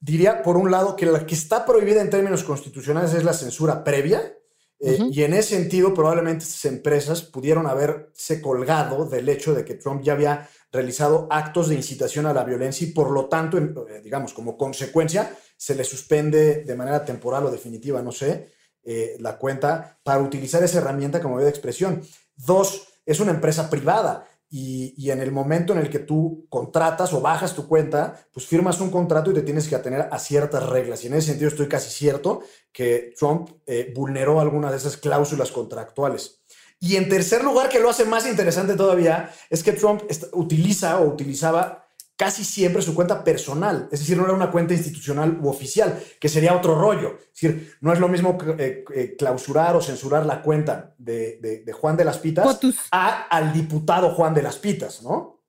Diría, 0.00 0.42
por 0.42 0.56
un 0.56 0.70
lado, 0.70 0.96
que 0.96 1.04
la 1.06 1.26
que 1.26 1.34
está 1.34 1.64
prohibida 1.66 2.00
en 2.00 2.08
términos 2.10 2.42
constitucionales 2.42 3.12
es 3.14 3.22
la 3.24 3.34
censura 3.34 3.84
previa. 3.84 4.34
eh. 4.82 4.96
Y 5.12 5.22
en 5.24 5.34
ese 5.34 5.56
sentido, 5.56 5.92
probablemente 5.92 6.42
estas 6.44 6.64
empresas 6.64 7.20
pudieron 7.20 7.66
haberse 7.66 8.40
colgado 8.40 9.04
del 9.04 9.28
hecho 9.28 9.52
de 9.52 9.62
que 9.62 9.74
Trump 9.74 10.02
ya 10.02 10.14
había 10.14 10.48
realizado 10.72 11.26
actos 11.30 11.68
de 11.68 11.74
incitación 11.74 12.24
a 12.24 12.32
la 12.32 12.44
violencia 12.44 12.86
y 12.86 12.92
por 12.92 13.10
lo 13.10 13.26
tanto, 13.28 13.58
en- 13.58 13.74
eh, 13.90 14.00
digamos, 14.02 14.32
como 14.32 14.56
consecuencia, 14.56 15.36
se 15.58 15.74
le 15.74 15.84
suspende 15.84 16.64
de 16.64 16.74
manera 16.76 17.04
temporal 17.04 17.44
o 17.44 17.50
definitiva, 17.50 18.00
no 18.00 18.10
sé, 18.12 18.52
eh, 18.82 19.16
la 19.20 19.36
cuenta 19.36 19.98
para 20.02 20.20
utilizar 20.22 20.62
esa 20.64 20.78
herramienta 20.78 21.20
como 21.20 21.34
medio 21.34 21.44
de 21.46 21.50
expresión. 21.50 22.00
Dos, 22.34 22.86
es 23.04 23.20
una 23.20 23.32
empresa 23.32 23.68
privada 23.68 24.26
y, 24.52 25.10
en 25.10 25.20
el 25.20 25.30
momento 25.30 25.72
en 25.72 25.78
el 25.78 25.88
que 25.88 26.00
tú 26.00 26.46
contratas 26.48 27.12
o 27.12 27.20
bajas 27.20 27.54
tu 27.54 27.68
cuenta, 27.68 28.26
pues 28.32 28.46
firmas 28.46 28.80
un 28.80 28.90
contrato 28.90 29.30
y 29.30 29.34
te 29.34 29.42
tienes 29.42 29.68
que 29.68 29.76
atener 29.76 30.08
a 30.10 30.18
ciertas 30.18 30.68
reglas. 30.68 31.04
Y 31.04 31.06
en 31.06 31.14
ese 31.14 31.28
sentido 31.28 31.48
estoy 31.48 31.68
casi 31.68 31.90
cierto 31.90 32.42
que 32.72 33.14
Trump 33.16 33.50
eh, 33.66 33.92
vulneró 33.94 34.40
alguna 34.40 34.72
de 34.72 34.78
esas 34.78 34.96
cláusulas 34.96 35.52
contractuales. 35.52 36.42
Y 36.80 36.96
en 36.96 37.08
tercer 37.08 37.44
lugar, 37.44 37.68
que 37.68 37.78
lo 37.78 37.90
hace 37.90 38.04
más 38.04 38.26
interesante 38.26 38.74
todavía, 38.74 39.32
es 39.50 39.62
que 39.62 39.72
Trump 39.72 40.02
utiliza 40.32 40.98
o 40.98 41.06
utilizaba 41.06 41.86
casi 42.20 42.44
siempre 42.44 42.82
su 42.82 42.94
cuenta 42.94 43.24
personal, 43.24 43.88
es 43.90 44.00
decir, 44.00 44.14
no 44.18 44.24
era 44.24 44.34
una 44.34 44.50
cuenta 44.50 44.74
institucional 44.74 45.38
u 45.42 45.48
oficial, 45.48 45.98
que 46.20 46.28
sería 46.28 46.54
otro 46.54 46.74
rollo. 46.78 47.16
Es 47.18 47.40
decir, 47.40 47.74
no 47.80 47.94
es 47.94 47.98
lo 47.98 48.08
mismo 48.08 48.36
eh, 48.58 48.84
eh, 48.94 49.16
clausurar 49.18 49.74
o 49.74 49.80
censurar 49.80 50.26
la 50.26 50.42
cuenta 50.42 50.94
de, 50.98 51.38
de- 51.40 51.60
de 51.64 51.72
Juan 51.72 51.96
de 51.96 52.04
las 52.04 52.18
Pitas 52.18 52.44
a- 52.90 53.22
al 53.22 53.54
diputado 53.54 54.10
Juan 54.10 54.34
de 54.34 54.42
las 54.42 54.58
Pitas, 54.58 55.02
¿no? 55.02 55.42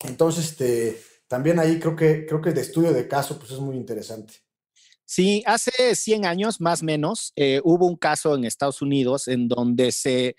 Entonces, 0.00 0.50
este, 0.50 1.00
también 1.28 1.58
ahí 1.58 1.78
creo 1.80 1.96
que, 1.96 2.26
creo 2.26 2.42
que 2.42 2.50
el 2.50 2.58
estudio 2.58 2.92
de 2.92 3.08
caso 3.08 3.38
pues, 3.38 3.52
es 3.52 3.58
muy 3.58 3.76
interesante. 3.76 4.34
Sí, 5.06 5.42
hace 5.46 5.94
100 5.96 6.26
años 6.26 6.60
más 6.60 6.82
o 6.82 6.84
menos 6.84 7.32
eh, 7.36 7.62
hubo 7.64 7.86
un 7.86 7.96
caso 7.96 8.34
en 8.34 8.44
Estados 8.44 8.82
Unidos 8.82 9.28
en 9.28 9.48
donde 9.48 9.92
se 9.92 10.36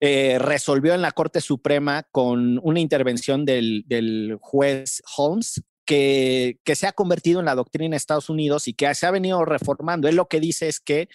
eh, 0.00 0.38
resolvió 0.38 0.94
en 0.94 1.02
la 1.02 1.12
Corte 1.12 1.42
Suprema 1.42 2.04
con 2.10 2.58
una 2.62 2.80
intervención 2.80 3.44
del, 3.44 4.38
juez 4.40 5.02
Holmes 5.16 5.62
que, 5.84 6.58
que 6.64 6.74
se 6.74 6.86
ha 6.86 6.92
convertido 6.92 7.40
en 7.40 7.46
la 7.46 7.54
doctrina 7.54 7.90
de 7.90 7.96
Estados 7.98 8.30
Unidos 8.30 8.66
y 8.66 8.72
que 8.72 8.94
se 8.94 9.06
ha 9.06 9.10
venido 9.10 9.44
reformando. 9.44 10.08
Él 10.08 10.16
lo 10.16 10.28
que 10.28 10.40
dice 10.40 10.68
es 10.68 10.80
que 10.80 11.08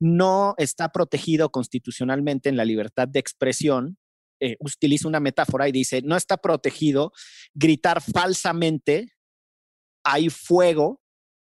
no 0.00 0.54
está 0.58 0.88
protegido 0.88 1.52
constitucionalmente 1.52 2.48
en 2.48 2.56
la 2.56 2.64
libertad 2.64 3.06
de 3.06 3.20
expresión. 3.20 3.98
Eh, 4.40 4.56
utiliza 4.58 5.06
una 5.06 5.20
metáfora 5.20 5.68
y 5.68 5.72
dice, 5.72 6.02
no 6.02 6.16
está 6.16 6.36
protegido 6.38 7.12
gritar 7.54 8.02
falsamente, 8.02 9.12
hay 10.02 10.30
fuego 10.30 11.00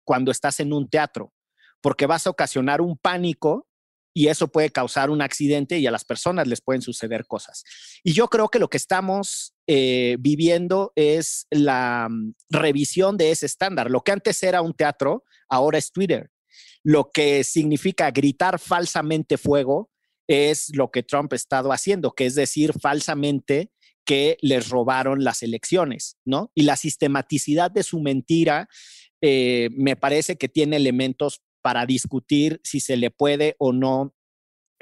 cuando 0.04 0.30
estás 0.30 0.60
en 0.60 0.72
un 0.72 0.88
teatro, 0.88 1.32
porque 1.80 2.06
vas 2.06 2.28
a 2.28 2.30
ocasionar 2.30 2.80
un 2.80 2.96
pánico 2.96 3.66
y 4.14 4.28
eso 4.28 4.48
puede 4.48 4.70
causar 4.70 5.10
un 5.10 5.20
accidente 5.20 5.78
y 5.78 5.86
a 5.86 5.90
las 5.90 6.04
personas 6.04 6.46
les 6.46 6.60
pueden 6.60 6.80
suceder 6.80 7.26
cosas. 7.26 7.64
Y 8.04 8.12
yo 8.12 8.28
creo 8.28 8.48
que 8.48 8.60
lo 8.60 8.70
que 8.70 8.76
estamos 8.76 9.54
eh, 9.66 10.16
viviendo 10.20 10.92
es 10.94 11.46
la 11.50 12.06
mm, 12.08 12.34
revisión 12.48 13.16
de 13.16 13.32
ese 13.32 13.46
estándar. 13.46 13.90
Lo 13.90 14.02
que 14.02 14.12
antes 14.12 14.40
era 14.44 14.62
un 14.62 14.72
teatro, 14.72 15.24
ahora 15.48 15.78
es 15.78 15.90
Twitter. 15.90 16.30
Lo 16.84 17.10
que 17.10 17.42
significa 17.42 18.10
gritar 18.12 18.60
falsamente 18.60 19.36
fuego 19.36 19.90
es 20.28 20.70
lo 20.74 20.90
que 20.90 21.02
Trump 21.02 21.32
ha 21.32 21.36
estado 21.36 21.72
haciendo, 21.72 22.12
que 22.12 22.26
es 22.26 22.36
decir 22.36 22.72
falsamente 22.80 23.72
que 24.04 24.36
les 24.42 24.68
robaron 24.68 25.24
las 25.24 25.42
elecciones, 25.42 26.18
¿no? 26.24 26.52
Y 26.54 26.62
la 26.62 26.76
sistematicidad 26.76 27.70
de 27.70 27.82
su 27.82 28.00
mentira 28.00 28.68
eh, 29.22 29.70
me 29.72 29.96
parece 29.96 30.36
que 30.36 30.48
tiene 30.48 30.76
elementos 30.76 31.42
para 31.64 31.86
discutir 31.86 32.60
si 32.62 32.78
se 32.78 32.98
le 32.98 33.10
puede 33.10 33.56
o 33.58 33.72
no 33.72 34.14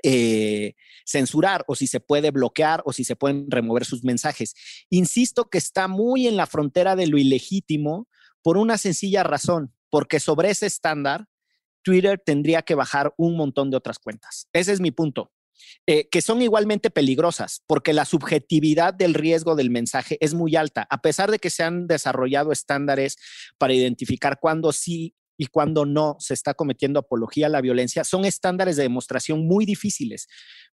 eh, 0.03 0.75
censurar 1.07 1.63
o 1.69 1.77
si 1.77 1.87
se 1.87 2.01
puede 2.01 2.33
bloquear 2.33 2.83
o 2.85 2.93
si 2.93 3.05
se 3.05 3.15
pueden 3.15 3.49
remover 3.49 3.85
sus 3.85 4.03
mensajes. 4.03 4.57
Insisto 4.91 5.49
que 5.49 5.59
está 5.59 5.87
muy 5.87 6.27
en 6.27 6.37
la 6.37 6.49
frontera 6.49 6.97
de 6.97 7.07
lo 7.07 7.19
ilegítimo 7.19 8.09
por 8.43 8.57
una 8.57 8.79
sencilla 8.79 9.23
razón, 9.23 9.73
porque 9.91 10.19
sobre 10.19 10.51
ese 10.51 10.67
estándar 10.67 11.29
Twitter 11.83 12.21
tendría 12.25 12.63
que 12.63 12.75
bajar 12.75 13.15
un 13.17 13.37
montón 13.37 13.71
de 13.71 13.77
otras 13.77 14.01
cuentas. 14.01 14.49
Ese 14.53 14.73
es 14.73 14.81
mi 14.81 14.91
punto. 14.91 15.31
Eh, 15.87 16.09
que 16.09 16.21
son 16.21 16.43
igualmente 16.43 16.91
peligrosas, 16.91 17.63
porque 17.69 17.93
la 17.93 18.05
subjetividad 18.05 18.93
del 18.93 19.15
riesgo 19.15 19.55
del 19.55 19.71
mensaje 19.71 20.19
es 20.21 20.35
muy 20.35 20.57
alta, 20.57 20.89
a 20.91 21.01
pesar 21.01 21.31
de 21.31 21.39
que 21.39 21.51
se 21.51 21.63
han 21.63 21.87
desarrollado 21.87 22.51
estándares 22.51 23.17
para 23.59 23.73
identificar 23.73 24.41
cuándo 24.41 24.73
sí 24.73 25.15
y 25.37 25.47
cuándo 25.47 25.85
no 25.87 26.17
se 26.19 26.35
está 26.35 26.55
cometiendo 26.55 27.01
apología 27.01 27.47
a 27.47 27.51
la 27.51 27.61
violencia, 27.61 28.05
son 28.05 28.25
estándares 28.25 28.77
de 28.77 28.85
demostración 28.85 29.47
muy 29.47 29.65
difíciles, 29.65 30.29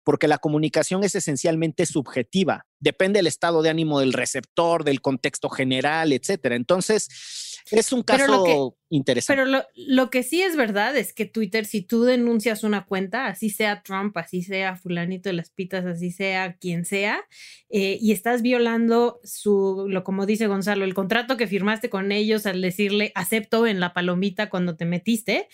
porque 0.09 0.27
la 0.27 0.39
comunicación 0.39 1.05
es 1.05 1.15
esencialmente 1.15 1.85
subjetiva, 1.85 2.65
depende 2.81 3.19
del 3.19 3.27
estado 3.27 3.61
de 3.61 3.69
ánimo 3.69 4.01
del 4.01 4.15
receptor, 4.15 4.83
del 4.83 5.03
contexto 5.03 5.51
general, 5.51 6.15
etcétera. 6.15 6.57
Entonces, 6.57 7.61
es 7.71 7.93
un 7.93 8.05
Pero 8.05 8.19
caso 8.21 8.33
lo 8.33 8.45
que- 8.45 8.97
interesante. 8.97 9.43
Pero 9.43 9.51
lo, 9.51 9.65
lo 9.75 10.09
que 10.09 10.23
sí 10.23 10.41
es 10.41 10.57
verdad 10.57 10.97
es 10.97 11.13
que 11.13 11.27
Twitter, 11.27 11.67
si 11.67 11.83
tú 11.83 12.05
denuncias 12.05 12.65
una 12.65 12.87
cuenta, 12.87 13.27
así 13.27 13.51
sea 13.51 13.83
Trump, 13.83 14.17
así 14.17 14.41
sea 14.41 14.77
fulanito 14.77 15.29
de 15.29 15.35
las 15.35 15.51
pitas, 15.51 15.85
así 15.85 16.11
sea 16.11 16.57
quien 16.57 16.87
sea, 16.87 17.21
eh, 17.69 17.99
y 18.01 18.13
estás 18.13 18.41
violando 18.41 19.21
su, 19.25 19.85
lo 19.91 20.05
como 20.05 20.25
dice 20.25 20.47
Gonzalo, 20.47 20.87
el 20.87 20.95
contrato 20.95 21.37
que 21.37 21.47
firmaste 21.47 21.91
con 21.91 22.13
ellos 22.13 22.47
al 22.47 22.63
decirle 22.63 23.13
acepto 23.15 23.67
en 23.67 23.79
la 23.79 23.93
palomita 23.93 24.49
cuando 24.49 24.75
te 24.75 24.87
metiste, 24.87 25.49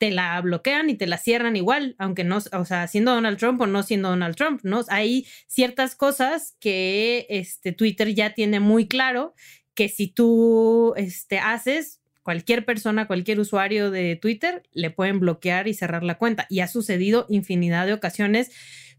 te 0.00 0.10
la 0.10 0.40
bloquean 0.40 0.88
y 0.88 0.94
te 0.94 1.06
la 1.06 1.18
cierran 1.18 1.56
igual, 1.56 1.94
aunque 1.98 2.24
no, 2.24 2.38
o 2.38 2.64
sea, 2.64 2.88
siendo 2.88 3.12
Donald 3.12 3.36
Trump 3.36 3.60
o 3.60 3.66
no 3.66 3.82
siendo 3.82 4.08
Donald 4.08 4.34
Trump, 4.34 4.62
¿no? 4.62 4.80
Hay 4.88 5.26
ciertas 5.46 5.94
cosas 5.94 6.56
que 6.58 7.26
este 7.28 7.72
Twitter 7.72 8.14
ya 8.14 8.32
tiene 8.32 8.60
muy 8.60 8.88
claro 8.88 9.34
que 9.74 9.90
si 9.90 10.08
tú 10.08 10.94
este, 10.96 11.38
haces, 11.38 12.00
cualquier 12.22 12.64
persona, 12.64 13.06
cualquier 13.06 13.40
usuario 13.40 13.90
de 13.90 14.16
Twitter, 14.16 14.62
le 14.72 14.90
pueden 14.90 15.20
bloquear 15.20 15.68
y 15.68 15.74
cerrar 15.74 16.02
la 16.02 16.16
cuenta. 16.16 16.46
Y 16.48 16.60
ha 16.60 16.66
sucedido 16.66 17.26
infinidad 17.28 17.84
de 17.84 17.92
ocasiones 17.92 18.52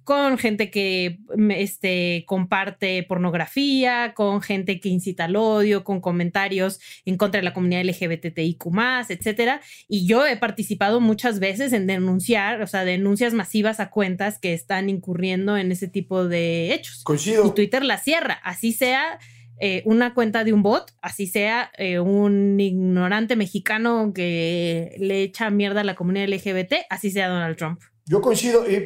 con 0.04 0.38
gente 0.38 0.72
que 0.72 1.20
este, 1.50 2.24
comparte 2.28 3.04
pornografía, 3.04 4.14
con 4.16 4.42
gente 4.42 4.80
que 4.80 4.90
incita 4.90 5.26
al 5.26 5.36
odio, 5.36 5.84
con 5.84 6.02
comentarios 6.02 6.80
en 7.06 7.18
contra 7.18 7.40
de 7.40 7.46
la 7.46 7.54
comunidad 7.54 7.84
LGBTIQ, 7.84 8.66
etcétera. 9.10 9.62
Y 9.88 10.08
yo 10.08 10.26
he 10.26 10.38
participado 10.38 11.00
muchas 11.00 11.40
veces 11.40 11.74
en 11.74 11.88
denunciar, 11.88 12.62
o 12.62 12.68
sea, 12.68 12.84
denuncias 12.84 13.34
masivas 13.34 13.80
a 13.80 13.90
cuentas 13.90 14.40
que 14.40 14.54
están 14.54 14.90
incurriendo 14.90 15.58
en 15.58 15.72
ese 15.72 15.88
tipo 15.88 16.28
de 16.28 16.74
hechos. 16.74 17.04
Coincido. 17.04 17.48
Y 17.48 17.52
Twitter 17.54 17.84
la 17.84 17.98
cierra, 17.98 18.40
así 18.44 18.74
sea. 18.74 19.20
Eh, 19.64 19.84
una 19.86 20.16
cuenta 20.16 20.44
de 20.44 20.54
un 20.54 20.64
bot, 20.64 20.92
así 21.04 21.28
sea 21.28 21.72
eh, 21.78 22.00
un 22.00 22.60
ignorante 22.60 23.36
mexicano 23.36 24.12
que 24.12 24.96
le 24.98 25.22
echa 25.22 25.52
mierda 25.52 25.82
a 25.82 25.84
la 25.84 25.94
comunidad 25.94 26.28
LGBT, 26.30 26.88
así 26.90 27.12
sea 27.12 27.28
Donald 27.28 27.58
Trump. 27.58 27.80
Yo 28.06 28.22
coincido. 28.22 28.70
Y, 28.70 28.86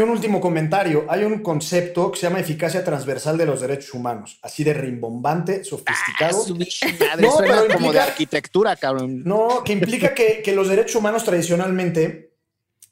un, 0.00 0.10
último 0.10 0.40
comentario. 0.40 1.06
Hay 1.08 1.24
un 1.24 1.42
concepto 1.42 2.10
que 2.10 2.18
se 2.18 2.26
llama 2.26 2.40
eficacia 2.40 2.82
transversal 2.82 3.36
de 3.36 3.46
los 3.46 3.60
derechos 3.60 3.94
humanos. 3.94 4.38
Así 4.42 4.64
de 4.64 4.72
rimbombante, 4.72 5.62
sofisticado. 5.62 6.44
Ah, 7.10 7.16
no, 7.18 7.36
pero 7.38 7.68
como 7.72 7.92
de 7.92 8.00
arquitectura, 8.00 8.76
cabrón. 8.76 9.22
No, 9.24 9.62
que 9.64 9.72
implica 9.72 10.14
que, 10.14 10.52
los 10.54 10.68
derechos 10.68 10.96
humanos 10.96 11.24
tradicionalmente 11.24 12.32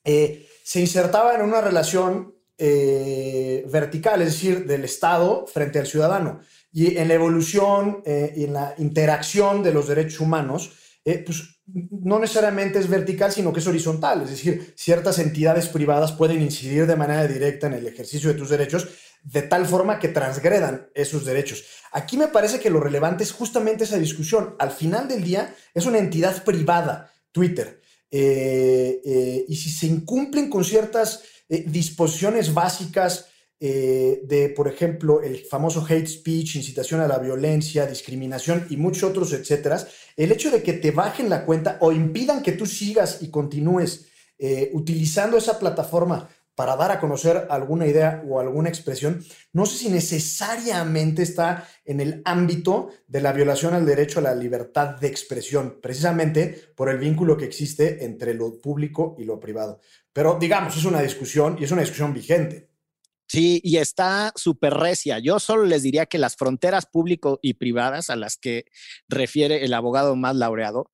eh, 0.05 0.47
se 0.62 0.81
insertaban 0.81 1.41
en 1.41 1.47
una 1.47 1.62
relación 1.62 2.35
eh, 2.59 3.65
vertical, 3.71 4.21
es 4.23 4.33
decir, 4.35 4.67
del 4.67 4.85
Estado 4.85 5.47
frente 5.47 5.79
al 5.79 5.87
ciudadano. 5.87 6.41
Y 6.73 6.99
en 6.99 7.09
la 7.09 7.15
evolución 7.15 8.03
eh, 8.05 8.35
y 8.37 8.45
en 8.45 8.53
la 8.53 8.75
interacción 8.79 9.62
de 9.62 9.73
los 9.73 9.89
derechos 9.89 10.21
humanos, 10.21 10.73
pues 11.05 11.53
no 11.67 12.19
necesariamente 12.19 12.79
es 12.79 12.89
vertical, 12.89 13.33
sino 13.33 13.53
que 13.53 13.61
es 13.61 13.67
horizontal. 13.67 14.23
Es 14.23 14.31
decir, 14.31 14.75
ciertas 14.77 15.19
entidades 15.19 15.69
privadas 15.69 16.12
pueden 16.12 16.43
incidir 16.43 16.87
de 16.87 16.97
manera 16.97 17.27
directa 17.27 17.67
en 17.67 17.75
el 17.75 17.87
ejercicio 17.87 18.31
de 18.31 18.39
tus 18.39 18.51
derechos 18.51 18.89
de 19.23 19.41
tal 19.41 19.67
forma 19.67 19.99
que 19.99 20.09
transgredan 20.09 20.89
esos 20.95 21.25
derechos. 21.25 21.65
Aquí 21.93 22.19
me 22.19 22.29
parece 22.29 22.61
que 22.61 22.69
lo 22.69 22.81
relevante 22.81 23.25
es 23.25 23.33
justamente 23.33 23.85
esa 23.85 23.99
discusión. 23.99 24.55
Al 24.59 24.71
final 24.71 25.09
del 25.09 25.25
día 25.25 25.55
es 25.73 25.87
una 25.87 25.99
entidad 25.99 26.45
privada, 26.45 27.11
Twitter. 27.33 27.81
Eh, 28.11 29.01
eh, 29.05 29.45
y 29.49 29.57
si 29.57 29.71
se 29.71 29.87
incumplen 29.87 30.51
con 30.51 30.62
ciertas 30.62 31.23
eh, 31.49 31.65
disposiciones 31.67 32.53
básicas 32.53 33.27
eh, 33.61 34.20
de, 34.24 34.48
por 34.50 34.68
ejemplo, 34.68 35.22
el 35.22 35.38
famoso 35.44 35.84
hate 35.88 36.07
speech, 36.07 36.57
incitación 36.57 37.00
a 37.00 37.09
la 37.09 37.18
violencia, 37.18 37.86
discriminación 37.86 38.66
y 38.68 38.76
muchos 38.76 39.05
otros, 39.05 39.32
etcétera, 39.32 39.86
el 40.16 40.32
hecho 40.32 40.50
de 40.50 40.62
que 40.62 40.74
te 40.74 40.90
bajen 40.90 41.30
la 41.30 41.44
cuenta 41.44 41.78
o 41.80 41.92
impidan 41.92 42.42
que 42.42 42.52
tú 42.52 42.66
sigas 42.66 43.22
y 43.22 43.30
continúes 43.30 44.07
eh, 44.38 44.70
utilizando 44.74 45.36
esa 45.36 45.59
plataforma 45.59 46.28
para 46.55 46.76
dar 46.76 46.92
a 46.92 47.00
conocer 47.00 47.46
alguna 47.50 47.86
idea 47.86 48.22
o 48.28 48.38
alguna 48.38 48.68
expresión, 48.68 49.24
no 49.52 49.66
sé 49.66 49.78
si 49.78 49.88
necesariamente 49.88 51.22
está 51.22 51.68
en 51.84 52.00
el 52.00 52.22
ámbito 52.24 52.90
de 53.09 53.20
la 53.20 53.32
violación 53.32 53.74
al 53.74 53.86
derecho 53.86 54.20
a 54.20 54.22
la 54.22 54.34
libertad 54.34 54.96
de 54.96 55.09
expresión, 55.09 55.78
precisamente 55.82 56.72
por 56.76 56.88
el 56.88 56.98
vínculo 56.98 57.36
que 57.36 57.44
existe 57.44 58.05
entre 58.05 58.34
lo 58.34 58.61
público 58.61 59.16
y 59.18 59.24
lo 59.24 59.40
privado. 59.40 59.80
Pero 60.12 60.38
digamos, 60.40 60.76
es 60.76 60.84
una 60.84 61.02
discusión 61.02 61.57
y 61.59 61.64
es 61.64 61.72
una 61.72 61.80
discusión 61.80 62.14
vigente. 62.14 62.74
Sí, 63.27 63.61
y 63.64 63.79
está 63.79 64.33
súper 64.37 64.75
recia. 64.75 65.18
Yo 65.18 65.39
solo 65.39 65.64
les 65.64 65.83
diría 65.83 66.07
que 66.07 66.18
las 66.18 66.37
fronteras 66.37 66.87
público 66.87 67.39
y 67.43 67.55
privadas 67.55 68.11
a 68.11 68.16
las 68.16 68.37
que 68.37 68.66
refiere 69.09 69.64
el 69.64 69.75
abogado 69.75 70.14
más 70.14 70.37
laureado 70.37 70.91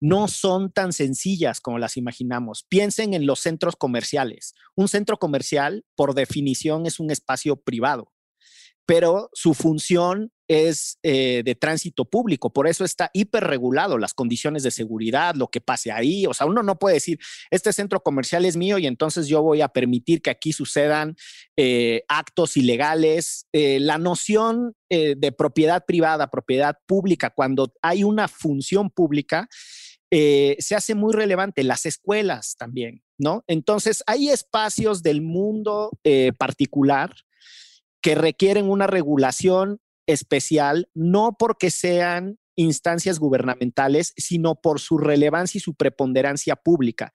no 0.00 0.26
son 0.26 0.72
tan 0.72 0.92
sencillas 0.92 1.60
como 1.60 1.78
las 1.78 1.96
imaginamos. 1.96 2.64
Piensen 2.68 3.14
en 3.14 3.24
los 3.24 3.38
centros 3.40 3.76
comerciales. 3.76 4.54
Un 4.74 4.88
centro 4.88 5.16
comercial, 5.16 5.84
por 5.94 6.14
definición, 6.14 6.86
es 6.86 6.98
un 6.98 7.10
espacio 7.10 7.56
privado 7.56 8.12
pero 8.86 9.30
su 9.32 9.54
función 9.54 10.32
es 10.48 10.98
eh, 11.02 11.42
de 11.44 11.54
tránsito 11.54 12.04
público, 12.04 12.52
por 12.52 12.66
eso 12.66 12.84
está 12.84 13.10
hiperregulado 13.14 13.96
las 13.96 14.12
condiciones 14.12 14.62
de 14.62 14.70
seguridad, 14.70 15.34
lo 15.34 15.48
que 15.48 15.60
pase 15.60 15.90
ahí, 15.90 16.26
o 16.26 16.34
sea, 16.34 16.46
uno 16.46 16.62
no 16.62 16.78
puede 16.78 16.94
decir, 16.94 17.18
este 17.50 17.72
centro 17.72 18.02
comercial 18.02 18.44
es 18.44 18.56
mío 18.56 18.78
y 18.78 18.86
entonces 18.86 19.28
yo 19.28 19.40
voy 19.42 19.62
a 19.62 19.68
permitir 19.68 20.20
que 20.20 20.30
aquí 20.30 20.52
sucedan 20.52 21.16
eh, 21.56 22.02
actos 22.08 22.56
ilegales. 22.56 23.46
Eh, 23.52 23.78
la 23.80 23.98
noción 23.98 24.74
de 24.90 25.32
propiedad 25.32 25.86
privada, 25.86 26.30
propiedad 26.30 26.76
pública, 26.84 27.30
cuando 27.30 27.72
hay 27.80 28.04
una 28.04 28.28
función 28.28 28.90
pública, 28.90 29.48
se 30.10 30.74
hace 30.76 30.94
muy 30.94 31.14
relevante, 31.14 31.64
las 31.64 31.86
escuelas 31.86 32.56
también, 32.58 33.02
¿no? 33.16 33.42
Entonces, 33.46 34.04
hay 34.06 34.28
espacios 34.28 35.02
del 35.02 35.22
mundo 35.22 35.98
particular 36.36 37.14
que 38.02 38.14
requieren 38.14 38.68
una 38.68 38.86
regulación 38.86 39.80
especial, 40.06 40.88
no 40.94 41.36
porque 41.38 41.70
sean 41.70 42.38
instancias 42.56 43.18
gubernamentales, 43.18 44.12
sino 44.16 44.56
por 44.56 44.80
su 44.80 44.98
relevancia 44.98 45.58
y 45.58 45.62
su 45.62 45.74
preponderancia 45.74 46.56
pública. 46.56 47.12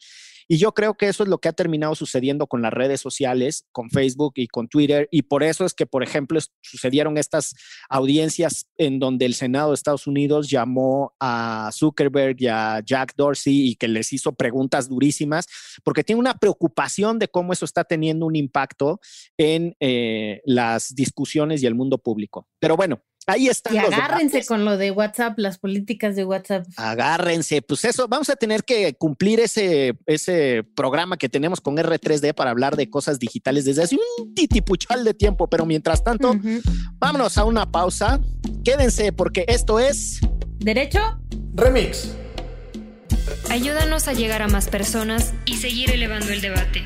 Y 0.47 0.57
yo 0.57 0.73
creo 0.73 0.95
que 0.95 1.07
eso 1.07 1.23
es 1.23 1.29
lo 1.29 1.39
que 1.39 1.49
ha 1.49 1.53
terminado 1.53 1.95
sucediendo 1.95 2.47
con 2.47 2.61
las 2.61 2.73
redes 2.73 3.01
sociales, 3.01 3.65
con 3.71 3.89
Facebook 3.89 4.33
y 4.35 4.47
con 4.47 4.67
Twitter. 4.67 5.07
Y 5.11 5.23
por 5.23 5.43
eso 5.43 5.65
es 5.65 5.73
que, 5.73 5.85
por 5.85 6.03
ejemplo, 6.03 6.39
sucedieron 6.61 7.17
estas 7.17 7.53
audiencias 7.89 8.69
en 8.77 8.99
donde 8.99 9.25
el 9.25 9.33
Senado 9.33 9.69
de 9.69 9.75
Estados 9.75 10.07
Unidos 10.07 10.49
llamó 10.49 11.13
a 11.19 11.69
Zuckerberg 11.73 12.37
y 12.39 12.47
a 12.47 12.81
Jack 12.85 13.13
Dorsey 13.17 13.69
y 13.69 13.75
que 13.75 13.87
les 13.87 14.13
hizo 14.13 14.33
preguntas 14.33 14.89
durísimas, 14.89 15.47
porque 15.83 16.03
tiene 16.03 16.19
una 16.19 16.37
preocupación 16.37 17.19
de 17.19 17.27
cómo 17.27 17.53
eso 17.53 17.65
está 17.65 17.83
teniendo 17.83 18.25
un 18.25 18.35
impacto 18.35 18.99
en 19.37 19.75
eh, 19.79 20.41
las 20.45 20.95
discusiones 20.95 21.61
y 21.61 21.65
el 21.65 21.75
mundo 21.75 21.97
público. 21.97 22.47
Pero 22.59 22.77
bueno, 22.77 23.01
Ahí 23.27 23.49
están. 23.49 23.75
Y 23.75 23.77
agárrense 23.77 24.45
con 24.45 24.63
lo 24.63 24.77
de 24.77 24.91
WhatsApp, 24.91 25.37
las 25.37 25.57
políticas 25.57 26.15
de 26.15 26.23
WhatsApp. 26.23 26.65
Agárrense, 26.77 27.61
pues 27.61 27.83
eso, 27.83 28.07
vamos 28.07 28.29
a 28.29 28.37
tener 28.37 28.63
que 28.63 28.93
cumplir 28.93 29.41
ese, 29.41 29.97
ese 30.05 30.63
programa 30.75 31.17
que 31.17 31.27
tenemos 31.27 31.59
con 31.59 31.75
R3D 31.75 32.33
para 32.33 32.51
hablar 32.51 32.77
de 32.77 32.89
cosas 32.89 33.19
digitales 33.19 33.65
desde 33.65 33.83
hace 33.83 33.95
un 33.95 34.33
titipuchal 34.33 35.03
de 35.03 35.13
tiempo, 35.13 35.49
pero 35.49 35.65
mientras 35.65 36.05
tanto, 36.05 36.39
vámonos 36.99 37.37
a 37.37 37.43
una 37.43 37.69
pausa. 37.69 38.21
Quédense 38.63 39.11
porque 39.11 39.43
esto 39.49 39.77
es... 39.77 40.21
Derecho. 40.59 41.19
Remix. 41.53 42.15
Ayúdanos 43.49 44.07
a 44.07 44.13
llegar 44.13 44.41
a 44.41 44.47
más 44.47 44.69
personas 44.69 45.33
y 45.45 45.57
seguir 45.57 45.91
elevando 45.91 46.31
el 46.31 46.39
debate. 46.39 46.85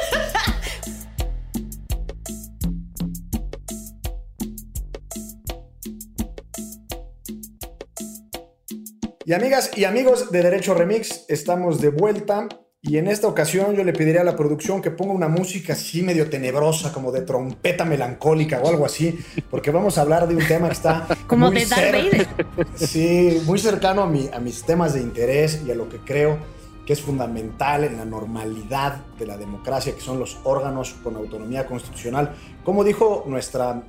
Y 9.31 9.33
amigas 9.33 9.71
y 9.77 9.85
amigos 9.85 10.29
de 10.29 10.43
Derecho 10.43 10.73
Remix, 10.73 11.23
estamos 11.29 11.79
de 11.79 11.87
vuelta 11.87 12.49
y 12.81 12.97
en 12.97 13.07
esta 13.07 13.29
ocasión 13.29 13.73
yo 13.77 13.85
le 13.85 13.93
pediría 13.93 14.19
a 14.19 14.23
la 14.25 14.35
producción 14.35 14.81
que 14.81 14.91
ponga 14.91 15.13
una 15.13 15.29
música 15.29 15.71
así 15.71 16.03
medio 16.03 16.29
tenebrosa, 16.29 16.91
como 16.91 17.13
de 17.13 17.21
trompeta 17.21 17.85
melancólica 17.85 18.59
o 18.59 18.67
algo 18.67 18.85
así, 18.85 19.17
porque 19.49 19.71
vamos 19.71 19.97
a 19.97 20.01
hablar 20.01 20.27
de 20.27 20.35
un 20.35 20.45
tema 20.45 20.67
que 20.67 20.73
está 20.73 21.07
como 21.27 21.49
de 21.49 21.65
Darth 21.65 21.93
Vader. 21.93 22.27
Sí, 22.75 23.41
muy 23.45 23.57
cercano 23.57 24.01
a, 24.01 24.05
mi, 24.05 24.29
a 24.33 24.39
mis 24.41 24.63
temas 24.63 24.95
de 24.95 24.99
interés 24.99 25.61
y 25.65 25.71
a 25.71 25.75
lo 25.75 25.87
que 25.87 25.99
creo 25.99 26.37
que 26.85 26.91
es 26.91 26.99
fundamental 26.99 27.85
en 27.85 27.95
la 27.95 28.03
normalidad 28.03 29.05
de 29.17 29.27
la 29.27 29.37
democracia, 29.37 29.95
que 29.95 30.01
son 30.01 30.19
los 30.19 30.39
órganos 30.43 30.95
con 31.05 31.15
autonomía 31.15 31.65
constitucional. 31.65 32.35
Como 32.65 32.83
dijo 32.83 33.23
nuestra 33.27 33.81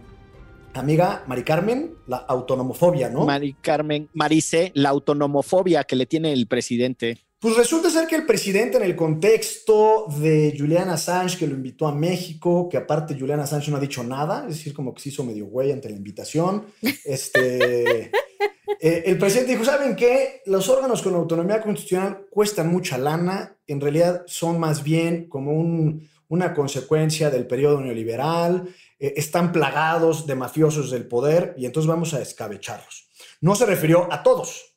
amiga 0.75 1.25
Mari 1.27 1.45
Carmen, 1.45 1.95
la 2.07 2.19
autonomofobia, 2.19 3.09
¿no? 3.09 3.25
Mari 3.25 3.55
Carmen, 3.61 4.09
Marice, 4.15 4.73
la 4.75 4.91
autonomofobia 4.91 5.85
que 5.85 5.97
le 5.97 6.07
tiene 6.07 6.33
el 6.33 6.47
presidente. 6.47 7.19
Pues 7.43 7.57
resulta 7.57 7.91
ser 7.91 8.07
que 8.07 8.15
el 8.15 8.25
presidente 8.25 8.77
en 8.77 8.85
el 8.85 8.95
contexto 8.95 10.07
de 10.21 10.55
Julian 10.57 10.89
Assange, 10.91 11.37
que 11.37 11.49
lo 11.49 11.55
invitó 11.55 11.89
a 11.89 11.93
México, 11.93 12.69
que 12.71 12.77
aparte 12.77 13.19
Julian 13.19 13.41
Assange 13.41 13.69
no 13.73 13.79
ha 13.79 13.81
dicho 13.81 14.05
nada, 14.05 14.47
es 14.49 14.59
decir, 14.59 14.73
como 14.73 14.95
que 14.95 15.03
se 15.03 15.09
hizo 15.09 15.25
medio 15.25 15.47
güey 15.47 15.73
ante 15.73 15.91
la 15.91 15.97
invitación, 15.97 16.67
este, 17.05 18.13
eh, 18.81 19.03
el 19.07 19.19
presidente 19.19 19.53
dijo, 19.53 19.65
¿saben 19.65 19.97
qué? 19.97 20.43
Los 20.47 20.69
órganos 20.69 21.03
con 21.03 21.17
autonomía 21.17 21.61
constitucional 21.61 22.27
cuestan 22.31 22.71
mucha 22.71 22.97
lana, 22.97 23.57
en 23.67 23.81
realidad 23.81 24.23
son 24.27 24.61
más 24.61 24.85
bien 24.85 25.29
como 25.29 25.51
un, 25.51 26.09
una 26.29 26.55
consecuencia 26.55 27.29
del 27.29 27.47
periodo 27.49 27.81
neoliberal, 27.81 28.69
eh, 29.03 29.15
están 29.17 29.51
plagados 29.51 30.29
de 30.29 30.37
mafiosos 30.37 30.93
del 30.93 31.09
poder 31.09 31.55
y 31.59 31.67
entonces 31.67 31.89
vamos 31.89 32.15
a 32.15 32.23
escabecharlos. 32.23 33.09
No 33.41 33.57
se 33.57 33.67
refirió 33.67 34.07
a 34.13 34.23
todos, 34.23 34.72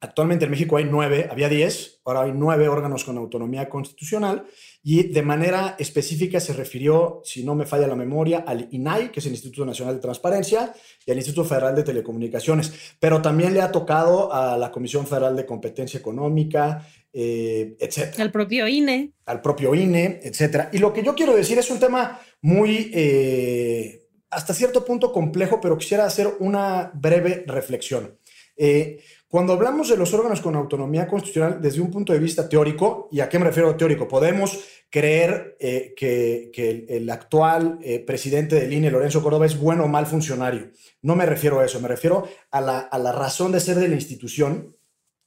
Actualmente 0.00 0.44
en 0.44 0.52
México 0.52 0.76
hay 0.76 0.84
nueve, 0.84 1.28
había 1.28 1.48
diez, 1.48 2.00
ahora 2.04 2.22
hay 2.22 2.32
nueve 2.32 2.68
órganos 2.68 3.02
con 3.02 3.18
autonomía 3.18 3.68
constitucional 3.68 4.46
y 4.80 5.08
de 5.08 5.22
manera 5.22 5.74
específica 5.76 6.38
se 6.38 6.52
refirió, 6.52 7.20
si 7.24 7.42
no 7.42 7.56
me 7.56 7.66
falla 7.66 7.88
la 7.88 7.96
memoria, 7.96 8.44
al 8.46 8.68
INAI, 8.70 9.10
que 9.10 9.18
es 9.18 9.26
el 9.26 9.32
Instituto 9.32 9.66
Nacional 9.66 9.96
de 9.96 10.00
Transparencia, 10.00 10.72
y 11.04 11.10
al 11.10 11.16
Instituto 11.16 11.48
Federal 11.48 11.74
de 11.74 11.82
Telecomunicaciones, 11.82 12.94
pero 13.00 13.20
también 13.20 13.52
le 13.52 13.60
ha 13.60 13.72
tocado 13.72 14.32
a 14.32 14.56
la 14.56 14.70
Comisión 14.70 15.04
Federal 15.04 15.34
de 15.34 15.44
Competencia 15.44 15.98
Económica, 15.98 16.86
eh, 17.12 17.76
etcétera. 17.80 18.22
Al 18.22 18.30
propio 18.30 18.68
INE. 18.68 19.14
Al 19.26 19.42
propio 19.42 19.74
INE, 19.74 20.20
etcétera. 20.22 20.70
Y 20.72 20.78
lo 20.78 20.92
que 20.92 21.02
yo 21.02 21.16
quiero 21.16 21.34
decir 21.34 21.58
es 21.58 21.70
un 21.72 21.80
tema 21.80 22.20
muy, 22.40 22.92
eh, 22.94 24.06
hasta 24.30 24.54
cierto 24.54 24.84
punto 24.84 25.10
complejo, 25.10 25.60
pero 25.60 25.76
quisiera 25.76 26.04
hacer 26.04 26.28
una 26.38 26.92
breve 26.94 27.42
reflexión. 27.48 28.16
Eh, 28.56 29.00
cuando 29.28 29.52
hablamos 29.52 29.90
de 29.90 29.96
los 29.98 30.14
órganos 30.14 30.40
con 30.40 30.56
autonomía 30.56 31.06
constitucional 31.06 31.60
desde 31.60 31.82
un 31.82 31.90
punto 31.90 32.14
de 32.14 32.18
vista 32.18 32.48
teórico, 32.48 33.10
¿y 33.12 33.20
a 33.20 33.28
qué 33.28 33.38
me 33.38 33.44
refiero 33.44 33.76
teórico? 33.76 34.08
Podemos 34.08 34.58
creer 34.88 35.54
eh, 35.60 35.92
que, 35.94 36.86
el, 36.88 37.10
actual 37.10 37.78
eh, 37.82 37.98
presidente 37.98 38.56
del 38.56 38.72
INE, 38.72 38.90
Lorenzo 38.90 39.22
Córdoba, 39.22 39.44
es 39.44 39.58
bueno 39.58 39.84
o 39.84 39.88
mal 39.88 40.06
funcionario. 40.06 40.70
No 41.02 41.14
me 41.14 41.26
refiero 41.26 41.60
a 41.60 41.66
eso, 41.66 41.78
me 41.78 41.88
refiero 41.88 42.26
a 42.50 42.60
la, 42.62 43.12
razón 43.12 43.52
de 43.52 43.60
ser 43.60 43.76
de 43.76 43.88
la 43.88 43.96
institución. 43.96 44.74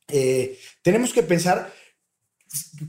Eh, 0.08 0.58
tenemos 0.82 1.14
que 1.14 1.22
pensar, 1.22 1.72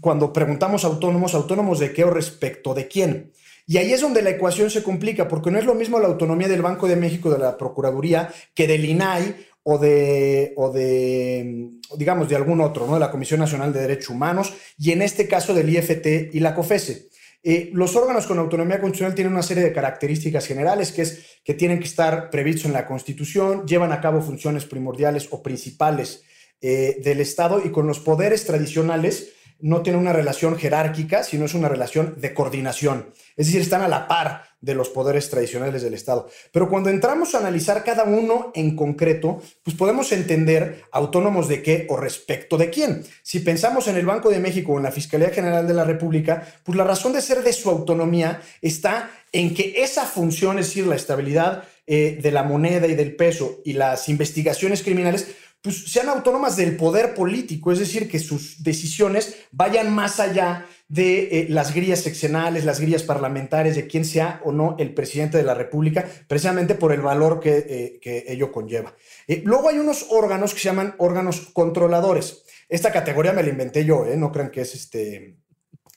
cuando 0.01 0.33
preguntamos 0.33 0.83
autónomos, 0.83 1.35
autónomos 1.35 1.79
de 1.79 1.93
qué 1.93 2.05
o 2.05 2.11
respecto 2.11 2.73
de 2.73 2.89
quién. 2.89 3.33
Y 3.67 3.77
ahí 3.77 3.93
es 3.93 4.01
donde 4.01 4.23
la 4.23 4.31
ecuación 4.31 4.71
se 4.71 4.83
complica, 4.83 5.29
porque 5.29 5.51
no 5.51 5.59
es 5.59 5.65
lo 5.65 5.75
mismo 5.75 6.01
la 6.01 6.09
autonomía 6.09 6.49
del 6.49 6.63
Banco 6.63 6.89
de 6.89 6.97
México, 6.97 7.31
de 7.31 7.39
la 7.39 7.57
Procuraduría, 7.57 8.33
que 8.55 8.67
del 8.67 8.85
INAI 8.85 9.37
o 9.65 9.79
de, 9.79 10.53
o 10.57 10.71
de, 10.71 11.71
digamos, 11.97 12.29
de 12.29 12.37
algún 12.37 12.61
otro, 12.61 12.87
¿no? 12.87 12.95
De 12.95 13.01
la 13.01 13.11
Comisión 13.11 13.41
Nacional 13.41 13.73
de 13.73 13.81
Derechos 13.81 14.11
Humanos 14.11 14.55
y 14.79 14.93
en 14.93 15.03
este 15.03 15.29
caso 15.29 15.55
del 15.55 15.69
IFT 15.69 16.35
y 16.35 16.41
la 16.41 16.55
COFESE. 16.55 17.11
Eh, 17.45 17.71
los 17.73 17.97
órganos 17.97 18.27
con 18.27 18.39
autonomía 18.39 18.81
constitucional 18.81 19.17
tienen 19.17 19.33
una 19.33 19.43
serie 19.43 19.65
de 19.65 19.73
características 19.73 20.47
generales, 20.47 20.93
que 20.93 21.03
es 21.03 21.41
que 21.45 21.55
tienen 21.55 21.81
que 21.81 21.87
estar 21.87 22.31
previstos 22.31 22.67
en 22.67 22.73
la 22.73 22.87
Constitución, 22.87 23.67
llevan 23.67 23.91
a 23.93 24.01
cabo 24.01 24.21
funciones 24.23 24.65
primordiales 24.65 25.27
o 25.31 25.43
principales 25.43 26.23
eh, 26.61 27.01
del 27.03 27.21
Estado 27.21 27.61
y 27.65 27.71
con 27.71 27.89
los 27.89 27.99
poderes 27.99 28.45
tradicionales 28.45 29.33
no 29.61 29.83
tienen 29.83 30.01
una 30.01 30.13
relación 30.13 30.57
jerárquica, 30.57 31.23
sino 31.23 31.45
es 31.45 31.55
una 31.55 31.69
relación 31.69 32.15
de 32.19 32.35
coordinación. 32.35 33.13
Es 33.37 33.47
decir, 33.47 33.61
están 33.61 33.83
a 33.83 33.89
la 33.89 34.09
par 34.09 34.45
de 34.61 34.75
los 34.75 34.89
poderes 34.89 35.29
tradicionales 35.29 35.83
del 35.83 35.95
Estado. 35.95 36.29
Pero 36.53 36.69
cuando 36.69 36.89
entramos 36.89 37.35
a 37.35 37.39
analizar 37.39 37.83
cada 37.85 38.05
uno 38.05 38.53
en 38.55 38.77
concreto, 38.77 39.43
pues 39.63 39.77
podemos 39.77 40.13
entender 40.13 40.85
autónomos 40.93 41.49
de 41.49 41.63
qué 41.63 41.87
o 41.91 41.97
respecto 41.97 42.57
de 42.57 42.71
quién. 42.71 43.05
Si 43.23 43.41
pensamos 43.41 43.89
en 43.89 43.97
el 43.97 44.07
Banco 44.07 44.31
de 44.31 44.39
México 44.39 44.73
o 44.73 44.77
en 44.79 44.85
la 44.85 44.93
Fiscalía 44.93 45.31
General 45.31 45.67
de 45.67 45.75
la 45.75 45.85
República, 45.85 46.47
pues 46.63 46.79
la 46.79 46.85
razón 46.85 47.13
de 47.13 47.21
ser 47.21 47.43
de 47.43 47.53
su 47.53 47.69
autonomía 47.71 48.41
está 48.61 49.11
en 49.33 49.53
que 49.53 49.75
esa 49.79 50.05
función, 50.05 50.59
es 50.59 50.67
decir, 50.67 50.87
la 50.87 50.97
estabilidad 50.97 51.65
eh, 51.87 52.19
de 52.23 52.31
la 52.31 52.45
moneda 52.45 52.87
y 52.87 52.95
del 52.95 53.17
peso 53.17 53.61
y 53.65 53.73
las 53.73 54.09
investigaciones 54.09 54.83
criminales, 54.83 55.35
pues 55.63 55.85
sean 55.93 56.09
autónomas 56.09 56.57
del 56.57 56.77
poder 56.77 57.15
político, 57.15 57.71
es 57.71 57.79
decir, 57.79 58.11
que 58.11 58.19
sus 58.19 58.65
decisiones 58.65 59.37
vayan 59.53 59.95
más 59.95 60.19
allá 60.19 60.67
de 60.89 61.23
eh, 61.23 61.47
las 61.49 61.73
grillas 61.73 62.01
seccionales, 62.01 62.65
las 62.65 62.81
grillas 62.81 63.05
parlamentarias, 63.05 63.77
de 63.77 63.87
quién 63.87 64.05
sea 64.05 64.43
o 64.45 64.51
no 64.51 64.75
el 64.81 64.93
presidente 64.93 65.39
de 65.39 65.45
la 65.45 65.55
República, 65.55 66.05
precisamente 66.27 66.75
por 66.75 66.93
el 66.93 67.01
valor 67.01 67.39
que, 67.39 68.01
eh, 68.03 68.25
ello 68.27 68.51
conlleva. 68.51 68.95
Eh, 69.29 69.41
luego 69.45 69.69
hay 69.69 69.79
unos 69.79 70.07
órganos 70.11 70.53
que 70.53 70.59
se 70.59 70.69
llaman 70.69 70.97
órganos 70.99 71.41
controladores. 71.53 72.43
Esta 72.69 72.91
categoría 72.91 73.33
me 73.33 73.45
la 73.45 73.49
inventé 73.49 73.85
yo, 73.85 74.05
no 74.17 74.33
crean 74.33 74.51
que 74.51 74.63
es 74.63 74.75
este... 74.75 75.37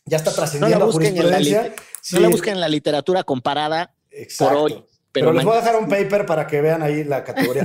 Ya 0.06 0.18
está 0.18 0.32
trascendiendo 0.32 0.78
no 0.78 0.86
la 0.86 0.92
jurisprudencia. 0.92 1.74
No 2.12 2.20
la 2.20 2.30
busquen 2.30 2.54
en 2.54 2.62
la 2.62 2.70
literatura 2.70 3.24
comparada 3.24 3.96
por 4.38 4.54
hoy. 4.54 4.86
Pero, 5.16 5.32
les 5.32 5.46
voy 5.46 5.54
a 5.54 5.62
dejar 5.62 5.78
un 5.78 5.88
paper 5.88 6.26
para 6.26 6.46
que 6.46 6.60
vean 6.60 6.84
ahí 6.84 7.06
la 7.06 7.24
categoría. 7.24 7.64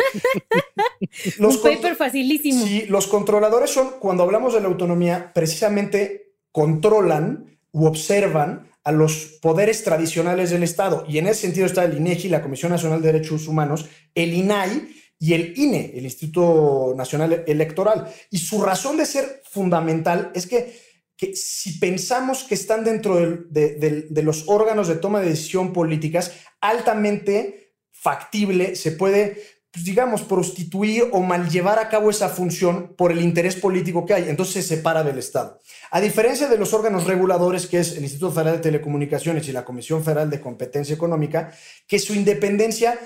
un 1.41 1.61
paper 1.61 1.97
facilísimo. 1.97 2.65
Sí, 2.65 2.87
los 2.89 3.09
controladores 3.09 3.71
son, 3.71 3.95
cuando 3.99 4.23
hablamos 4.23 4.55
de 4.55 4.61
la 4.61 4.69
autonomía, 4.69 5.33
precisamente 5.35 6.37
controlan 6.53 7.59
u 7.73 7.87
observan 7.87 8.71
a 8.85 8.93
los 8.93 9.39
poderes 9.43 9.83
tradicionales 9.83 10.51
del 10.51 10.63
Estado. 10.63 11.05
Y 11.09 11.19
en 11.19 11.27
ese 11.27 11.43
sentido 11.43 11.67
está 11.67 11.85
el 11.85 11.97
INEGI, 11.97 12.29
la 12.29 12.43
Comisión 12.43 12.71
Nacional 12.71 13.03
de 13.03 13.13
Derechos 13.13 13.49
Humanos, 13.49 13.89
el 14.15 14.33
INAI 14.33 14.89
y 15.19 15.35
el 15.35 15.53
INE, 15.59 15.93
el 15.95 16.05
Instituto 16.05 16.95
Nacional 16.97 17.45
Electoral. 17.47 18.09
Y 18.31 18.39
su 18.39 18.63
razón 18.63 18.97
de 18.97 19.07
ser 19.07 19.43
fundamental 19.51 20.31
es 20.35 20.47
que 20.47 20.73
que 21.21 21.37
si 21.37 21.73
pensamos 21.73 22.45
que 22.45 22.55
están 22.55 22.83
dentro 22.83 23.17
de, 23.21 24.23
los 24.23 24.45
órganos 24.49 24.89
de 24.89 24.95
toma 24.95 25.21
de 25.21 25.29
decisión 25.29 25.75
políticas, 25.75 26.33
altamente 26.63 27.75
factible, 27.93 28.75
se 28.75 28.93
puede, 28.93 29.37
pues, 29.71 29.85
digamos, 29.85 30.23
prostituir 30.23 31.11
o 31.13 31.21
mal 31.21 31.51
llevar 31.51 31.79
a 31.79 31.91
cabo 31.91 32.09
esa 32.09 32.31
función 32.31 32.95
por 32.97 33.13
el 33.13 33.21
interés 33.21 33.55
político 33.55 34.07
que 34.07 34.15
hay. 34.15 34.31
Entonces 34.31 34.67
se 34.67 34.77
separa 34.77 35.05
del 35.05 35.19
Estado. 35.19 35.61
A 35.91 36.01
diferencia 36.01 36.49
de 36.49 36.57
los 36.57 36.73
órganos 36.73 37.05
reguladores, 37.05 37.67
que 37.67 37.81
es 37.81 37.99
el 37.99 38.03
Instituto 38.03 38.33
Federal 38.33 38.55
de 38.55 38.63
Telecomunicaciones 38.63 39.47
y 39.47 39.53
la 39.53 39.67
Comisión 39.67 40.03
Federal 40.03 40.31
de 40.31 40.41
Competencia 40.41 40.95
Económica, 40.95 41.53
que 41.87 41.99
su 41.99 42.15
independencia 42.15 42.99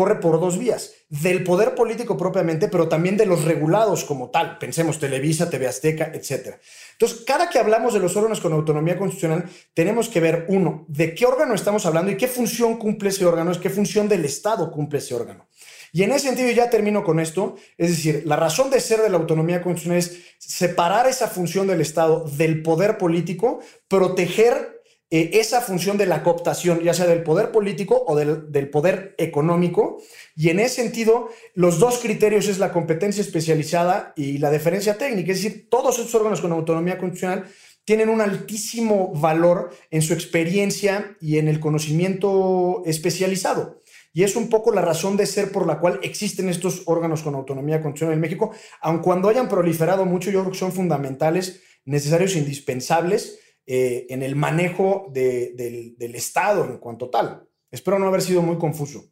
corre 0.00 0.18
por 0.18 0.40
dos 0.40 0.56
vías, 0.56 0.94
del 1.10 1.44
poder 1.44 1.74
político 1.74 2.16
propiamente, 2.16 2.68
pero 2.68 2.88
también 2.88 3.18
de 3.18 3.26
los 3.26 3.44
regulados 3.44 4.02
como 4.02 4.30
tal. 4.30 4.56
Pensemos 4.56 4.98
Televisa, 4.98 5.50
TV 5.50 5.68
Azteca, 5.68 6.10
etc. 6.14 6.56
Entonces, 6.92 7.22
cada 7.26 7.50
que 7.50 7.58
hablamos 7.58 7.92
de 7.92 8.00
los 8.00 8.16
órganos 8.16 8.40
con 8.40 8.54
autonomía 8.54 8.96
constitucional, 8.96 9.44
tenemos 9.74 10.08
que 10.08 10.20
ver, 10.20 10.46
uno, 10.48 10.86
de 10.88 11.14
qué 11.14 11.26
órgano 11.26 11.52
estamos 11.52 11.84
hablando 11.84 12.10
y 12.10 12.16
qué 12.16 12.28
función 12.28 12.78
cumple 12.78 13.10
ese 13.10 13.26
órgano, 13.26 13.50
es 13.50 13.58
qué 13.58 13.68
función 13.68 14.08
del 14.08 14.24
Estado 14.24 14.72
cumple 14.72 15.00
ese 15.00 15.14
órgano. 15.14 15.46
Y 15.92 16.02
en 16.02 16.12
ese 16.12 16.28
sentido 16.28 16.50
ya 16.50 16.70
termino 16.70 17.04
con 17.04 17.20
esto, 17.20 17.56
es 17.76 17.90
decir, 17.90 18.22
la 18.24 18.36
razón 18.36 18.70
de 18.70 18.80
ser 18.80 19.02
de 19.02 19.10
la 19.10 19.18
autonomía 19.18 19.60
constitucional 19.60 19.98
es 19.98 20.18
separar 20.38 21.06
esa 21.08 21.28
función 21.28 21.66
del 21.66 21.82
Estado 21.82 22.24
del 22.24 22.62
poder 22.62 22.96
político, 22.96 23.60
proteger 23.86 24.79
eh, 25.12 25.40
esa 25.40 25.60
función 25.60 25.98
de 25.98 26.06
la 26.06 26.22
cooptación, 26.22 26.84
ya 26.84 26.94
sea 26.94 27.06
del 27.06 27.24
poder 27.24 27.50
político 27.50 28.04
o 28.06 28.14
del, 28.14 28.70
poder 28.70 29.16
económico. 29.18 30.00
Y 30.36 30.50
en 30.50 30.60
ese 30.60 30.82
sentido, 30.82 31.30
los 31.54 31.80
dos 31.80 31.98
criterios 31.98 32.46
es 32.46 32.60
la 32.60 32.72
competencia 32.72 33.20
especializada 33.20 34.12
y 34.16 34.38
la 34.38 34.50
deferencia 34.50 34.98
técnica. 34.98 35.32
Es 35.32 35.42
decir, 35.42 35.68
todos 35.68 35.98
estos 35.98 36.14
órganos 36.14 36.40
con 36.40 36.52
autonomía 36.52 36.96
constitucional 36.96 37.46
tienen 37.84 38.08
un 38.08 38.20
altísimo 38.20 39.12
valor 39.12 39.70
en 39.90 40.02
su 40.02 40.14
experiencia 40.14 41.16
y 41.20 41.38
en 41.38 41.48
el 41.48 41.58
conocimiento 41.58 42.84
especializado. 42.86 43.82
Y 44.12 44.22
es 44.22 44.36
un 44.36 44.48
poco 44.48 44.72
la 44.72 44.80
razón 44.80 45.16
de 45.16 45.26
ser 45.26 45.50
por 45.50 45.66
la 45.66 45.80
cual 45.80 45.98
existen 46.04 46.48
estos 46.48 46.82
órganos 46.86 47.22
con 47.22 47.34
autonomía 47.34 47.80
constitucional 47.80 48.14
en 48.14 48.20
México, 48.20 48.52
aun 48.80 48.98
cuando 48.98 49.28
hayan 49.28 49.48
proliferado 49.48 50.04
mucho, 50.04 50.30
yo 50.30 50.40
creo 50.40 50.52
que 50.52 50.58
son 50.58 50.72
fundamentales, 50.72 51.62
necesarios 51.84 52.36
e 52.36 52.38
indispensables 52.38 53.40
eh, 53.72 54.12
en 54.12 54.24
el 54.24 54.34
manejo 54.34 55.06
del, 55.12 55.94
Estado 56.16 56.64
en 56.64 56.78
cuanto 56.78 57.08
tal. 57.08 57.46
Espero 57.70 58.00
no 58.00 58.08
haber 58.08 58.20
sido 58.20 58.42
muy 58.42 58.58
confuso. 58.58 59.08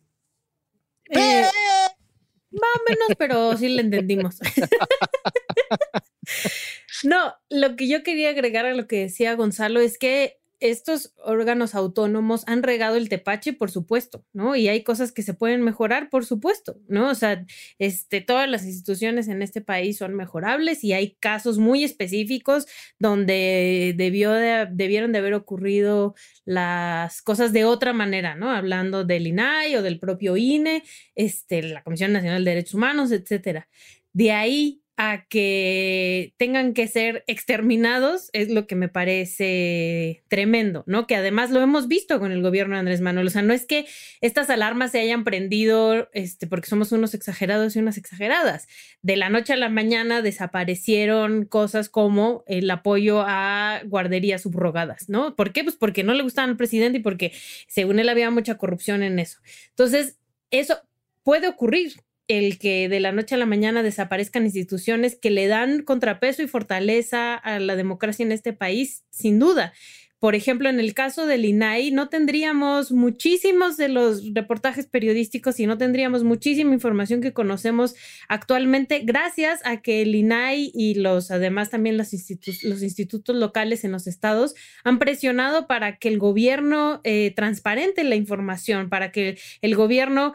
Eh, 1.10 1.44
más 2.50 2.70
o 2.74 2.82
menos, 2.88 3.08
pero 3.16 3.56
sí 3.56 3.68
lo 3.68 3.82
entendimos. 3.82 4.40
no, 7.04 7.34
lo 7.50 7.76
que 7.76 7.86
yo 7.86 8.02
quería 8.02 8.30
agregar 8.30 8.66
a 8.66 8.74
lo 8.74 8.88
que 8.88 9.02
decía 9.02 9.36
Gonzalo 9.36 9.78
es 9.78 9.96
que 9.96 10.37
estos 10.60 11.14
órganos 11.16 11.74
autónomos 11.74 12.42
han 12.46 12.62
regado 12.62 12.96
el 12.96 13.08
tepache, 13.08 13.52
por 13.52 13.70
supuesto, 13.70 14.24
¿no? 14.32 14.56
Y 14.56 14.68
hay 14.68 14.82
cosas 14.82 15.12
que 15.12 15.22
se 15.22 15.34
pueden 15.34 15.62
mejorar, 15.62 16.10
por 16.10 16.26
supuesto, 16.26 16.80
¿no? 16.88 17.10
O 17.10 17.14
sea, 17.14 17.44
este, 17.78 18.20
todas 18.20 18.48
las 18.48 18.64
instituciones 18.64 19.28
en 19.28 19.42
este 19.42 19.60
país 19.60 19.98
son 19.98 20.14
mejorables 20.14 20.82
y 20.84 20.92
hay 20.92 21.16
casos 21.20 21.58
muy 21.58 21.84
específicos 21.84 22.66
donde 22.98 23.94
debió 23.96 24.32
debieron 24.32 25.12
de 25.12 25.18
haber 25.18 25.34
ocurrido 25.34 26.14
las 26.44 27.22
cosas 27.22 27.52
de 27.52 27.64
otra 27.64 27.92
manera, 27.92 28.34
¿no? 28.34 28.50
Hablando 28.50 29.04
del 29.04 29.26
INAI 29.26 29.76
o 29.76 29.82
del 29.82 29.98
propio 29.98 30.36
INE, 30.36 30.82
este, 31.14 31.62
la 31.62 31.82
Comisión 31.82 32.12
Nacional 32.12 32.44
de 32.44 32.50
Derechos 32.50 32.74
Humanos, 32.74 33.12
etcétera. 33.12 33.68
De 34.12 34.32
ahí 34.32 34.82
a 35.00 35.24
que 35.28 36.34
tengan 36.38 36.74
que 36.74 36.88
ser 36.88 37.22
exterminados 37.28 38.30
es 38.32 38.50
lo 38.50 38.66
que 38.66 38.74
me 38.74 38.88
parece 38.88 40.24
tremendo, 40.26 40.82
¿no? 40.88 41.06
Que 41.06 41.14
además 41.14 41.52
lo 41.52 41.62
hemos 41.62 41.86
visto 41.86 42.18
con 42.18 42.32
el 42.32 42.42
gobierno 42.42 42.74
de 42.74 42.80
Andrés 42.80 43.00
Manuel. 43.00 43.28
O 43.28 43.30
sea, 43.30 43.42
no 43.42 43.54
es 43.54 43.64
que 43.64 43.86
estas 44.20 44.50
alarmas 44.50 44.90
se 44.90 44.98
hayan 44.98 45.22
prendido 45.22 46.08
este, 46.12 46.48
porque 46.48 46.66
somos 46.66 46.90
unos 46.90 47.14
exagerados 47.14 47.76
y 47.76 47.78
unas 47.78 47.96
exageradas. 47.96 48.66
De 49.00 49.14
la 49.14 49.30
noche 49.30 49.52
a 49.52 49.56
la 49.56 49.68
mañana 49.68 50.20
desaparecieron 50.20 51.44
cosas 51.44 51.88
como 51.88 52.42
el 52.48 52.68
apoyo 52.68 53.22
a 53.24 53.82
guarderías 53.86 54.42
subrogadas, 54.42 55.08
¿no? 55.08 55.36
¿Por 55.36 55.52
qué? 55.52 55.62
Pues 55.62 55.76
porque 55.76 56.02
no 56.02 56.12
le 56.12 56.24
gustaban 56.24 56.50
al 56.50 56.56
presidente 56.56 56.98
y 56.98 57.02
porque 57.02 57.32
según 57.68 58.00
él 58.00 58.08
había 58.08 58.32
mucha 58.32 58.56
corrupción 58.56 59.04
en 59.04 59.20
eso. 59.20 59.38
Entonces, 59.68 60.18
eso 60.50 60.80
puede 61.22 61.46
ocurrir, 61.46 61.92
el 62.28 62.58
que 62.58 62.88
de 62.88 63.00
la 63.00 63.12
noche 63.12 63.34
a 63.34 63.38
la 63.38 63.46
mañana 63.46 63.82
desaparezcan 63.82 64.44
instituciones 64.44 65.16
que 65.16 65.30
le 65.30 65.46
dan 65.46 65.82
contrapeso 65.82 66.42
y 66.42 66.46
fortaleza 66.46 67.34
a 67.34 67.58
la 67.58 67.74
democracia 67.74 68.24
en 68.24 68.32
este 68.32 68.52
país, 68.52 69.04
sin 69.10 69.38
duda. 69.38 69.72
Por 70.20 70.34
ejemplo, 70.34 70.68
en 70.68 70.80
el 70.80 70.94
caso 70.94 71.26
del 71.26 71.44
INAI, 71.44 71.92
no 71.92 72.08
tendríamos 72.08 72.90
muchísimos 72.90 73.76
de 73.76 73.88
los 73.88 74.34
reportajes 74.34 74.86
periodísticos 74.86 75.60
y 75.60 75.66
no 75.66 75.78
tendríamos 75.78 76.24
muchísima 76.24 76.74
información 76.74 77.20
que 77.20 77.32
conocemos 77.32 77.94
actualmente 78.28 79.02
gracias 79.04 79.60
a 79.64 79.80
que 79.80 80.02
el 80.02 80.16
INAI 80.16 80.72
y 80.74 80.94
los, 80.94 81.30
además 81.30 81.70
también 81.70 81.96
los, 81.96 82.10
los 82.64 82.82
institutos 82.82 83.36
locales 83.36 83.84
en 83.84 83.92
los 83.92 84.08
estados 84.08 84.56
han 84.82 84.98
presionado 84.98 85.68
para 85.68 85.98
que 85.98 86.08
el 86.08 86.18
gobierno 86.18 87.00
eh, 87.04 87.32
transparente 87.36 88.02
la 88.02 88.16
información, 88.16 88.88
para 88.88 89.12
que 89.12 89.38
el 89.62 89.76
gobierno 89.76 90.32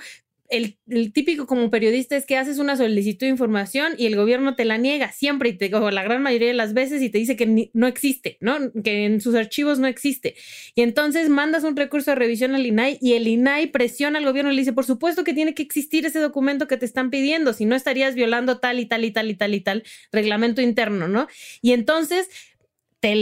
el, 0.54 1.12
típico 1.14 1.48
como 1.48 1.72
periodista 1.72 2.16
es 2.16 2.26
que 2.26 2.38
haces 2.38 2.60
una 2.60 2.78
solicitud 2.78 3.26
de 3.26 3.32
información 3.32 3.94
y 3.98 4.06
el 4.06 4.16
gobierno 4.16 4.56
te 4.56 4.66
la 4.66 4.78
niega 4.78 5.12
siempre 5.12 5.50
y 5.50 5.54
te, 5.54 5.70
la 5.70 6.04
gran 6.04 6.22
mayoría 6.22 6.50
de 6.50 6.54
las 6.54 6.74
veces 6.74 7.02
y 7.02 7.10
te 7.10 7.18
dice 7.18 7.36
que 7.36 7.72
no 7.74 7.88
existe, 7.88 8.38
¿no? 8.40 8.58
Que 8.84 9.06
en 9.06 9.20
sus 9.20 9.34
archivos 9.34 9.80
no 9.80 9.88
existe. 9.88 10.36
Y 10.76 10.84
entonces 10.84 11.30
mandas 11.30 11.64
un 11.64 11.76
recurso 11.76 12.12
de 12.12 12.16
revisión 12.16 12.54
al 12.54 12.66
INAI 12.66 13.00
y 13.02 13.14
el 13.14 13.28
INAI 13.28 13.68
presiona 13.68 14.20
al 14.20 14.26
gobierno 14.26 14.52
y 14.52 14.56
le 14.56 14.62
dice, 14.62 14.74
por 14.74 14.86
supuesto 14.86 15.24
que 15.24 15.34
tiene 15.34 15.56
que 15.56 15.64
existir 15.64 16.06
ese 16.06 16.20
documento 16.20 16.68
que 16.68 16.78
te 16.78 16.86
están 16.86 17.10
pidiendo, 17.10 17.54
si 17.54 17.66
no 17.66 17.76
estarías 17.76 18.14
violando 18.14 18.60
tal 18.60 18.80
y 18.80 18.86
tal 18.86 19.06
y 19.06 19.12
tal 19.12 19.32
y 19.32 19.36
tal 19.36 19.56
y 19.56 19.62
tal 19.62 19.84
reglamento 20.12 20.62
interno, 20.62 21.08
¿no? 21.08 21.28
Y 21.62 21.72
entonces 21.72 22.30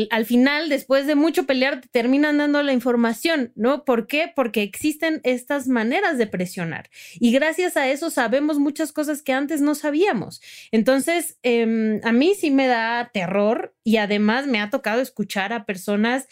al 0.09 0.25
final, 0.25 0.69
después 0.69 1.07
de 1.07 1.15
mucho 1.15 1.45
pelear, 1.45 1.81
te 1.81 1.87
terminan 1.87 2.37
dando 2.37 2.61
la 2.61 2.73
información, 2.73 3.51
¿no? 3.55 3.83
¿Por 3.83 4.07
qué? 4.07 4.31
Porque 4.35 4.61
existen 4.61 5.21
estas 5.23 5.67
maneras 5.67 6.17
de 6.17 6.27
presionar. 6.27 6.89
Y 7.19 7.31
gracias 7.31 7.77
a 7.77 7.89
eso 7.89 8.09
sabemos 8.09 8.59
muchas 8.59 8.91
cosas 8.91 9.21
que 9.21 9.33
antes 9.33 9.61
no 9.61 9.75
sabíamos. 9.75 10.41
Entonces, 10.71 11.37
em, 11.43 11.99
a 12.03 12.11
mí 12.11 12.33
sí 12.35 12.51
me 12.51 12.67
da 12.67 13.09
terror 13.13 13.75
y 13.83 13.97
además 13.97 14.47
me 14.47 14.59
ha 14.59 14.69
tocado 14.69 15.01
escuchar 15.01 15.53
a 15.53 15.65
personas 15.65 16.27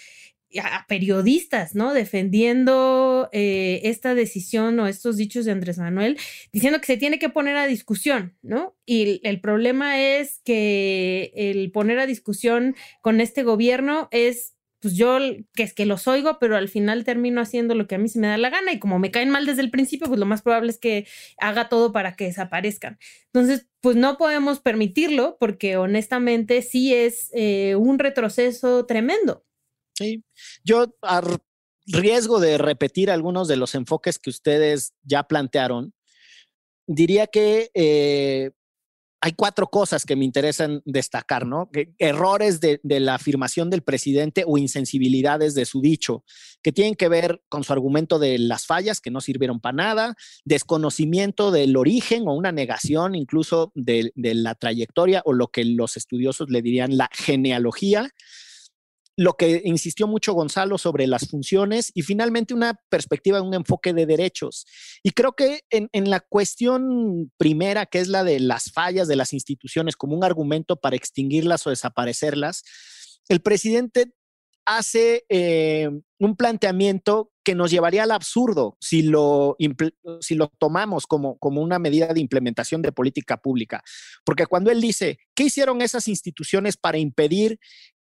a 0.58 0.86
periodistas, 0.88 1.76
¿no? 1.76 1.94
Defendiendo 1.94 3.30
eh, 3.32 3.82
esta 3.84 4.16
decisión 4.16 4.80
o 4.80 4.88
estos 4.88 5.18
dichos 5.18 5.46
de 5.46 5.52
Andrés 5.52 5.78
Manuel, 5.78 6.18
diciendo 6.52 6.80
que 6.80 6.88
se 6.88 6.98
tiene 6.98 7.20
que 7.20 7.30
poner 7.30 7.56
a 7.58 7.68
discusión, 7.68 8.36
¿no? 8.42 8.76
Y 8.86 9.22
el 9.24 9.42
problema 9.42 10.00
es 10.00 10.42
que 10.44 11.32
el 11.36 11.72
poner 11.72 12.00
a 12.00 12.08
discusión 12.08 12.76
con 13.02 13.22
este 13.22 13.44
gobierno 13.44 14.08
es, 14.12 14.56
pues 14.80 14.96
yo, 14.96 15.20
que 15.54 15.64
es 15.64 15.74
que 15.74 15.86
los 15.86 16.08
oigo, 16.08 16.40
pero 16.40 16.58
al 16.58 16.70
final 16.70 17.04
termino 17.04 17.42
haciendo 17.42 17.76
lo 17.76 17.88
que 17.88 17.96
a 17.96 18.00
mí 18.00 18.10
se 18.10 18.20
me 18.20 18.28
da 18.28 18.38
la 18.38 18.50
gana 18.50 18.72
y 18.72 18.80
como 18.80 18.98
me 18.98 19.12
caen 19.12 19.30
mal 19.30 19.46
desde 19.46 19.62
el 19.62 19.70
principio, 19.70 20.08
pues 20.08 20.20
lo 20.20 20.26
más 20.26 20.42
probable 20.42 20.72
es 20.72 20.80
que 20.80 21.06
haga 21.38 21.70
todo 21.70 21.92
para 21.92 22.16
que 22.16 22.26
desaparezcan. 22.26 22.98
Entonces, 23.26 23.68
pues 23.82 23.96
no 23.96 24.18
podemos 24.18 24.62
permitirlo 24.62 25.38
porque 25.40 25.78
honestamente 25.78 26.64
sí 26.64 26.94
es 26.94 27.30
eh, 27.34 27.76
un 27.76 28.00
retroceso 28.00 28.88
tremendo. 28.88 29.46
Sí, 30.00 30.24
yo 30.64 30.96
a 31.02 31.22
riesgo 31.86 32.40
de 32.40 32.58
repetir 32.58 33.12
algunos 33.12 33.50
de 33.50 33.58
los 33.58 33.76
enfoques 33.76 34.18
que 34.18 34.30
ustedes 34.30 34.94
ya 35.04 35.24
plantearon, 35.24 35.94
diría 36.88 37.28
que 37.28 37.70
eh, 37.74 38.52
hay 39.20 39.34
cuatro 39.34 39.68
cosas 39.68 40.06
que 40.06 40.16
me 40.16 40.24
interesan 40.24 40.82
destacar, 40.86 41.46
¿no? 41.46 41.70
errores 41.98 42.62
de, 42.62 42.80
la 42.82 43.16
afirmación 43.16 43.70
del 43.70 43.82
presidente 43.82 44.46
o 44.48 44.58
insensibilidades 44.58 45.54
de 45.54 45.66
su 45.66 45.82
dicho, 45.82 46.24
que 46.64 46.72
tienen 46.72 46.96
que 46.96 47.10
ver 47.10 47.42
con 47.50 47.66
su 47.66 47.74
argumento 47.74 48.20
de 48.20 48.40
las 48.40 48.66
fallas 48.66 49.02
que 49.02 49.12
no 49.12 49.20
sirvieron 49.20 49.60
para 49.60 49.76
nada, 49.76 50.16
desconocimiento 50.46 51.52
del 51.52 51.76
origen 51.76 52.26
o 52.30 52.36
una 52.36 52.54
negación 52.54 53.16
incluso 53.16 53.74
de 53.76 54.14
la 54.16 54.56
trayectoria 54.56 55.22
o 55.26 55.34
lo 55.34 55.50
que 55.50 55.66
los 55.66 55.98
estudiosos 55.98 56.50
le 56.50 56.62
dirían 56.62 56.96
la 56.96 57.10
genealogía 57.12 58.10
lo 59.20 59.34
que 59.34 59.62
insistió 59.66 60.08
mucho 60.08 60.32
Gonzalo 60.32 60.78
sobre 60.78 61.06
las 61.06 61.28
funciones 61.28 61.92
y 61.94 62.04
finalmente 62.04 62.54
una 62.54 62.80
perspectiva, 62.88 63.42
un 63.42 63.54
enfoque 63.54 63.92
de 63.92 64.06
derechos. 64.06 64.66
Y 65.04 65.12
creo 65.12 65.34
que 65.34 65.60
en, 65.70 66.10
la 66.10 66.22
cuestión 66.22 67.30
primera, 67.36 67.86
que 67.86 68.00
es 68.00 68.08
la 68.08 68.24
de 68.24 68.40
las 68.40 68.72
fallas 68.72 69.10
de 69.10 69.18
las 69.18 69.34
instituciones 69.34 69.98
como 69.98 70.16
un 70.16 70.24
argumento 70.24 70.78
para 70.78 70.96
extinguirlas 70.96 71.68
o 71.68 71.70
desaparecerlas, 71.70 72.64
el 73.28 73.42
presidente 73.42 74.14
hace 74.64 75.26
eh, 75.28 75.90
un 76.18 76.38
planteamiento 76.38 77.34
que 77.44 77.56
nos 77.56 77.72
llevaría 77.72 78.04
al 78.04 78.12
absurdo 78.12 78.78
si 78.80 79.02
lo, 79.02 79.58
si 80.22 80.36
lo 80.36 80.48
tomamos 80.60 81.08
como, 81.08 81.38
como 81.40 81.62
una 81.62 81.78
medida 81.78 82.14
de 82.14 82.22
implementación 82.22 82.82
de 82.82 82.94
política 82.94 83.36
pública. 83.36 83.84
Porque 84.24 84.46
cuando 84.46 84.72
él 84.72 84.80
dice, 84.80 85.18
¿qué 85.36 85.44
hicieron 85.44 85.82
esas 85.82 86.08
instituciones 86.08 86.78
para 86.78 87.00
impedir 87.00 87.60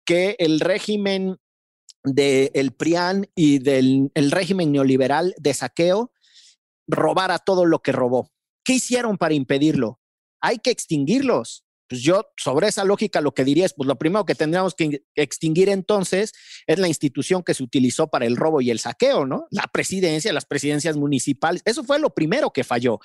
que 0.07 0.37
el 0.39 0.61
régimen 0.61 1.37
del 2.03 2.71
PRIAN 2.71 3.27
y 3.35 3.59
del 3.59 4.09
el 4.15 4.31
régimen 4.31 4.71
neoliberal 4.71 5.35
de 5.37 5.53
saqueo 5.53 6.13
robara 6.87 7.39
todo 7.39 7.65
lo 7.65 7.79
que 7.79 7.91
robó. 7.91 8.31
¿Qué 8.63 8.73
hicieron 8.73 9.17
para 9.17 9.33
impedirlo? 9.33 9.99
Hay 10.41 10.59
que 10.59 10.71
extinguirlos. 10.71 11.65
Pues 11.89 12.01
yo 12.01 12.25
sobre 12.37 12.67
esa 12.67 12.83
lógica 12.83 13.21
lo 13.21 13.33
que 13.33 13.45
diría 13.45 13.65
es, 13.65 13.73
pues 13.73 13.87
lo 13.87 13.97
primero 13.97 14.25
que 14.25 14.35
tendríamos 14.35 14.75
que 14.75 15.03
extinguir 15.15 15.69
entonces 15.69 16.33
es 16.67 16.79
la 16.79 16.87
institución 16.87 17.43
que 17.43 17.53
se 17.53 17.63
utilizó 17.63 18.07
para 18.07 18.25
el 18.25 18.35
robo 18.35 18.61
y 18.61 18.71
el 18.71 18.79
saqueo, 18.79 19.25
¿no? 19.25 19.47
La 19.51 19.67
presidencia, 19.71 20.33
las 20.33 20.45
presidencias 20.45 20.97
municipales, 20.97 21.61
eso 21.65 21.83
fue 21.85 21.99
lo 21.99 22.13
primero 22.13 22.51
que 22.51 22.65
falló, 22.65 22.99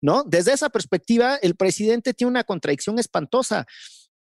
¿no? 0.00 0.22
Desde 0.24 0.52
esa 0.52 0.70
perspectiva, 0.70 1.36
el 1.36 1.56
presidente 1.56 2.14
tiene 2.14 2.30
una 2.30 2.44
contradicción 2.44 3.00
espantosa 3.00 3.66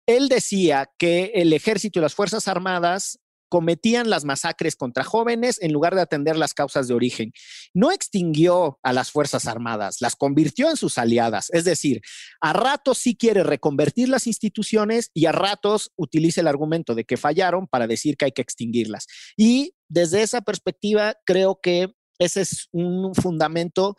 él 0.06 0.30
decía 0.30 0.90
que 0.98 1.32
el 1.36 1.54
ejército 1.54 2.00
y 2.00 2.02
las 2.02 2.16
Fuerzas 2.16 2.48
Armadas 2.48 3.20
cometían 3.54 4.10
las 4.10 4.26
masacres 4.26 4.76
contra 4.76 5.04
jóvenes 5.04 5.62
en 5.62 5.72
lugar 5.72 5.94
de 5.94 6.02
atender 6.02 6.36
las 6.36 6.56
causas 6.56 6.88
de 6.88 6.96
origen. 6.96 7.34
No 7.76 7.92
extinguió 7.92 8.80
a 8.82 8.94
las 8.94 9.12
Fuerzas 9.12 9.46
Armadas, 9.46 9.98
las 10.02 10.16
convirtió 10.16 10.72
en 10.72 10.76
sus 10.76 10.98
aliadas. 10.98 11.52
Es 11.52 11.64
decir, 11.64 12.02
a 12.42 12.52
ratos 12.54 12.98
sí 12.98 13.16
quiere 13.16 13.44
reconvertir 13.44 14.10
las 14.10 14.26
instituciones 14.26 15.12
y 15.14 15.28
a 15.28 15.32
ratos 15.34 15.92
utiliza 15.96 16.42
el 16.42 16.48
argumento 16.48 16.96
de 16.96 17.06
que 17.06 17.16
fallaron 17.16 17.68
para 17.68 17.86
decir 17.86 18.18
que 18.18 18.26
hay 18.26 18.32
que 18.32 18.42
extinguirlas. 18.42 19.06
Y 19.38 19.76
desde 19.88 20.24
esa 20.24 20.42
perspectiva, 20.42 21.16
creo 21.24 21.60
que 21.62 21.94
ese 22.18 22.42
es 22.42 22.70
un 22.72 23.14
fundamento 23.14 23.96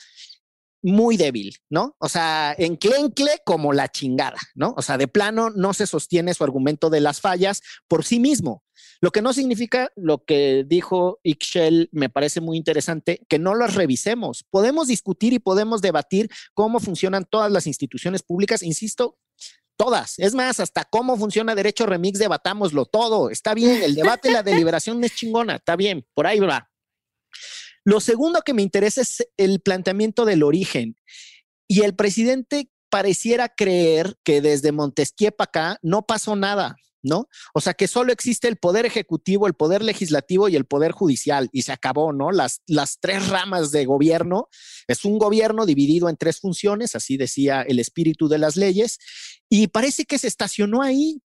muy 0.84 1.16
débil, 1.16 1.56
¿no? 1.70 1.96
O 1.98 2.10
sea, 2.10 2.54
enclencle 2.58 3.30
como 3.46 3.72
la 3.72 3.88
chingada, 3.88 4.36
¿no? 4.54 4.74
O 4.76 4.82
sea, 4.82 4.98
de 4.98 5.08
plano 5.08 5.48
no 5.48 5.72
se 5.72 5.86
sostiene 5.86 6.34
su 6.34 6.44
argumento 6.44 6.90
de 6.90 7.00
las 7.00 7.22
fallas 7.22 7.62
por 7.88 8.04
sí 8.04 8.20
mismo. 8.20 8.62
Lo 9.00 9.10
que 9.10 9.22
no 9.22 9.32
significa 9.32 9.90
lo 9.96 10.24
que 10.24 10.64
dijo 10.66 11.20
Ixchel, 11.22 11.88
me 11.90 12.10
parece 12.10 12.42
muy 12.42 12.58
interesante, 12.58 13.24
que 13.30 13.38
no 13.38 13.54
las 13.54 13.74
revisemos. 13.74 14.44
Podemos 14.50 14.86
discutir 14.88 15.32
y 15.32 15.38
podemos 15.38 15.80
debatir 15.80 16.28
cómo 16.52 16.80
funcionan 16.80 17.24
todas 17.24 17.50
las 17.50 17.66
instituciones 17.66 18.22
públicas, 18.22 18.62
insisto, 18.62 19.16
todas. 19.78 20.18
Es 20.18 20.34
más, 20.34 20.60
hasta 20.60 20.84
cómo 20.84 21.16
funciona 21.16 21.54
Derecho 21.54 21.86
Remix, 21.86 22.18
debatámoslo 22.18 22.84
todo. 22.84 23.30
Está 23.30 23.54
bien, 23.54 23.82
el 23.82 23.94
debate 23.94 24.28
y 24.28 24.32
la 24.32 24.42
deliberación 24.42 25.02
es 25.02 25.14
chingona, 25.14 25.56
está 25.56 25.76
bien, 25.76 26.06
por 26.12 26.26
ahí 26.26 26.40
va. 26.40 26.70
Lo 27.84 28.00
segundo 28.00 28.42
que 28.42 28.54
me 28.54 28.62
interesa 28.62 29.02
es 29.02 29.26
el 29.36 29.60
planteamiento 29.60 30.24
del 30.24 30.42
origen. 30.42 30.96
Y 31.68 31.82
el 31.82 31.94
presidente 31.94 32.70
pareciera 32.90 33.48
creer 33.48 34.16
que 34.24 34.40
desde 34.40 34.72
Montesquieu 34.72 35.32
para 35.32 35.48
acá 35.48 35.78
no 35.82 36.06
pasó 36.06 36.36
nada, 36.36 36.76
¿no? 37.02 37.28
O 37.52 37.60
sea, 37.60 37.74
que 37.74 37.88
solo 37.88 38.12
existe 38.12 38.48
el 38.48 38.56
poder 38.56 38.86
ejecutivo, 38.86 39.46
el 39.46 39.54
poder 39.54 39.82
legislativo 39.82 40.48
y 40.48 40.56
el 40.56 40.64
poder 40.64 40.92
judicial 40.92 41.48
y 41.52 41.62
se 41.62 41.72
acabó, 41.72 42.12
¿no? 42.12 42.30
Las, 42.30 42.62
las 42.66 42.98
tres 43.00 43.28
ramas 43.28 43.70
de 43.70 43.84
gobierno. 43.84 44.48
Es 44.88 45.04
un 45.04 45.18
gobierno 45.18 45.66
dividido 45.66 46.08
en 46.08 46.16
tres 46.16 46.40
funciones, 46.40 46.94
así 46.94 47.16
decía 47.16 47.62
el 47.62 47.78
espíritu 47.78 48.28
de 48.28 48.38
las 48.38 48.56
leyes, 48.56 48.98
y 49.48 49.66
parece 49.68 50.04
que 50.04 50.18
se 50.18 50.28
estacionó 50.28 50.80
ahí 50.82 51.20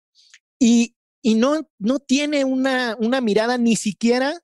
y, 0.61 0.95
y 1.23 1.35
no, 1.35 1.69
no 1.79 1.99
tiene 1.99 2.45
una, 2.45 2.97
una 3.01 3.21
mirada 3.21 3.59
ni 3.59 3.77
siquiera 3.77 4.41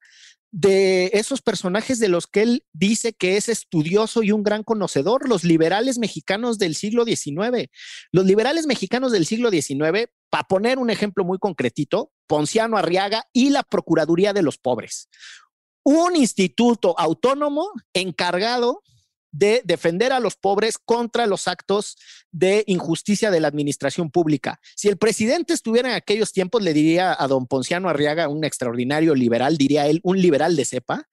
de 0.52 1.10
esos 1.12 1.42
personajes 1.42 1.98
de 1.98 2.08
los 2.08 2.26
que 2.26 2.42
él 2.42 2.64
dice 2.72 3.12
que 3.12 3.36
es 3.36 3.48
estudioso 3.48 4.22
y 4.22 4.32
un 4.32 4.42
gran 4.42 4.64
conocedor, 4.64 5.28
los 5.28 5.44
liberales 5.44 5.98
mexicanos 5.98 6.58
del 6.58 6.74
siglo 6.74 7.04
XIX. 7.04 7.70
Los 8.12 8.26
liberales 8.26 8.66
mexicanos 8.66 9.12
del 9.12 9.26
siglo 9.26 9.50
XIX, 9.50 10.08
para 10.28 10.44
poner 10.44 10.78
un 10.78 10.90
ejemplo 10.90 11.24
muy 11.24 11.38
concretito, 11.38 12.12
Ponciano 12.26 12.76
Arriaga 12.76 13.24
y 13.32 13.50
la 13.50 13.62
Procuraduría 13.62 14.32
de 14.32 14.42
los 14.42 14.58
Pobres. 14.58 15.08
Un 15.84 16.16
instituto 16.16 16.98
autónomo 16.98 17.70
encargado 17.94 18.82
de 19.32 19.62
defender 19.64 20.12
a 20.12 20.20
los 20.20 20.36
pobres 20.36 20.76
contra 20.78 21.26
los 21.26 21.48
actos 21.48 21.96
de 22.32 22.64
injusticia 22.66 23.30
de 23.30 23.40
la 23.40 23.48
administración 23.48 24.10
pública. 24.10 24.60
Si 24.76 24.88
el 24.88 24.96
presidente 24.96 25.52
estuviera 25.52 25.90
en 25.90 25.94
aquellos 25.94 26.32
tiempos, 26.32 26.62
le 26.62 26.72
diría 26.72 27.16
a 27.18 27.26
don 27.28 27.46
Ponciano 27.46 27.88
Arriaga, 27.88 28.28
un 28.28 28.44
extraordinario 28.44 29.14
liberal, 29.14 29.56
diría 29.56 29.86
él, 29.86 30.00
un 30.02 30.20
liberal 30.20 30.56
de 30.56 30.64
cepa, 30.64 31.08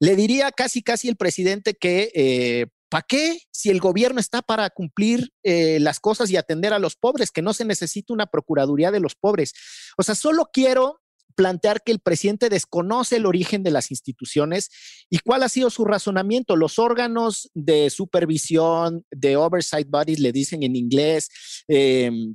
le 0.00 0.16
diría 0.16 0.50
casi, 0.52 0.82
casi 0.82 1.08
el 1.08 1.16
presidente 1.16 1.74
que, 1.74 2.10
eh, 2.14 2.66
¿para 2.88 3.04
qué? 3.06 3.40
Si 3.50 3.70
el 3.70 3.80
gobierno 3.80 4.20
está 4.20 4.42
para 4.42 4.70
cumplir 4.70 5.32
eh, 5.42 5.78
las 5.80 6.00
cosas 6.00 6.30
y 6.30 6.36
atender 6.36 6.72
a 6.72 6.78
los 6.78 6.96
pobres, 6.96 7.30
que 7.30 7.42
no 7.42 7.52
se 7.52 7.64
necesita 7.64 8.12
una 8.12 8.26
procuraduría 8.26 8.90
de 8.90 9.00
los 9.00 9.14
pobres. 9.14 9.54
O 9.96 10.02
sea, 10.02 10.14
solo 10.14 10.50
quiero 10.52 11.00
plantear 11.38 11.84
que 11.84 11.92
el 11.92 12.00
presidente 12.00 12.48
desconoce 12.48 13.14
el 13.14 13.24
origen 13.24 13.62
de 13.62 13.70
las 13.70 13.92
instituciones 13.92 14.70
y 15.08 15.20
cuál 15.20 15.44
ha 15.44 15.48
sido 15.48 15.70
su 15.70 15.84
razonamiento. 15.84 16.56
Los 16.56 16.80
órganos 16.80 17.48
de 17.54 17.90
supervisión, 17.90 19.06
de 19.12 19.36
oversight 19.36 19.88
bodies, 19.88 20.18
le 20.18 20.32
dicen 20.32 20.64
en 20.64 20.74
inglés, 20.74 21.28
em, 21.68 22.34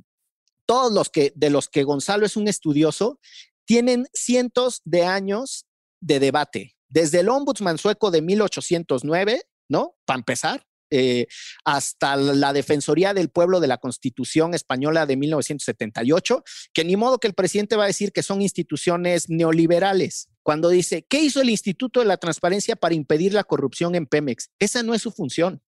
todos 0.66 0.90
los 0.90 1.10
que 1.10 1.34
de 1.36 1.50
los 1.50 1.68
que 1.68 1.82
Gonzalo 1.82 2.24
es 2.24 2.38
un 2.38 2.48
estudioso, 2.48 3.20
tienen 3.66 4.06
cientos 4.14 4.80
de 4.86 5.04
años 5.04 5.66
de 6.00 6.18
debate. 6.18 6.74
Desde 6.88 7.20
el 7.20 7.28
ombudsman 7.28 7.76
sueco 7.76 8.10
de 8.10 8.22
1809, 8.22 9.42
¿no? 9.68 9.96
Para 10.06 10.20
empezar, 10.20 10.64
eh, 10.96 11.26
hasta 11.64 12.14
la 12.14 12.52
Defensoría 12.52 13.14
del 13.14 13.28
Pueblo 13.28 13.58
de 13.58 13.66
la 13.66 13.78
Constitución 13.78 14.54
Española 14.54 15.06
de 15.06 15.16
1978, 15.16 16.44
que 16.72 16.84
ni 16.84 16.94
modo 16.94 17.18
que 17.18 17.26
el 17.26 17.34
presidente 17.34 17.74
va 17.74 17.82
a 17.82 17.88
decir 17.88 18.12
que 18.12 18.22
son 18.22 18.40
instituciones 18.40 19.28
neoliberales. 19.28 20.28
Cuando 20.44 20.68
dice, 20.68 21.04
¿qué 21.08 21.20
hizo 21.20 21.40
el 21.40 21.50
Instituto 21.50 21.98
de 21.98 22.06
la 22.06 22.16
Transparencia 22.16 22.76
para 22.76 22.94
impedir 22.94 23.34
la 23.34 23.42
corrupción 23.42 23.96
en 23.96 24.06
Pemex? 24.06 24.50
Esa 24.60 24.84
no 24.84 24.94
es 24.94 25.02
su 25.02 25.10
función. 25.10 25.62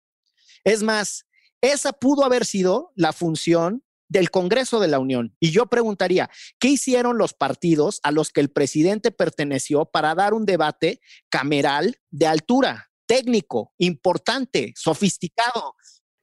Es 0.64 0.82
más, 0.82 1.26
esa 1.60 1.92
pudo 1.92 2.24
haber 2.24 2.44
sido 2.44 2.90
la 2.96 3.12
función 3.12 3.84
del 4.08 4.32
Congreso 4.32 4.80
de 4.80 4.88
la 4.88 4.98
Unión. 4.98 5.36
Y 5.38 5.52
yo 5.52 5.66
preguntaría, 5.66 6.30
¿qué 6.58 6.68
hicieron 6.68 7.16
los 7.16 7.32
partidos 7.32 8.00
a 8.02 8.10
los 8.10 8.30
que 8.30 8.40
el 8.40 8.50
presidente 8.50 9.12
perteneció 9.12 9.84
para 9.84 10.16
dar 10.16 10.34
un 10.34 10.46
debate 10.46 11.00
cameral 11.28 11.98
de 12.10 12.26
altura? 12.26 12.91
Técnico, 13.12 13.74
importante, 13.76 14.72
sofisticado. 14.74 15.74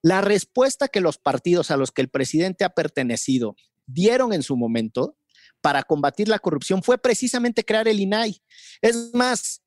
La 0.01 0.21
respuesta 0.21 0.87
que 0.87 1.01
los 1.01 1.19
partidos 1.19 1.69
a 1.69 1.77
los 1.77 1.91
que 1.91 2.01
el 2.01 2.09
presidente 2.09 2.65
ha 2.65 2.69
pertenecido 2.69 3.55
dieron 3.85 4.33
en 4.33 4.41
su 4.41 4.57
momento 4.57 5.15
para 5.61 5.83
combatir 5.83 6.29
la 6.29 6.39
corrupción 6.39 6.81
fue 6.81 6.97
precisamente 6.97 7.63
crear 7.63 7.87
el 7.87 7.99
INAI. 7.99 8.41
Es 8.81 9.13
más, 9.13 9.61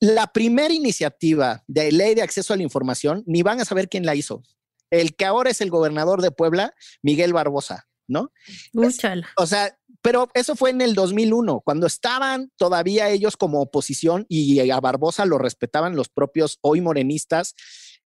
la 0.00 0.26
primera 0.26 0.74
iniciativa 0.74 1.64
de 1.66 1.92
ley 1.92 2.14
de 2.14 2.20
acceso 2.20 2.52
a 2.52 2.58
la 2.58 2.62
información, 2.62 3.24
ni 3.26 3.42
van 3.42 3.58
a 3.58 3.64
saber 3.64 3.88
quién 3.88 4.04
la 4.04 4.14
hizo. 4.14 4.42
El 4.90 5.16
que 5.16 5.24
ahora 5.24 5.48
es 5.48 5.62
el 5.62 5.70
gobernador 5.70 6.20
de 6.20 6.30
Puebla, 6.30 6.74
Miguel 7.00 7.32
Barbosa, 7.32 7.88
¿no? 8.06 8.32
o 9.38 9.46
sea, 9.46 9.78
pero 10.06 10.30
eso 10.34 10.54
fue 10.54 10.70
en 10.70 10.80
el 10.82 10.94
2001, 10.94 11.62
cuando 11.64 11.88
estaban 11.88 12.52
todavía 12.56 13.10
ellos 13.10 13.36
como 13.36 13.60
oposición 13.60 14.24
y 14.28 14.70
a 14.70 14.78
Barbosa 14.78 15.26
lo 15.26 15.36
respetaban 15.36 15.96
los 15.96 16.08
propios 16.08 16.60
hoy 16.60 16.80
morenistas. 16.80 17.56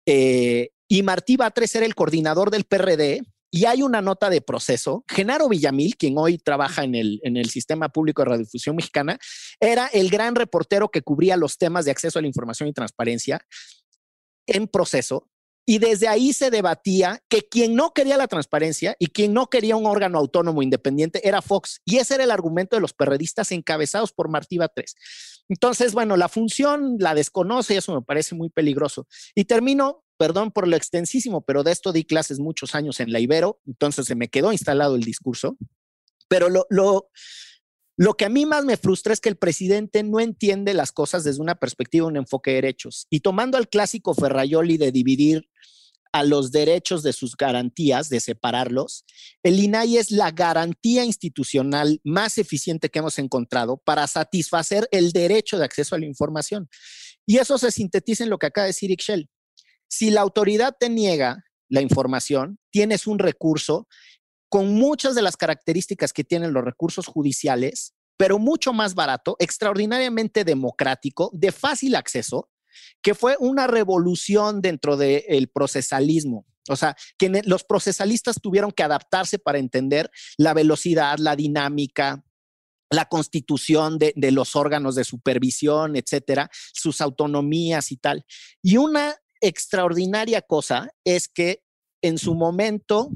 Eh, 0.04 0.72
y 0.88 1.02
Martí 1.02 1.38
Batres 1.38 1.74
era 1.74 1.86
el 1.86 1.94
coordinador 1.94 2.50
del 2.50 2.64
PRD. 2.64 3.22
Y 3.50 3.64
hay 3.64 3.82
una 3.82 4.02
nota 4.02 4.28
de 4.28 4.42
proceso. 4.42 5.06
Genaro 5.08 5.48
Villamil, 5.48 5.96
quien 5.96 6.18
hoy 6.18 6.36
trabaja 6.36 6.84
en 6.84 6.94
el, 6.94 7.18
en 7.22 7.38
el 7.38 7.48
Sistema 7.48 7.88
Público 7.88 8.20
de 8.20 8.28
Radiodifusión 8.28 8.76
Mexicana, 8.76 9.18
era 9.58 9.86
el 9.86 10.10
gran 10.10 10.34
reportero 10.34 10.90
que 10.90 11.00
cubría 11.00 11.38
los 11.38 11.56
temas 11.56 11.86
de 11.86 11.92
acceso 11.92 12.18
a 12.18 12.22
la 12.22 12.28
información 12.28 12.68
y 12.68 12.74
transparencia 12.74 13.40
en 14.46 14.68
proceso 14.68 15.30
y 15.66 15.78
desde 15.78 16.06
ahí 16.06 16.32
se 16.32 16.50
debatía 16.50 17.20
que 17.28 17.42
quien 17.42 17.74
no 17.74 17.92
quería 17.92 18.16
la 18.16 18.28
transparencia 18.28 18.94
y 19.00 19.08
quien 19.08 19.34
no 19.34 19.48
quería 19.48 19.74
un 19.74 19.84
órgano 19.84 20.18
autónomo 20.18 20.62
independiente 20.62 21.26
era 21.28 21.42
Fox. 21.42 21.82
Y 21.84 21.96
ese 21.96 22.14
era 22.14 22.24
el 22.24 22.30
argumento 22.30 22.76
de 22.76 22.80
los 22.80 22.92
perredistas 22.92 23.50
encabezados 23.50 24.12
por 24.12 24.28
Martí 24.28 24.58
3. 24.74 24.94
Entonces, 25.48 25.92
bueno, 25.92 26.16
la 26.16 26.28
función 26.28 26.96
la 27.00 27.14
desconoce 27.14 27.74
y 27.74 27.76
eso 27.78 27.94
me 27.94 28.02
parece 28.02 28.36
muy 28.36 28.48
peligroso. 28.48 29.08
Y 29.34 29.44
termino, 29.44 30.04
perdón 30.16 30.52
por 30.52 30.68
lo 30.68 30.76
extensísimo, 30.76 31.44
pero 31.44 31.64
de 31.64 31.72
esto 31.72 31.92
di 31.92 32.04
clases 32.04 32.38
muchos 32.38 32.76
años 32.76 33.00
en 33.00 33.12
la 33.12 33.18
Ibero, 33.18 33.60
entonces 33.66 34.06
se 34.06 34.14
me 34.14 34.28
quedó 34.28 34.52
instalado 34.52 34.94
el 34.94 35.02
discurso. 35.02 35.56
Pero 36.28 36.48
lo, 36.48 36.66
lo, 36.70 37.10
lo 37.96 38.14
que 38.14 38.26
a 38.26 38.28
mí 38.28 38.44
más 38.44 38.64
me 38.64 38.76
frustra 38.76 39.12
es 39.12 39.20
que 39.20 39.30
el 39.30 39.36
presidente 39.36 40.02
no 40.02 40.20
entiende 40.20 40.74
las 40.74 40.92
cosas 40.92 41.24
desde 41.24 41.40
una 41.40 41.54
perspectiva, 41.54 42.06
un 42.06 42.18
enfoque 42.18 42.50
de 42.50 42.56
derechos. 42.56 43.06
Y 43.08 43.20
tomando 43.20 43.56
al 43.56 43.68
clásico 43.68 44.14
Ferrayoli 44.14 44.76
de 44.76 44.92
dividir 44.92 45.48
a 46.12 46.22
los 46.22 46.50
derechos 46.52 47.02
de 47.02 47.12
sus 47.12 47.36
garantías, 47.36 48.08
de 48.08 48.20
separarlos, 48.20 49.04
el 49.42 49.60
INAI 49.60 49.96
es 49.96 50.10
la 50.10 50.30
garantía 50.30 51.04
institucional 51.04 52.00
más 52.04 52.38
eficiente 52.38 52.90
que 52.90 52.98
hemos 52.98 53.18
encontrado 53.18 53.78
para 53.78 54.06
satisfacer 54.06 54.88
el 54.92 55.12
derecho 55.12 55.58
de 55.58 55.64
acceso 55.64 55.94
a 55.94 55.98
la 55.98 56.06
información. 56.06 56.68
Y 57.26 57.38
eso 57.38 57.58
se 57.58 57.70
sintetiza 57.70 58.24
en 58.24 58.30
lo 58.30 58.38
que 58.38 58.46
acaba 58.46 58.64
de 58.64 58.70
decir 58.70 58.90
Ixchel. 58.90 59.28
Si 59.88 60.10
la 60.10 60.20
autoridad 60.20 60.74
te 60.78 60.88
niega 60.88 61.44
la 61.68 61.80
información, 61.80 62.58
tienes 62.70 63.06
un 63.06 63.18
recurso 63.18 63.88
con 64.48 64.74
muchas 64.74 65.14
de 65.14 65.22
las 65.22 65.36
características 65.36 66.12
que 66.12 66.24
tienen 66.24 66.52
los 66.52 66.64
recursos 66.64 67.06
judiciales, 67.06 67.94
pero 68.16 68.38
mucho 68.38 68.72
más 68.72 68.94
barato, 68.94 69.36
extraordinariamente 69.38 70.44
democrático, 70.44 71.30
de 71.32 71.52
fácil 71.52 71.94
acceso, 71.96 72.48
que 73.02 73.14
fue 73.14 73.36
una 73.40 73.66
revolución 73.66 74.60
dentro 74.60 74.96
del 74.96 75.48
procesalismo. 75.48 76.46
O 76.68 76.76
sea, 76.76 76.96
que 77.18 77.42
los 77.44 77.64
procesalistas 77.64 78.40
tuvieron 78.42 78.72
que 78.72 78.82
adaptarse 78.82 79.38
para 79.38 79.58
entender 79.58 80.10
la 80.36 80.52
velocidad, 80.52 81.18
la 81.18 81.36
dinámica, 81.36 82.24
la 82.90 83.04
constitución 83.06 83.98
de, 83.98 84.12
de, 84.16 84.32
los 84.32 84.56
órganos 84.56 84.94
de 84.94 85.04
supervisión, 85.04 85.96
etcétera, 85.96 86.50
sus 86.72 87.00
autonomías 87.00 87.92
y 87.92 87.96
tal. 87.96 88.24
Y 88.62 88.78
una 88.78 89.16
extraordinaria 89.40 90.42
cosa 90.42 90.90
es 91.04 91.28
que 91.28 91.62
en 92.02 92.18
su 92.18 92.34
momento 92.34 93.10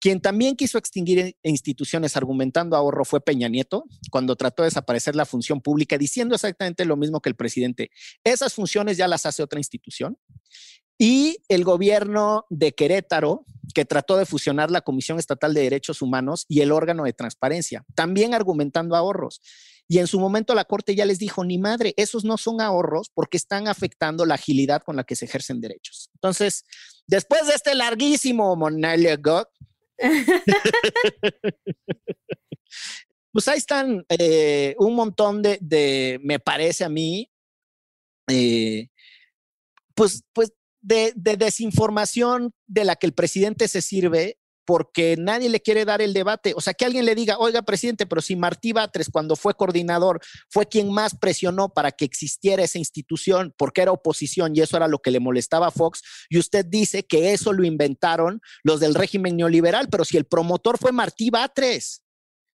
quien 0.00 0.20
también 0.20 0.56
quiso 0.56 0.78
extinguir 0.78 1.36
instituciones 1.42 2.16
argumentando 2.16 2.76
ahorro 2.76 3.04
fue 3.04 3.20
Peña 3.20 3.48
Nieto, 3.48 3.84
cuando 4.10 4.36
trató 4.36 4.62
de 4.62 4.68
desaparecer 4.68 5.16
la 5.16 5.26
función 5.26 5.60
pública, 5.60 5.98
diciendo 5.98 6.34
exactamente 6.34 6.84
lo 6.84 6.96
mismo 6.96 7.20
que 7.20 7.28
el 7.28 7.36
presidente. 7.36 7.90
Esas 8.24 8.54
funciones 8.54 8.96
ya 8.96 9.08
las 9.08 9.26
hace 9.26 9.42
otra 9.42 9.58
institución. 9.58 10.18
Y 11.00 11.38
el 11.48 11.62
gobierno 11.62 12.44
de 12.50 12.72
Querétaro, 12.74 13.44
que 13.72 13.84
trató 13.84 14.16
de 14.16 14.26
fusionar 14.26 14.70
la 14.70 14.80
Comisión 14.80 15.18
Estatal 15.18 15.54
de 15.54 15.60
Derechos 15.60 16.02
Humanos 16.02 16.44
y 16.48 16.60
el 16.60 16.72
órgano 16.72 17.04
de 17.04 17.12
transparencia, 17.12 17.84
también 17.94 18.34
argumentando 18.34 18.96
ahorros. 18.96 19.40
Y 19.86 19.98
en 19.98 20.06
su 20.06 20.18
momento 20.20 20.54
la 20.54 20.64
Corte 20.64 20.94
ya 20.94 21.06
les 21.06 21.18
dijo, 21.18 21.44
ni 21.44 21.56
madre, 21.56 21.94
esos 21.96 22.24
no 22.24 22.36
son 22.36 22.60
ahorros 22.60 23.10
porque 23.14 23.36
están 23.36 23.68
afectando 23.68 24.26
la 24.26 24.34
agilidad 24.34 24.82
con 24.82 24.96
la 24.96 25.04
que 25.04 25.16
se 25.16 25.24
ejercen 25.24 25.60
derechos. 25.60 26.10
Entonces, 26.14 26.64
después 27.06 27.46
de 27.46 27.54
este 27.54 27.74
larguísimo 27.74 28.54
monólogo, 28.56 29.46
pues 33.32 33.48
ahí 33.48 33.58
están 33.58 34.04
eh, 34.08 34.74
un 34.78 34.94
montón 34.94 35.42
de, 35.42 36.20
me 36.22 36.38
parece 36.38 36.84
a 36.84 36.88
mí, 36.88 37.30
eh, 38.28 38.88
pues, 39.94 40.22
pues 40.32 40.52
de, 40.80 41.12
de, 41.16 41.36
desinformación 41.36 42.52
de 42.66 42.84
la 42.84 42.96
que 42.96 43.06
el 43.06 43.14
presidente 43.14 43.68
se 43.68 43.82
sirve 43.82 44.38
porque 44.68 45.16
nadie 45.18 45.48
le 45.48 45.62
quiere 45.62 45.86
dar 45.86 46.02
el 46.02 46.12
debate. 46.12 46.52
O 46.54 46.60
sea, 46.60 46.74
que 46.74 46.84
alguien 46.84 47.06
le 47.06 47.14
diga, 47.14 47.38
oiga, 47.38 47.62
presidente, 47.62 48.04
pero 48.04 48.20
si 48.20 48.36
Martí 48.36 48.74
Batres, 48.74 49.08
cuando 49.08 49.34
fue 49.34 49.54
coordinador, 49.54 50.20
fue 50.50 50.66
quien 50.66 50.92
más 50.92 51.16
presionó 51.16 51.70
para 51.70 51.90
que 51.90 52.04
existiera 52.04 52.62
esa 52.62 52.76
institución, 52.76 53.54
porque 53.56 53.80
era 53.80 53.92
oposición 53.92 54.54
y 54.54 54.60
eso 54.60 54.76
era 54.76 54.86
lo 54.86 54.98
que 54.98 55.10
le 55.10 55.20
molestaba 55.20 55.68
a 55.68 55.70
Fox, 55.70 56.02
y 56.28 56.36
usted 56.36 56.66
dice 56.66 57.02
que 57.04 57.32
eso 57.32 57.54
lo 57.54 57.64
inventaron 57.64 58.42
los 58.62 58.78
del 58.78 58.94
régimen 58.94 59.38
neoliberal, 59.38 59.88
pero 59.88 60.04
si 60.04 60.18
el 60.18 60.26
promotor 60.26 60.76
fue 60.76 60.92
Martí 60.92 61.30
Batres. 61.30 62.02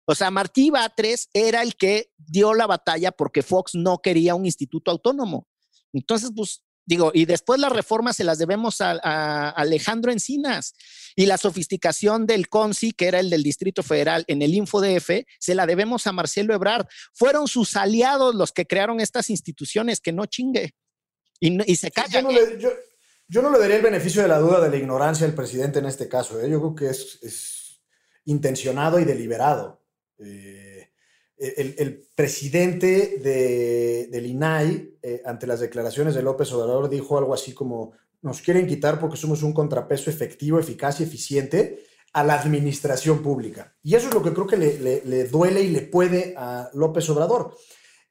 O 0.06 0.14
sea, 0.14 0.30
Martí 0.30 0.70
Batres 0.70 1.28
era 1.32 1.62
el 1.62 1.74
que 1.74 2.12
dio 2.16 2.54
la 2.54 2.68
batalla 2.68 3.10
porque 3.10 3.42
Fox 3.42 3.74
no 3.74 3.98
quería 3.98 4.36
un 4.36 4.46
instituto 4.46 4.92
autónomo. 4.92 5.48
Entonces, 5.92 6.30
pues 6.32 6.62
Digo, 6.86 7.10
y 7.14 7.24
después 7.24 7.60
las 7.60 7.72
reformas 7.72 8.16
se 8.16 8.24
las 8.24 8.38
debemos 8.38 8.80
a, 8.80 8.98
a 9.02 9.50
Alejandro 9.50 10.12
Encinas 10.12 10.74
y 11.16 11.26
la 11.26 11.38
sofisticación 11.38 12.26
del 12.26 12.48
CONSI, 12.48 12.92
que 12.92 13.06
era 13.06 13.20
el 13.20 13.30
del 13.30 13.42
Distrito 13.42 13.82
Federal 13.82 14.24
en 14.26 14.42
el 14.42 14.54
InfoDF, 14.54 15.10
se 15.38 15.54
la 15.54 15.66
debemos 15.66 16.06
a 16.06 16.12
Marcelo 16.12 16.54
Ebrard. 16.54 16.86
Fueron 17.12 17.48
sus 17.48 17.76
aliados 17.76 18.34
los 18.34 18.52
que 18.52 18.66
crearon 18.66 19.00
estas 19.00 19.30
instituciones, 19.30 20.00
que 20.00 20.12
no 20.12 20.26
chingue. 20.26 20.74
Y, 21.40 21.70
y 21.70 21.76
se 21.76 21.90
callan. 21.90 22.28
Yo, 22.58 22.70
yo, 23.28 23.42
no 23.42 23.50
le 23.50 23.58
daría 23.58 23.76
el 23.76 23.82
beneficio 23.82 24.22
de 24.22 24.28
la 24.28 24.38
duda 24.38 24.60
de 24.60 24.70
la 24.70 24.76
ignorancia 24.76 25.26
del 25.26 25.34
presidente 25.34 25.78
en 25.78 25.86
este 25.86 26.08
caso. 26.08 26.40
¿eh? 26.40 26.50
Yo 26.50 26.60
creo 26.60 26.74
que 26.74 26.90
es, 26.90 27.18
es 27.22 27.82
intencionado 28.24 28.98
y 28.98 29.04
deliberado. 29.04 29.82
Eh, 30.18 30.90
el, 31.36 31.74
el, 31.78 32.06
presidente 32.14 33.18
de, 33.22 34.08
del 34.10 34.26
INAI, 34.26 34.96
eh, 35.02 35.22
ante 35.24 35.46
las 35.46 35.60
declaraciones 35.60 36.14
de 36.14 36.22
López 36.22 36.52
Obrador, 36.52 36.88
dijo 36.88 37.18
algo 37.18 37.34
así 37.34 37.52
como, 37.52 37.92
nos 38.22 38.40
quieren 38.40 38.66
quitar 38.66 39.00
porque 39.00 39.16
somos 39.16 39.42
un 39.42 39.52
contrapeso 39.52 40.10
efectivo, 40.10 40.58
eficaz 40.58 41.00
y 41.00 41.04
eficiente 41.04 41.84
a 42.12 42.22
la 42.22 42.34
administración 42.40 43.22
pública. 43.22 43.74
Y 43.82 43.96
eso 43.96 44.08
es 44.08 44.14
lo 44.14 44.22
que 44.22 44.32
creo 44.32 44.46
que 44.46 44.56
le, 44.56 44.78
le, 44.78 45.02
le 45.04 45.24
duele 45.24 45.62
y 45.62 45.68
le 45.68 45.82
puede 45.82 46.34
a 46.36 46.70
López 46.74 47.08
Obrador. 47.10 47.56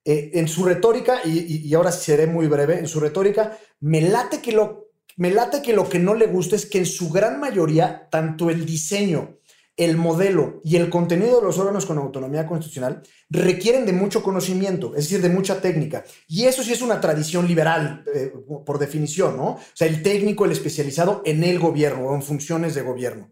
Eh, 0.05 0.32
en 0.34 0.49
su 0.49 0.65
retórica, 0.65 1.21
y, 1.24 1.65
y, 1.65 1.74
ahora 1.74 1.91
seré 1.91 2.28
muy 2.28 2.47
breve, 2.47 2.78
en 2.78 2.88
su 2.88 2.99
retórica, 2.99 3.57
me 3.80 4.01
late, 4.01 4.41
que 4.41 4.51
lo, 4.51 4.89
me 5.15 5.32
late 5.32 5.61
que 5.61 5.71
lo 5.71 5.88
que 5.88 5.99
no 5.99 6.13
le 6.13 6.28
gusta 6.28 6.57
es 6.57 6.65
que 6.65 6.80
en 6.80 6.86
su 6.86 7.09
gran 7.09 7.39
mayoría, 7.39 8.09
tanto 8.11 8.49
el 8.49 8.65
diseño, 8.65 9.38
el 9.76 9.97
modelo 9.97 10.61
y 10.63 10.76
el 10.76 10.89
contenido 10.89 11.39
de 11.39 11.47
los 11.47 11.57
órganos 11.57 11.86
con 11.86 11.97
autonomía 11.97 12.45
constitucional 12.45 13.01
requieren 13.30 13.86
de 13.86 13.93
mucho 13.93 14.21
conocimiento, 14.21 14.95
es 14.95 15.05
decir, 15.05 15.21
de 15.21 15.30
mucha 15.30 15.61
técnica. 15.61 16.03
Y 16.28 16.45
eso 16.45 16.63
sí 16.63 16.74
es 16.74 16.82
una 16.82 17.01
tradición 17.01 17.47
liberal, 17.47 18.03
eh, 18.13 18.32
por 18.65 18.78
definición, 18.78 19.36
¿no? 19.38 19.45
O 19.45 19.59
sea, 19.74 19.88
el 19.88 20.03
técnico, 20.03 20.45
el 20.45 20.51
especializado 20.51 21.24
en 21.26 21.43
el 21.43 21.57
gobierno 21.57 22.07
o 22.07 22.15
en 22.15 22.21
funciones 22.21 22.76
de 22.76 22.84
gobierno. 22.84 23.32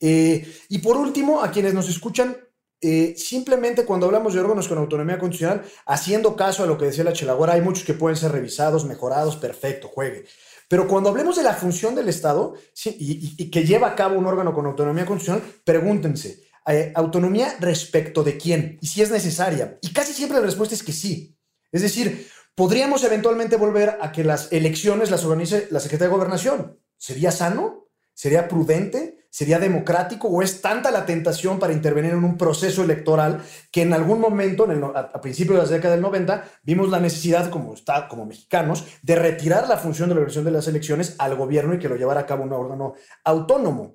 Eh, 0.00 0.46
y 0.68 0.78
por 0.78 0.96
último, 0.96 1.42
a 1.42 1.50
quienes 1.50 1.72
nos 1.72 1.88
escuchan, 1.88 2.36
eh, 2.80 3.14
simplemente 3.16 3.84
cuando 3.84 4.06
hablamos 4.06 4.34
de 4.34 4.40
órganos 4.40 4.68
con 4.68 4.78
autonomía 4.78 5.18
constitucional, 5.18 5.64
haciendo 5.86 6.36
caso 6.36 6.64
a 6.64 6.66
lo 6.66 6.76
que 6.76 6.86
decía 6.86 7.04
la 7.04 7.12
Chelagüera, 7.12 7.54
hay 7.54 7.62
muchos 7.62 7.84
que 7.84 7.94
pueden 7.94 8.16
ser 8.16 8.32
revisados, 8.32 8.84
mejorados, 8.84 9.36
perfecto, 9.36 9.88
juegue. 9.88 10.26
Pero 10.68 10.88
cuando 10.88 11.10
hablemos 11.10 11.36
de 11.36 11.44
la 11.44 11.54
función 11.54 11.94
del 11.94 12.08
Estado 12.08 12.54
y, 12.84 13.50
que 13.50 13.64
lleva 13.64 13.88
a 13.88 13.94
cabo 13.94 14.18
un 14.18 14.26
órgano 14.26 14.52
con 14.52 14.66
autonomía 14.66 15.06
constitucional, 15.06 15.48
pregúntense, 15.64 16.42
eh, 16.66 16.92
¿autonomía 16.94 17.56
respecto 17.60 18.24
de 18.24 18.36
quién? 18.36 18.78
Y 18.80 18.86
si 18.88 19.02
es 19.02 19.10
necesaria. 19.10 19.78
Y 19.80 19.92
casi 19.92 20.12
siempre 20.12 20.38
la 20.38 20.46
respuesta 20.46 20.74
es 20.74 20.82
que 20.82 20.92
sí. 20.92 21.38
Es 21.70 21.82
decir, 21.82 22.28
podríamos 22.54 23.04
eventualmente 23.04 23.56
volver 23.56 23.98
a 24.00 24.10
que 24.10 24.24
las 24.24 24.52
elecciones 24.52 25.10
las 25.10 25.24
organice 25.24 25.68
la 25.70 25.78
Secretaría 25.78 26.08
de 26.08 26.16
Gobernación. 26.16 26.80
¿Sería 26.96 27.30
sano? 27.30 27.88
¿Sería 28.14 28.48
prudente? 28.48 29.25
¿Sería 29.30 29.58
democrático 29.58 30.28
o 30.28 30.42
es 30.42 30.60
tanta 30.60 30.90
la 30.90 31.04
tentación 31.04 31.58
para 31.58 31.72
intervenir 31.72 32.12
en 32.12 32.24
un 32.24 32.36
proceso 32.36 32.82
electoral 32.82 33.42
que 33.70 33.82
en 33.82 33.92
algún 33.92 34.20
momento, 34.20 34.66
a, 34.94 35.20
principios 35.20 35.58
de 35.58 35.64
la 35.64 35.70
década 35.70 35.94
del 35.94 36.02
90, 36.02 36.44
vimos 36.62 36.88
la 36.88 37.00
necesidad, 37.00 37.50
como, 37.50 37.74
está, 37.74 38.08
como 38.08 38.26
mexicanos, 38.26 38.84
de 39.02 39.16
retirar 39.16 39.68
la 39.68 39.76
función 39.76 40.08
de 40.08 40.14
la 40.14 40.20
organización 40.20 40.44
de 40.44 40.50
las 40.52 40.68
elecciones 40.68 41.14
al 41.18 41.36
gobierno 41.36 41.74
y 41.74 41.78
que 41.78 41.88
lo 41.88 41.96
llevara 41.96 42.20
a 42.20 42.26
cabo 42.26 42.44
un 42.44 42.52
órgano 42.52 42.94
autónomo? 43.24 43.94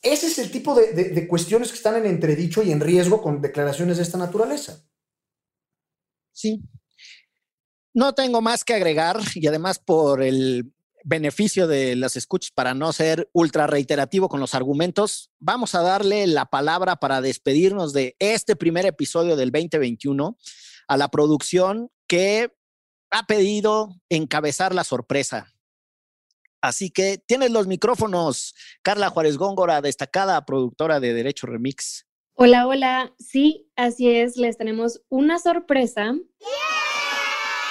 Ese 0.00 0.26
es 0.26 0.38
el 0.38 0.50
tipo 0.50 0.74
de 0.74 1.28
cuestiones 1.28 1.68
que 1.68 1.76
están 1.76 1.96
en 1.96 2.06
entredicho 2.06 2.62
y 2.62 2.72
en 2.72 2.80
riesgo 2.80 3.22
con 3.22 3.40
declaraciones 3.40 3.98
de 3.98 4.02
esta 4.02 4.18
naturaleza. 4.18 4.82
Sí. 6.32 6.62
No 7.94 8.14
tengo 8.14 8.40
más 8.40 8.64
que 8.64 8.74
agregar 8.74 9.20
y 9.34 9.46
además 9.46 9.78
por 9.78 10.22
el 10.22 10.72
beneficio 11.04 11.66
de 11.66 11.96
las 11.96 12.16
escuchas 12.16 12.50
para 12.54 12.74
no 12.74 12.92
ser 12.92 13.28
ultra 13.32 13.66
reiterativo 13.66 14.28
con 14.28 14.40
los 14.40 14.54
argumentos, 14.54 15.30
vamos 15.38 15.74
a 15.74 15.82
darle 15.82 16.26
la 16.26 16.46
palabra 16.46 16.96
para 16.96 17.20
despedirnos 17.20 17.92
de 17.92 18.16
este 18.18 18.56
primer 18.56 18.86
episodio 18.86 19.36
del 19.36 19.50
2021 19.50 20.36
a 20.88 20.96
la 20.96 21.08
producción 21.08 21.90
que 22.06 22.52
ha 23.10 23.24
pedido 23.24 23.94
encabezar 24.08 24.74
la 24.74 24.84
sorpresa. 24.84 25.52
Así 26.60 26.90
que 26.90 27.18
tienes 27.18 27.50
los 27.50 27.66
micrófonos, 27.66 28.54
Carla 28.82 29.10
Juárez 29.10 29.36
Góngora, 29.36 29.80
destacada 29.80 30.44
productora 30.44 31.00
de 31.00 31.12
Derecho 31.12 31.46
Remix. 31.46 32.06
Hola, 32.34 32.66
hola. 32.66 33.12
Sí, 33.18 33.70
así 33.76 34.08
es, 34.08 34.36
les 34.36 34.56
tenemos 34.56 35.02
una 35.08 35.38
sorpresa. 35.38 36.14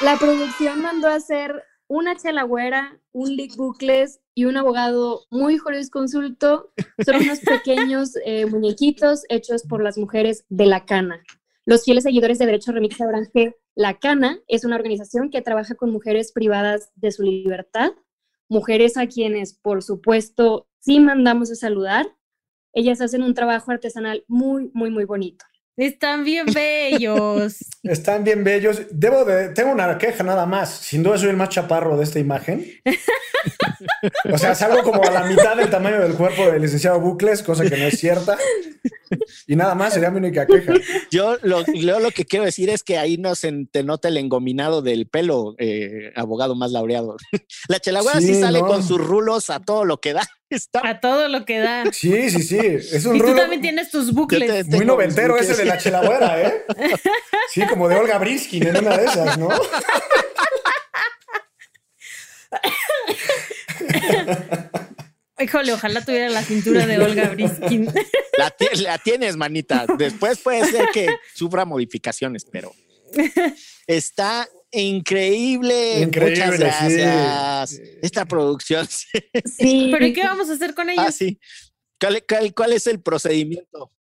La 0.01 0.17
producción 0.17 0.82
mandó 0.82 1.07
a 1.07 1.15
hacer 1.15 1.63
una 1.91 2.15
chelagüera, 2.15 2.97
un 3.11 3.35
leak 3.35 3.57
bucles 3.57 4.21
y 4.33 4.45
un 4.45 4.55
abogado 4.55 5.25
muy 5.29 5.57
jurisconsulto. 5.57 6.71
Son 7.05 7.17
unos 7.17 7.39
pequeños 7.41 8.13
eh, 8.25 8.45
muñequitos 8.45 9.25
hechos 9.27 9.63
por 9.63 9.83
las 9.83 9.97
mujeres 9.97 10.45
de 10.47 10.67
La 10.67 10.85
Cana. 10.85 11.21
Los 11.65 11.83
fieles 11.83 12.05
seguidores 12.05 12.39
de 12.39 12.45
Derecho 12.45 12.71
Remix 12.71 12.95
sabrán 12.95 13.27
que 13.33 13.57
La 13.75 13.99
Cana 13.99 14.39
es 14.47 14.63
una 14.63 14.77
organización 14.77 15.29
que 15.29 15.41
trabaja 15.41 15.75
con 15.75 15.91
mujeres 15.91 16.31
privadas 16.31 16.91
de 16.95 17.11
su 17.11 17.23
libertad, 17.23 17.91
mujeres 18.47 18.95
a 18.95 19.07
quienes, 19.07 19.53
por 19.53 19.83
supuesto, 19.83 20.69
sí 20.79 21.01
mandamos 21.01 21.51
a 21.51 21.55
saludar. 21.55 22.07
Ellas 22.71 23.01
hacen 23.01 23.21
un 23.21 23.33
trabajo 23.33 23.69
artesanal 23.69 24.23
muy, 24.29 24.71
muy, 24.73 24.91
muy 24.91 25.03
bonito. 25.03 25.43
Están 25.78 26.24
bien 26.24 26.47
bellos. 26.47 27.57
Están 27.84 28.24
bien 28.24 28.43
bellos. 28.43 28.82
Debo 28.91 29.26
de, 29.26 29.49
tengo 29.49 29.72
una 29.72 29.97
queja 29.97 30.24
nada 30.24 30.45
más. 30.45 30.69
Sin 30.69 31.03
duda 31.03 31.17
soy 31.17 31.30
el 31.30 31.38
más 31.38 31.49
chaparro 31.49 31.97
de 31.97 32.03
esta 32.03 32.19
imagen. 32.19 32.65
o 34.32 34.38
sea, 34.38 34.53
salgo 34.53 34.84
como 34.84 35.03
a 35.03 35.11
la 35.11 35.24
mitad 35.24 35.55
del 35.55 35.69
tamaño 35.69 36.01
del 36.01 36.13
cuerpo 36.13 36.45
del 36.51 36.61
licenciado 36.61 36.99
Bucles, 36.99 37.41
cosa 37.41 37.63
que 37.63 37.78
no 37.78 37.86
es 37.86 37.99
cierta. 37.99 38.38
Y 39.47 39.55
nada 39.55 39.76
más 39.76 39.93
sería 39.93 40.11
mi 40.11 40.17
única 40.17 40.45
queja. 40.45 40.74
Yo 41.09 41.38
lo, 41.41 41.63
yo 41.74 41.99
lo 41.99 42.11
que 42.11 42.26
quiero 42.26 42.45
decir 42.45 42.69
es 42.69 42.84
que 42.84 42.97
ahí 42.97 43.17
no 43.17 43.36
se 43.36 43.51
te 43.72 43.84
nota 43.84 44.07
el 44.07 44.17
engominado 44.17 44.82
del 44.82 45.07
pelo, 45.07 45.55
eh, 45.57 46.11
abogado 46.15 46.55
más 46.55 46.72
laureado. 46.72 47.17
La 47.67 47.80
chelagüera 47.80 48.19
sí, 48.19 48.36
sí 48.36 48.41
sale 48.41 48.59
no. 48.59 48.67
con 48.67 48.84
sus 48.84 48.99
rulos 48.99 49.49
a 49.49 49.59
todo 49.59 49.86
lo 49.86 49.99
que 49.99 50.13
da. 50.13 50.28
Está... 50.51 50.87
A 50.87 50.99
todo 50.99 51.29
lo 51.29 51.45
que 51.45 51.59
da. 51.59 51.85
Sí, 51.91 52.29
sí, 52.29 52.43
sí. 52.43 52.59
Es 52.59 53.05
un 53.05 53.15
y 53.15 53.19
rulo 53.19 53.33
tú 53.33 53.39
también 53.39 53.61
tienes 53.61 53.89
tus 53.89 54.13
bucles. 54.13 54.67
Muy 54.67 54.85
noventero 54.85 55.37
ese 55.37 55.55
de 55.55 55.63
la 55.65 55.77
chelagüera, 55.77 56.41
¿eh? 56.41 56.65
Sí, 57.53 57.65
como 57.67 57.87
de 57.87 57.95
Olga 57.95 58.17
Briskin 58.17 58.67
en 58.67 58.77
una 58.77 58.97
de 58.97 59.05
esas, 59.05 59.37
¿no? 59.37 59.49
Híjole, 65.39 65.73
ojalá 65.73 66.03
tuviera 66.05 66.29
la 66.29 66.43
cintura 66.43 66.85
de 66.85 66.99
Olga 66.99 67.29
Briskin. 67.29 67.91
La, 68.37 68.53
la, 68.75 68.97
tienes, 68.97 69.35
manita. 69.37 69.85
Después 69.97 70.39
puede 70.39 70.65
ser 70.65 70.87
que 70.93 71.07
sufra 71.35 71.63
modificaciones, 71.65 72.45
pero 72.45 72.73
está 73.85 74.47
increíble. 74.72 76.01
increíble 76.01 76.45
Muchas 76.45 76.59
gracias. 76.59 77.69
Sí. 77.69 77.82
Esta 78.01 78.26
producción. 78.26 78.88
Sí. 78.88 79.89
¿Pero 79.91 80.05
¿y 80.05 80.13
qué 80.13 80.24
vamos 80.24 80.49
a 80.49 80.53
hacer 80.53 80.74
con 80.74 80.89
ellos? 80.89 81.05
Ah, 81.05 81.11
sí. 81.11 81.39
¿Cuál, 81.99 82.24
cuál, 82.28 82.53
cuál 82.53 82.74
es 82.74 82.88
el 82.88 83.01
procedimiento? 83.01 83.91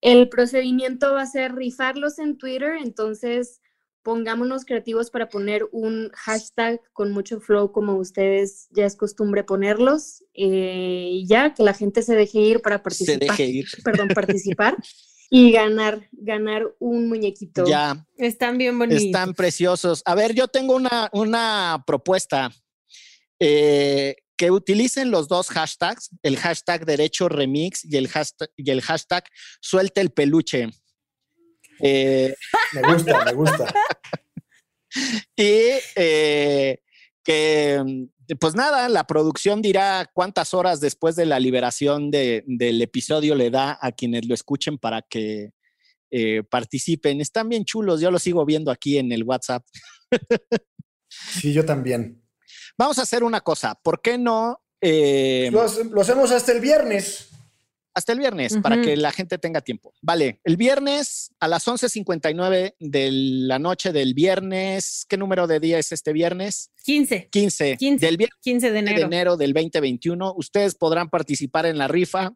El 0.00 0.28
procedimiento 0.28 1.14
va 1.14 1.22
a 1.22 1.26
ser 1.26 1.54
rifarlos 1.54 2.18
en 2.18 2.36
Twitter, 2.36 2.74
entonces 2.82 3.60
pongámonos 4.06 4.64
creativos 4.64 5.10
para 5.10 5.28
poner 5.28 5.66
un 5.72 6.10
hashtag 6.14 6.80
con 6.92 7.10
mucho 7.10 7.40
flow 7.40 7.72
como 7.72 7.96
ustedes 7.96 8.68
ya 8.70 8.86
es 8.86 8.94
costumbre 8.94 9.42
ponerlos 9.42 10.22
eh, 10.32 11.08
y 11.10 11.26
ya 11.26 11.54
que 11.54 11.64
la 11.64 11.74
gente 11.74 12.02
se 12.02 12.14
deje 12.14 12.38
ir 12.38 12.62
para 12.62 12.84
participar. 12.84 13.18
Se 13.18 13.26
deje 13.26 13.44
ir. 13.46 13.66
Perdón, 13.82 14.08
participar 14.14 14.76
y 15.30 15.52
ganar, 15.52 16.08
ganar 16.12 16.62
un 16.78 17.08
muñequito. 17.08 17.66
Ya. 17.66 18.06
Están 18.16 18.58
bien 18.58 18.78
bonitos. 18.78 19.04
Están 19.04 19.34
preciosos. 19.34 20.02
A 20.04 20.14
ver, 20.14 20.34
yo 20.34 20.48
tengo 20.48 20.74
una, 20.74 21.08
una 21.12 21.82
propuesta. 21.86 22.52
Eh, 23.38 24.16
que 24.36 24.50
utilicen 24.50 25.10
los 25.10 25.28
dos 25.28 25.48
hashtags, 25.48 26.10
el 26.22 26.36
hashtag 26.36 26.84
derecho 26.84 27.28
remix 27.28 27.84
y 27.84 27.96
el 27.96 28.08
hashtag, 28.08 28.50
y 28.56 28.70
el 28.70 28.82
hashtag 28.82 29.24
suelte 29.60 30.00
el 30.00 30.10
peluche. 30.10 30.68
Eh, 31.80 32.34
me 32.74 32.82
gusta, 32.82 33.24
me 33.24 33.32
gusta. 33.32 33.74
y 35.36 35.70
eh, 35.94 36.78
que, 37.26 38.06
pues 38.38 38.54
nada, 38.54 38.88
la 38.88 39.04
producción 39.04 39.60
dirá 39.60 40.08
cuántas 40.14 40.54
horas 40.54 40.80
después 40.80 41.16
de 41.16 41.26
la 41.26 41.40
liberación 41.40 42.12
de, 42.12 42.44
del 42.46 42.80
episodio 42.80 43.34
le 43.34 43.50
da 43.50 43.76
a 43.82 43.90
quienes 43.90 44.26
lo 44.26 44.34
escuchen 44.34 44.78
para 44.78 45.02
que 45.02 45.50
eh, 46.12 46.44
participen. 46.48 47.20
Están 47.20 47.48
bien 47.48 47.64
chulos, 47.64 48.00
yo 48.00 48.12
los 48.12 48.22
sigo 48.22 48.46
viendo 48.46 48.70
aquí 48.70 48.96
en 48.96 49.10
el 49.10 49.24
WhatsApp. 49.24 49.66
sí, 51.08 51.52
yo 51.52 51.64
también. 51.64 52.22
Vamos 52.78 53.00
a 53.00 53.02
hacer 53.02 53.24
una 53.24 53.40
cosa, 53.40 53.74
¿por 53.74 54.00
qué 54.00 54.18
no? 54.18 54.62
Eh, 54.80 55.50
lo, 55.50 55.66
lo 55.90 56.00
hacemos 56.00 56.30
hasta 56.30 56.52
el 56.52 56.60
viernes. 56.60 57.30
Hasta 57.96 58.12
el 58.12 58.18
viernes, 58.18 58.58
para 58.62 58.82
que 58.82 58.94
la 58.94 59.10
gente 59.10 59.38
tenga 59.38 59.62
tiempo. 59.62 59.94
Vale, 60.02 60.38
el 60.44 60.58
viernes 60.58 61.30
a 61.40 61.48
las 61.48 61.66
11.59 61.66 62.74
de 62.78 63.10
la 63.10 63.58
noche 63.58 63.90
del 63.90 64.12
viernes, 64.12 65.06
¿qué 65.08 65.16
número 65.16 65.46
de 65.46 65.60
día 65.60 65.78
es 65.78 65.92
este 65.92 66.12
viernes? 66.12 66.70
15, 66.84 67.30
15, 67.30 67.76
15. 67.78 68.06
del 68.06 68.18
viernes 68.18 68.36
15 68.42 68.66
de 68.66 68.72
de 68.74 68.78
enero. 68.80 69.06
enero 69.06 69.36
del 69.38 69.54
2021. 69.54 70.34
Ustedes 70.36 70.74
podrán 70.74 71.08
participar 71.08 71.64
en 71.64 71.78
la 71.78 71.88
rifa 71.88 72.34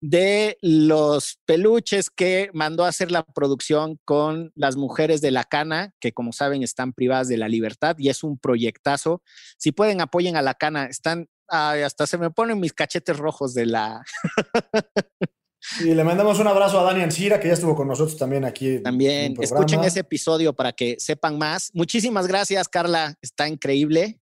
de 0.00 0.56
los 0.60 1.40
peluches 1.46 2.08
que 2.08 2.50
mandó 2.52 2.84
a 2.84 2.88
hacer 2.88 3.10
la 3.10 3.24
producción 3.24 3.98
con 4.04 4.52
las 4.54 4.76
mujeres 4.76 5.20
de 5.20 5.32
la 5.32 5.42
cana, 5.42 5.94
que 5.98 6.12
como 6.12 6.32
saben 6.32 6.62
están 6.62 6.92
privadas 6.92 7.26
de 7.26 7.38
la 7.38 7.48
libertad 7.48 7.96
y 7.98 8.08
es 8.08 8.22
un 8.22 8.38
proyectazo. 8.38 9.20
Si 9.58 9.72
pueden, 9.72 10.00
apoyen 10.00 10.36
a 10.36 10.42
la 10.42 10.54
cana. 10.54 10.86
Están, 10.86 11.28
ay, 11.48 11.82
hasta 11.82 12.06
se 12.06 12.18
me 12.18 12.30
ponen 12.30 12.60
mis 12.60 12.72
cachetes 12.72 13.16
rojos 13.16 13.54
de 13.54 13.66
la... 13.66 14.04
Y 15.80 15.94
le 15.94 16.04
mandamos 16.04 16.38
un 16.38 16.46
abrazo 16.46 16.78
a 16.78 16.84
Dani 16.84 17.02
Ancira, 17.02 17.40
que 17.40 17.48
ya 17.48 17.54
estuvo 17.54 17.74
con 17.74 17.88
nosotros 17.88 18.16
también 18.16 18.44
aquí. 18.44 18.78
También 18.80 19.34
escuchen 19.40 19.82
ese 19.82 20.00
episodio 20.00 20.52
para 20.52 20.72
que 20.72 20.96
sepan 20.98 21.38
más. 21.38 21.70
Muchísimas 21.74 22.26
gracias, 22.26 22.68
Carla. 22.68 23.16
Está 23.20 23.48
increíble. 23.48 24.20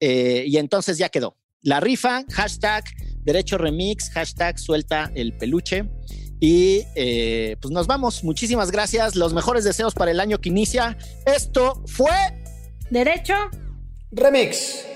Eh, 0.00 0.44
y 0.46 0.56
entonces 0.56 0.98
ya 0.98 1.08
quedó. 1.08 1.36
La 1.62 1.80
rifa, 1.80 2.24
hashtag 2.32 2.84
Derecho 3.22 3.58
Remix, 3.58 4.10
hashtag 4.10 4.58
suelta 4.58 5.10
el 5.14 5.36
peluche. 5.36 5.84
Y 6.40 6.84
eh, 6.94 7.56
pues 7.60 7.72
nos 7.72 7.86
vamos. 7.86 8.24
Muchísimas 8.24 8.70
gracias. 8.70 9.14
Los 9.14 9.34
mejores 9.34 9.64
deseos 9.64 9.94
para 9.94 10.10
el 10.10 10.20
año 10.20 10.38
que 10.38 10.48
inicia. 10.48 10.96
Esto 11.26 11.82
fue 11.86 12.12
Derecho. 12.90 13.34
Remix. 14.10 14.95